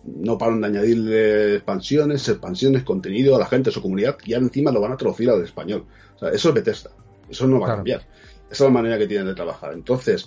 [0.04, 4.46] no paran de añadirle expansiones, expansiones, contenido a la gente, a su comunidad, y ahora
[4.46, 5.86] encima lo van a traducir al español.
[6.32, 6.90] eso es Bethesda,
[7.28, 8.06] eso no va a cambiar.
[8.50, 9.74] Esa es la manera que tienen de trabajar.
[9.74, 10.26] Entonces,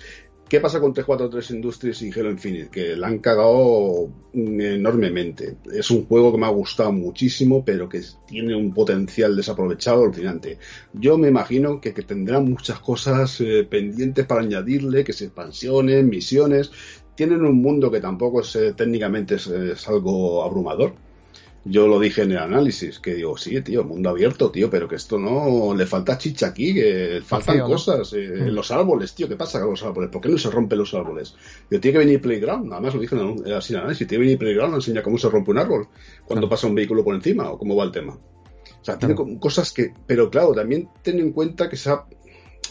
[0.52, 2.70] ¿Qué pasa con 343 Industries y Halo Infinite?
[2.70, 5.56] Que la han cagado enormemente.
[5.74, 10.58] Es un juego que me ha gustado muchísimo, pero que tiene un potencial desaprovechado alucinante.
[10.92, 16.70] Yo me imagino que, tendrán muchas cosas eh, pendientes para añadirle, que se expansiones, misiones.
[17.16, 20.96] Tienen un mundo que tampoco es, eh, técnicamente es algo abrumador
[21.64, 24.96] yo lo dije en el análisis, que digo, sí, tío, mundo abierto, tío, pero que
[24.96, 28.14] esto no le falta chicha aquí, que faltan cosas.
[28.14, 28.56] Eh, en mm.
[28.56, 30.10] los árboles, tío, ¿qué pasa con los árboles?
[30.10, 31.36] ¿Por qué no se rompen los árboles?
[31.70, 34.38] Yo tiene que venir Playground, nada más lo dije en el análisis, tiene que venir
[34.40, 35.88] Playground a enseñar cómo se rompe un árbol
[36.26, 38.14] cuando pasa un vehículo por encima o cómo va el tema.
[38.14, 42.06] O sea, tiene cosas que, pero claro, también ten en cuenta que se ha,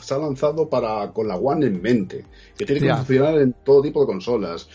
[0.01, 2.25] se ha lanzado para con la One en mente,
[2.59, 4.69] que tiene que funcionar en todo tipo de consolas.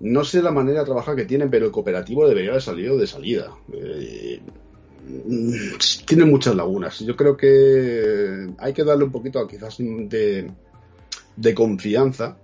[0.00, 3.06] No sé la manera de trabajar que tienen, pero el cooperativo debería haber salido de
[3.06, 3.54] salida.
[3.72, 4.40] Eh,
[6.06, 6.98] tiene muchas lagunas.
[7.00, 10.50] Yo creo que hay que darle un poquito quizás de,
[11.36, 12.36] de confianza,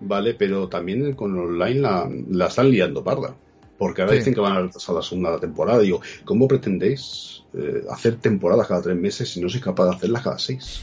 [0.00, 0.34] ¿vale?
[0.34, 3.34] Pero también con online la, la están liando parda.
[3.78, 5.78] Porque ahora dicen que van a retrasar la segunda temporada.
[5.78, 10.22] Digo, ¿cómo pretendéis eh, hacer temporadas cada tres meses si no sois capaz de hacerlas
[10.24, 10.82] cada seis?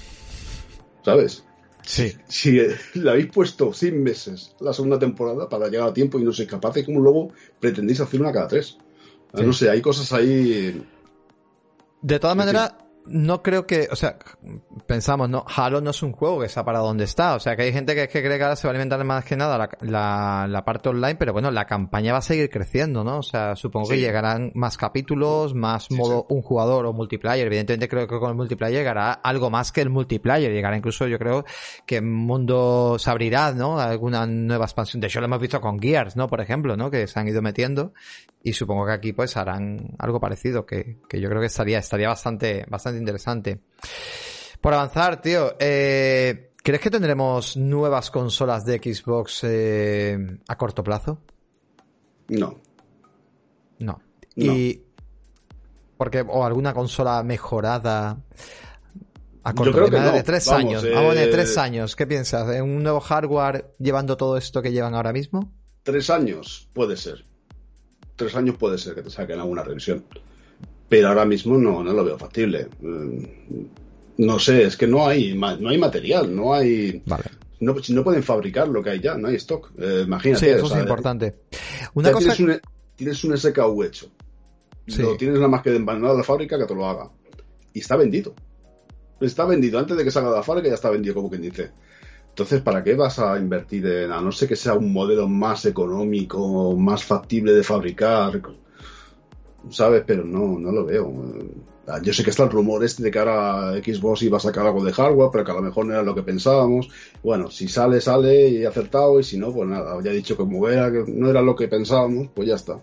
[1.03, 1.44] ¿Sabes?
[1.85, 2.17] Sí.
[2.27, 2.59] Si
[2.95, 6.49] le habéis puesto seis meses la segunda temporada para llegar a tiempo y no sois
[6.49, 8.77] capaces, ¿cómo luego pretendéis hacer una cada tres?
[9.33, 10.83] No sé, hay cosas ahí.
[12.01, 12.73] De todas maneras,
[13.07, 14.17] no creo que, o sea,
[14.87, 17.63] pensamos, no, Halo no es un juego que está para donde está, o sea, que
[17.63, 19.69] hay gente que, que cree que ahora se va a alimentar más que nada la,
[19.81, 23.19] la, la, parte online, pero bueno, la campaña va a seguir creciendo, ¿no?
[23.19, 23.93] O sea, supongo sí.
[23.93, 26.35] que llegarán más capítulos, más sí, modo sí.
[26.35, 29.89] un jugador o multiplayer, evidentemente creo que con el multiplayer llegará algo más que el
[29.89, 31.45] multiplayer, llegará incluso yo creo
[31.85, 33.79] que mundo se abrirá, ¿no?
[33.79, 36.27] Alguna nueva expansión, de hecho lo hemos visto con Gears, ¿no?
[36.27, 36.89] Por ejemplo, ¿no?
[36.89, 37.93] Que se han ido metiendo
[38.45, 42.09] y supongo que aquí pues harán algo parecido, que, que yo creo que estaría, estaría
[42.09, 43.61] bastante, bastante interesante.
[44.61, 50.17] Por avanzar, tío, eh, ¿crees que tendremos nuevas consolas de Xbox eh,
[50.47, 51.21] a corto plazo?
[52.29, 52.59] No.
[53.79, 54.01] No.
[54.35, 54.81] Y.
[55.97, 58.17] Porque, o alguna consola mejorada
[59.43, 60.11] a corto Yo creo que no.
[60.11, 60.83] de tres Vamos, años.
[60.83, 61.95] eh, Vamos de tres años.
[61.95, 62.49] ¿Qué piensas?
[62.53, 65.53] ¿En un nuevo hardware llevando todo esto que llevan ahora mismo?
[65.83, 67.25] Tres años, puede ser.
[68.15, 70.03] Tres años puede ser que te saquen alguna revisión
[70.89, 72.67] pero ahora mismo no, no lo veo factible.
[74.17, 77.01] No sé, es que no hay, no hay material, no hay.
[77.05, 77.25] Vale.
[77.59, 79.71] No, no pueden fabricar lo que hay ya, no hay stock.
[79.77, 80.45] Eh, imagínate.
[80.45, 81.35] Sí, eso o sea, es importante.
[81.93, 82.33] Una cosa...
[82.33, 82.61] tienes, un,
[82.95, 84.11] tienes un SKU hecho.
[84.87, 85.01] Sí.
[85.01, 87.09] Lo tienes nada más que de a la fábrica que te lo haga.
[87.73, 88.33] Y está vendido.
[89.19, 89.79] Está vendido.
[89.79, 91.71] Antes de que salga de la fábrica ya está vendido, como quien dice.
[92.29, 95.65] Entonces, ¿para qué vas a invertir en, a no ser que sea un modelo más
[95.65, 98.41] económico, más factible de fabricar?
[99.69, 100.03] ¿Sabes?
[100.05, 101.11] Pero no, no lo veo.
[102.01, 104.83] Yo sé que está el rumor este de que ahora Xbox iba a sacar algo
[104.83, 106.89] de hardware, pero que a lo mejor no era lo que pensábamos.
[107.21, 110.43] Bueno, si sale, sale y acertado, y si no, pues nada, ya he dicho que
[110.43, 112.79] como era, que no era lo que pensábamos, pues ya está.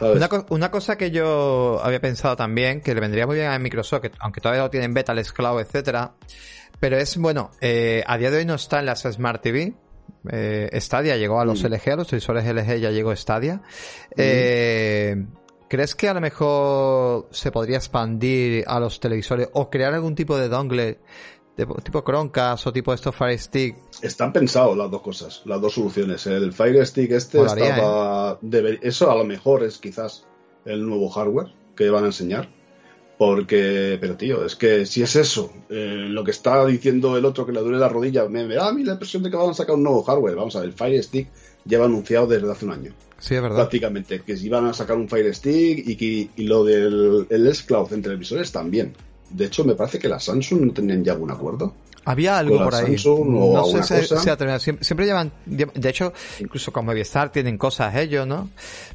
[0.00, 3.58] Una, co una, cosa que yo había pensado también, que le vendría muy bien a
[3.58, 6.14] Microsoft, que, aunque todavía lo tienen beta, les cloud, etcétera,
[6.78, 9.74] pero es, bueno, eh, a día de hoy no está en las Smart TV,
[10.30, 11.66] eh, Stadia llegó a los mm.
[11.66, 13.56] LG, a los televisores LG ya llegó Stadia.
[13.56, 13.60] Mm.
[14.16, 15.26] Eh,
[15.70, 20.36] ¿Crees que a lo mejor se podría expandir a los televisores o crear algún tipo
[20.36, 20.98] de dongle
[21.56, 23.76] de tipo Chromecast o tipo estos Fire Stick?
[24.02, 26.26] Están pensados las dos cosas, las dos soluciones.
[26.26, 28.32] El Fire Stick este Molaría, estaba...
[28.32, 28.36] ¿eh?
[28.40, 28.80] Deber...
[28.82, 30.26] Eso a lo mejor es quizás
[30.64, 32.48] el nuevo hardware que van a enseñar.
[33.16, 37.46] Porque, pero tío, es que si es eso, eh, lo que está diciendo el otro
[37.46, 39.50] que le duele la rodilla, me, me da a mí la impresión de que van
[39.50, 40.34] a sacar un nuevo hardware.
[40.34, 41.28] Vamos a ver, el Fire Stick
[41.64, 42.92] lleva anunciado desde hace un año.
[43.18, 43.56] Sí, es verdad.
[43.56, 47.46] Prácticamente, que si iban a sacar un Fire Stick y, que, y lo del el
[47.46, 48.94] S-Cloud en televisores también.
[49.28, 51.74] De hecho, me parece que la Samsung no tenían ya algún acuerdo.
[52.04, 52.96] Había algo por ahí.
[52.98, 54.58] Samsung no sé si se ha terminado.
[54.58, 55.32] Siempre, siempre, llevan.
[55.44, 58.50] De hecho, incluso con Movistar tienen cosas ellos, ¿no?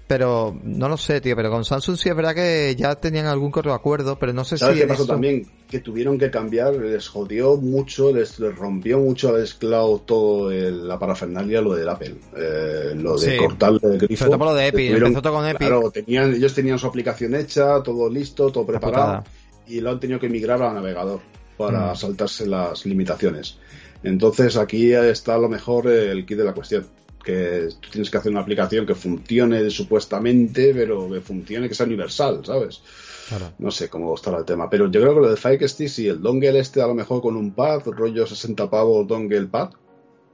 [0.08, 1.36] Pero no lo sé, tío.
[1.36, 4.58] Pero con Samsung sí es verdad que ya tenían algún corto acuerdo, pero no sé
[4.58, 4.82] ¿Sabes si.
[4.82, 5.14] qué pasó esto...
[5.14, 5.48] también?
[5.76, 10.88] Que tuvieron que cambiar, les jodió mucho, les, les rompió mucho a Cloud todo el,
[10.88, 12.16] la parafernalia, lo del Apple.
[12.34, 13.38] Eh, lo de sí.
[13.38, 14.24] cortarle el grifo.
[14.24, 14.88] Sobre todo lo de Epic.
[14.88, 15.58] Tuvieron, Empezó todo con Epic.
[15.58, 19.26] Claro, tenían, ellos tenían su aplicación hecha, todo listo, todo preparado.
[19.68, 21.20] Y lo han tenido que migrar al navegador
[21.58, 21.96] para mm.
[21.98, 23.58] saltarse las limitaciones.
[24.02, 26.88] Entonces aquí está a lo mejor el kit de la cuestión.
[27.22, 31.86] Que tú tienes que hacer una aplicación que funcione supuestamente, pero que funcione, que sea
[31.86, 32.82] universal, ¿sabes?
[33.28, 33.54] Claro.
[33.58, 34.70] No sé cómo estará el tema.
[34.70, 37.22] Pero yo creo que lo de Fire Stick, sí, el dongle este a lo mejor
[37.22, 39.72] con un pad, rollo 60 pavos dongle pad,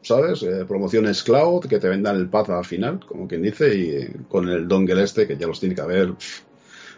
[0.02, 0.44] ¿sabes?
[0.44, 4.50] Eh, promociones cloud, que te vendan el pad al final, como quien dice, y con
[4.50, 6.14] el dongle este, que ya los tiene que haber,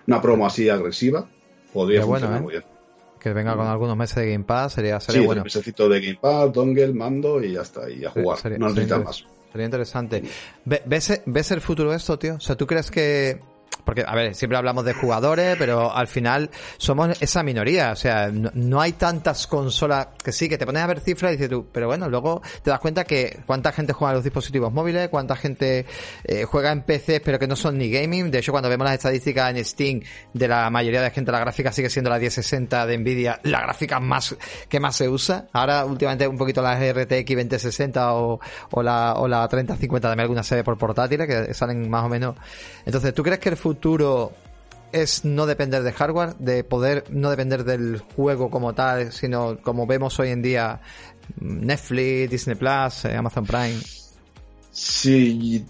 [0.08, 1.28] una promo así agresiva,
[1.72, 2.60] podría Pero funcionar bueno, muy ¿eh?
[2.60, 2.74] bien.
[3.20, 5.42] Que venga con algunos meses de Game Pass sería, sería sí, bueno.
[5.42, 8.38] un mesecito de Game Pass, dongle, mando y ya está, y a jugar.
[8.38, 9.26] Sería, no necesitas más.
[9.50, 10.24] Sería interesante.
[10.66, 12.36] ¿Ves, ¿Ves el futuro de esto, tío?
[12.36, 13.40] O sea, ¿tú crees que
[13.86, 17.92] porque, a ver, siempre hablamos de jugadores, pero al final somos esa minoría.
[17.92, 21.36] O sea, no, hay tantas consolas que sí, que te pones a ver cifras y
[21.36, 24.72] dices tú, pero bueno, luego te das cuenta que cuánta gente juega en los dispositivos
[24.72, 25.86] móviles, cuánta gente
[26.24, 28.32] eh, juega en PC, pero que no son ni gaming.
[28.32, 30.02] De hecho, cuando vemos las estadísticas en Steam
[30.34, 34.00] de la mayoría de gente, la gráfica sigue siendo la 1060 de Nvidia, la gráfica
[34.00, 34.36] más
[34.70, 35.48] que más se usa.
[35.54, 38.40] Ahora, últimamente, un poquito la RTX 2060 o,
[38.72, 42.10] o la, o la 3050 también alguna se ve por portátiles que salen más o
[42.10, 42.36] menos.
[42.86, 43.73] Entonces, ¿tú crees que el futuro
[44.94, 49.88] es no depender de hardware, de poder no depender del juego como tal, sino como
[49.88, 50.82] vemos hoy en día
[51.40, 53.80] Netflix, Disney Plus, eh, Amazon Prime.
[54.72, 55.66] Sí,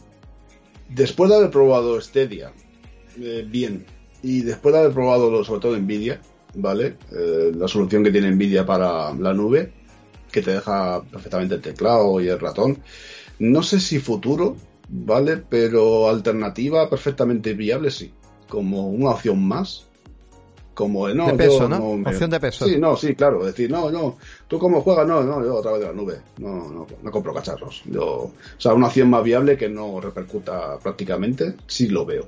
[0.90, 2.52] después de haber probado Stadia,
[3.20, 3.86] eh, bien,
[4.22, 6.22] y después de haber probado sobre todo Nvidia,
[6.56, 6.98] ¿vale?
[7.12, 9.72] Eh, la solución que tiene Nvidia para la nube,
[10.32, 12.82] que te deja perfectamente el teclado y el ratón.
[13.40, 14.56] No sé si futuro,
[14.90, 15.38] ¿vale?
[15.38, 18.14] Pero alternativa perfectamente viable, sí.
[18.48, 19.88] Como una opción más.
[20.74, 22.10] Como no, de peso, ¿no?
[22.10, 22.66] Opción de peso.
[22.66, 23.46] Sí, no, sí, claro.
[23.46, 24.18] decir, no, no.
[24.48, 26.18] Tú como juegas, no, no, yo a través de la nube.
[26.40, 27.84] No, no, no compro cacharros.
[27.86, 32.26] Yo, o sea, una opción más viable que no repercuta prácticamente, sí lo veo.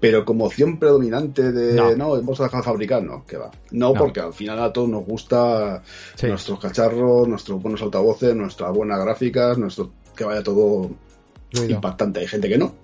[0.00, 3.50] Pero como opción predominante de no, vamos a dejar de fabricar, no, que va.
[3.72, 5.82] No, porque al final a todos nos gusta
[6.22, 10.90] nuestros cacharros, nuestros buenos altavoces, nuestras buenas gráficas, nuestro que vaya todo
[11.52, 12.20] impactante.
[12.20, 12.74] Hay gente que no,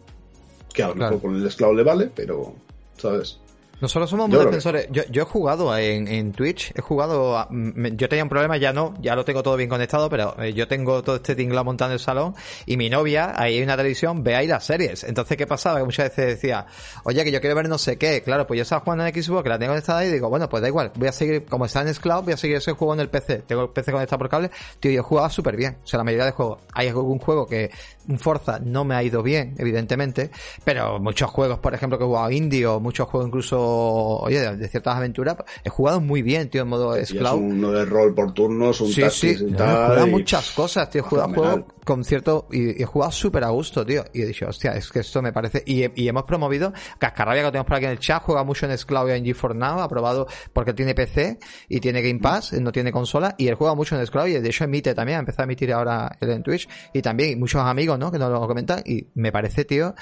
[0.72, 2.54] que a lo mejor con el esclavo le vale, pero,
[2.98, 3.38] ¿sabes?
[3.80, 4.88] Nosotros somos muy defensores.
[4.90, 7.48] Yo, yo, he jugado en, en, Twitch, he jugado.
[7.50, 10.68] yo tenía un problema, ya no, ya lo tengo todo bien conectado, pero eh, yo
[10.68, 12.34] tengo todo este tinglado montado en el salón
[12.66, 15.04] y mi novia, ahí hay una televisión, ve ahí las series.
[15.04, 15.78] Entonces, ¿qué pasaba?
[15.78, 16.66] Que muchas veces decía,
[17.04, 18.22] oye, que yo quiero ver no sé qué.
[18.22, 20.62] Claro, pues yo estaba jugando en Xbox, que la tengo conectada y digo, bueno, pues
[20.62, 23.00] da igual, voy a seguir, como está en Scloud, voy a seguir ese juego en
[23.00, 23.42] el PC.
[23.46, 24.50] Tengo el PC conectado por cable.
[24.80, 25.78] Tío, yo jugaba súper bien.
[25.84, 26.60] O sea, la mayoría de juegos.
[26.72, 27.70] Hay algún juego que
[28.08, 30.30] un Forza no me ha ido bien, evidentemente,
[30.64, 34.68] pero muchos juegos, por ejemplo, que he jugado indie o muchos juegos incluso, oye, de,
[34.68, 37.38] ciertas aventuras, he jugado muy bien, tío, en modo esclavo.
[37.38, 39.36] Uno de rol por turnos, un sí, sí.
[39.38, 39.68] y tal.
[39.68, 43.50] He jugado muchas cosas, tío, he jugado juegos con cierto, y, he jugado súper a
[43.50, 46.72] gusto, tío, y he dicho, hostia, es que esto me parece, y, y hemos promovido,
[46.98, 49.54] Cascarrabia que tenemos por aquí en el chat, juega mucho en esclavo y en G4
[49.54, 51.38] Now, ha probado porque tiene PC
[51.68, 54.48] y tiene Game Pass, no tiene consola, y él juega mucho en esclavo y de
[54.48, 58.10] hecho emite también, ha empezado a emitir ahora en Twitch, y también muchos amigos, ¿no?
[58.10, 59.94] Que nos lo comentan, y me parece, tío,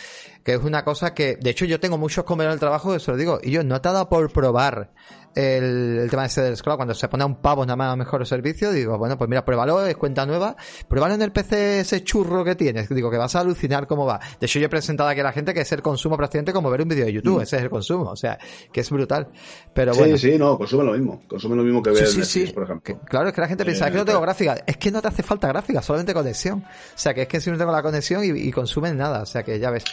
[0.44, 3.16] que es una cosa que, de hecho yo tengo muchos compañeros del trabajo, eso lo
[3.16, 4.90] digo, y yo no te ha dado por probar
[5.34, 8.26] el, el tema ese del scroll, cuando se pone a un pavo nada más mejor
[8.26, 10.56] servicio, digo, bueno, pues mira, pruébalo, es cuenta nueva,
[10.88, 14.20] pruébalo en el PC ese churro que tienes, digo, que vas a alucinar cómo va.
[14.40, 16.70] De hecho, yo he presentado aquí a la gente que es el consumo prácticamente como
[16.70, 17.42] ver un vídeo de YouTube, mm.
[17.42, 18.38] ese es el consumo, o sea,
[18.72, 19.28] que es brutal.
[19.72, 20.16] Pero bueno.
[20.16, 23.00] Sí, sí, no, consume lo mismo, consume lo mismo que ver sí, sí, por ejemplo.
[23.08, 25.00] claro, es que la gente piensa, es que no tengo eh, gráfica, es que no
[25.00, 26.58] te hace falta gráfica, solamente conexión.
[26.60, 29.26] O sea, que es que si no tengo la conexión y, y consumen nada, o
[29.26, 29.84] sea, que ya ves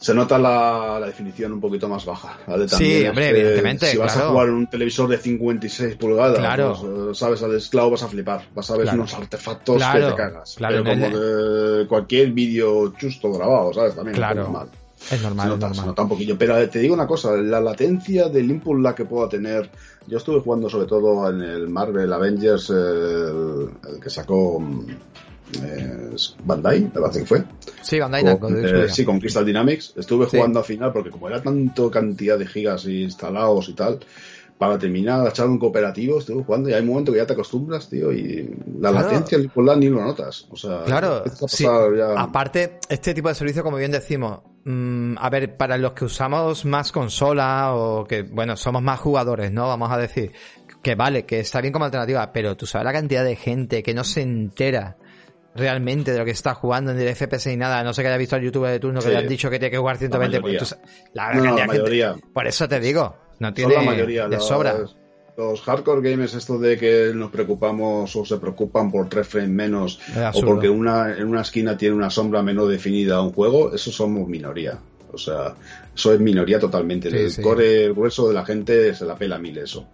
[0.00, 2.38] se nota la, definición un poquito más baja.
[2.68, 3.86] sí, hombre, evidentemente.
[3.86, 6.74] Si vas a jugar en un televisor de 56 pulgadas, claro.
[6.80, 8.48] Pues, eh, sabes, al esclavo vas a flipar.
[8.54, 10.56] Vas a ver unos artefactos que te cagas.
[10.58, 13.94] Pero como de cualquier vídeo chusto grabado, ¿sabes?
[13.94, 14.40] También claro.
[14.40, 14.68] es normal.
[15.10, 16.38] Es normal, se nota, Se nota un poquillo.
[16.38, 19.70] Pero eh, te digo una cosa, la latencia del input lag que pueda tener.
[20.06, 24.58] Yo estuve jugando sobre todo en el Marvel Avengers, el que sacó
[26.44, 27.44] Bandai, me parece que fue.
[27.82, 29.94] Sí, Bandai eh, sí, con Crystal Dynamics.
[29.96, 34.00] Estuve jugando al final porque como era tanto cantidad de gigas instalados y tal,
[34.60, 37.88] para terminar, echar un cooperativo, estuve jugando y hay un momento que ya te acostumbras,
[37.88, 38.46] tío, y
[38.78, 40.46] la latencia ni lo notas.
[40.50, 41.24] O sea, claro,
[42.16, 46.66] aparte, este tipo de servicio, como bien decimos, mm, a ver, para los que usamos
[46.66, 49.66] más consola o que, bueno, somos más jugadores, ¿no?
[49.66, 50.32] Vamos a decir,
[50.82, 53.94] que vale, que está bien como alternativa, pero tú sabes la cantidad de gente que
[53.94, 54.98] no se entera
[55.54, 58.16] realmente de lo que está jugando en el FPS y nada, no sé que haya
[58.16, 60.40] visto al youtuber de turno que le han dicho que tiene que jugar 120
[61.12, 62.14] la, la, mayoría.
[62.32, 64.76] por eso te digo, no tiene la mayoría, de sobra.
[65.36, 70.00] Los, hardcore gamers, esto de que nos preocupamos o se preocupan por tres frames menos
[70.34, 73.90] o porque una, en una esquina tiene una sombra menos definida a un juego, eso
[73.90, 74.78] somos minoría.
[75.12, 75.54] O sea,
[75.94, 77.08] eso es minoría totalmente.
[77.08, 79.88] el core grueso de la gente se la pela mil eso.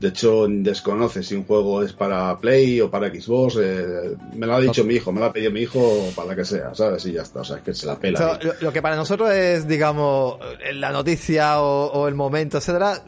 [0.00, 3.58] De hecho, desconoce si un juego es para Play o para Xbox.
[3.60, 6.36] Eh, me lo ha dicho mi hijo, me lo ha pedido mi hijo para la
[6.36, 7.04] que sea, ¿sabes?
[7.04, 8.38] Y ya está, o sea, es que se la pela.
[8.62, 10.38] lo, que para nosotros es, digamos,
[10.72, 13.04] la noticia o, el momento, etcétera,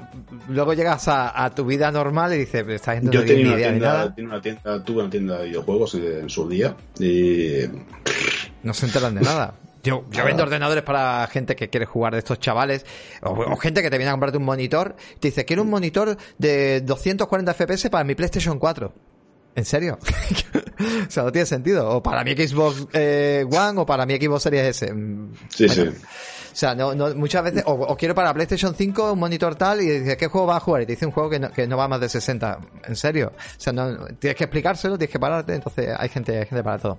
[0.50, 4.42] luego llegas a, tu vida normal y dices, esta gente Yo tenía una, tienda, una
[4.42, 7.62] tienda, tuve una tienda de videojuegos en su día y...
[8.62, 9.54] No se enteran de nada.
[9.82, 12.86] Yo, yo vendo ordenadores para gente que quiere jugar de estos chavales,
[13.22, 16.80] o, gente que te viene a comprarte un monitor, te dice, quiero un monitor de
[16.82, 18.92] 240 FPS para mi PlayStation 4.
[19.54, 19.98] ¿En serio?
[21.08, 21.88] o sea, no tiene sentido.
[21.90, 24.92] O para mi Xbox eh, One o para mi Xbox Series S.
[24.94, 25.82] Mm, sí, sí.
[26.52, 29.88] O sea, no, no, muchas veces, o, quiero para PlayStation 5 un monitor tal y
[29.88, 30.82] dices, ¿qué juego va a jugar?
[30.82, 32.58] Y te dice un juego que no, que no va más de 60.
[32.84, 33.32] ¿En serio?
[33.36, 36.78] O sea, no, tienes que explicárselo, tienes que pararte, entonces hay gente, hay gente para
[36.78, 36.98] todo.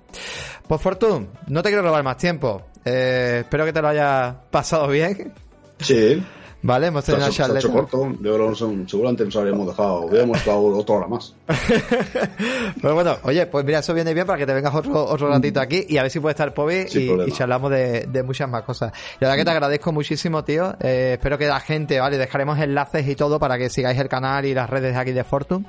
[0.66, 2.64] Pues Fortune, no te quiero robar más tiempo.
[2.84, 5.32] Eh, espero que te lo haya pasado bien.
[5.80, 6.22] Sí.
[6.64, 7.60] Vale, hemos tenido una charla.
[7.60, 8.54] corto, yo
[8.86, 11.34] seguramente nos habríamos dejado, hubiéramos estado otra hora más.
[12.80, 15.60] Pero bueno, oye, pues mira, eso viene bien para que te vengas otro, otro ratito
[15.60, 18.92] aquí y a ver si puede estar Pobi y, charlamos de, de, muchas más cosas.
[19.20, 20.74] La verdad que te agradezco muchísimo, tío.
[20.80, 24.46] Eh, espero que la gente, vale, dejaremos enlaces y todo para que sigáis el canal
[24.46, 25.66] y las redes de aquí de Fortune.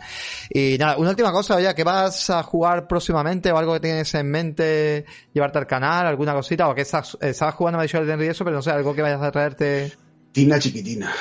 [0.50, 4.16] Y nada, una última cosa, oye, ¿qué vas a jugar próximamente o algo que tienes
[4.16, 5.04] en mente
[5.34, 6.70] llevarte al canal, alguna cosita?
[6.70, 8.96] O que estás, estás jugando, me ha dicho el y eso, pero no sé, algo
[8.96, 10.05] que vayas a traerte.
[10.36, 11.14] Tina Chiquitina.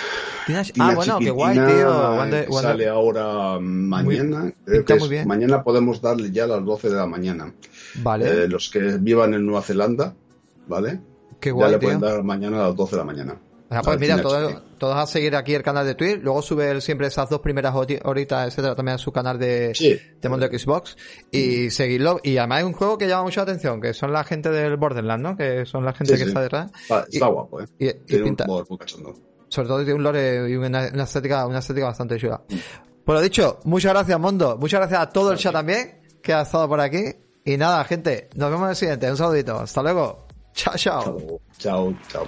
[0.45, 2.17] Tina, ah, bueno, qué guay, tío.
[2.17, 4.53] Wonder, Sale ahora mañana.
[4.65, 7.55] Creo que es, mañana podemos darle ya a las 12 de la mañana.
[8.03, 8.27] Vale.
[8.27, 10.17] Eh, los que vivan en Nueva Zelanda,
[10.67, 10.99] ¿vale?
[11.39, 13.37] Qué guay, ya le pueden dar mañana a las 12 de la mañana.
[13.75, 16.21] O sea, pues mira, todos, todos, a seguir aquí el canal de Twitch.
[16.23, 19.99] Luego sube siempre esas dos primeras horitas, etcétera, también a su canal de, sí.
[20.21, 20.97] de Mundo Xbox.
[21.33, 22.21] Y seguirlo.
[22.23, 24.77] Y además es un juego que llama mucho la atención, que son la gente del
[24.77, 25.37] Borderlands, ¿no?
[25.37, 26.71] Que son la gente que está detrás.
[27.11, 27.67] Está, guapo, ¿eh?
[27.79, 29.15] Y, tiene pinta, un muy cachondo.
[29.49, 32.43] Sobre todo tiene un lore y una, estética, una estética bastante chula.
[33.05, 34.57] Por lo dicho, muchas gracias, Mondo.
[34.57, 37.05] Muchas gracias a todo el chat también, que ha estado por aquí.
[37.45, 39.11] Y nada, gente, nos vemos en el siguiente.
[39.11, 39.59] Un saludito.
[39.59, 40.29] Hasta luego.
[40.55, 40.77] Chao.
[40.77, 41.19] Chao,
[41.59, 41.95] chao.
[42.09, 42.27] chao.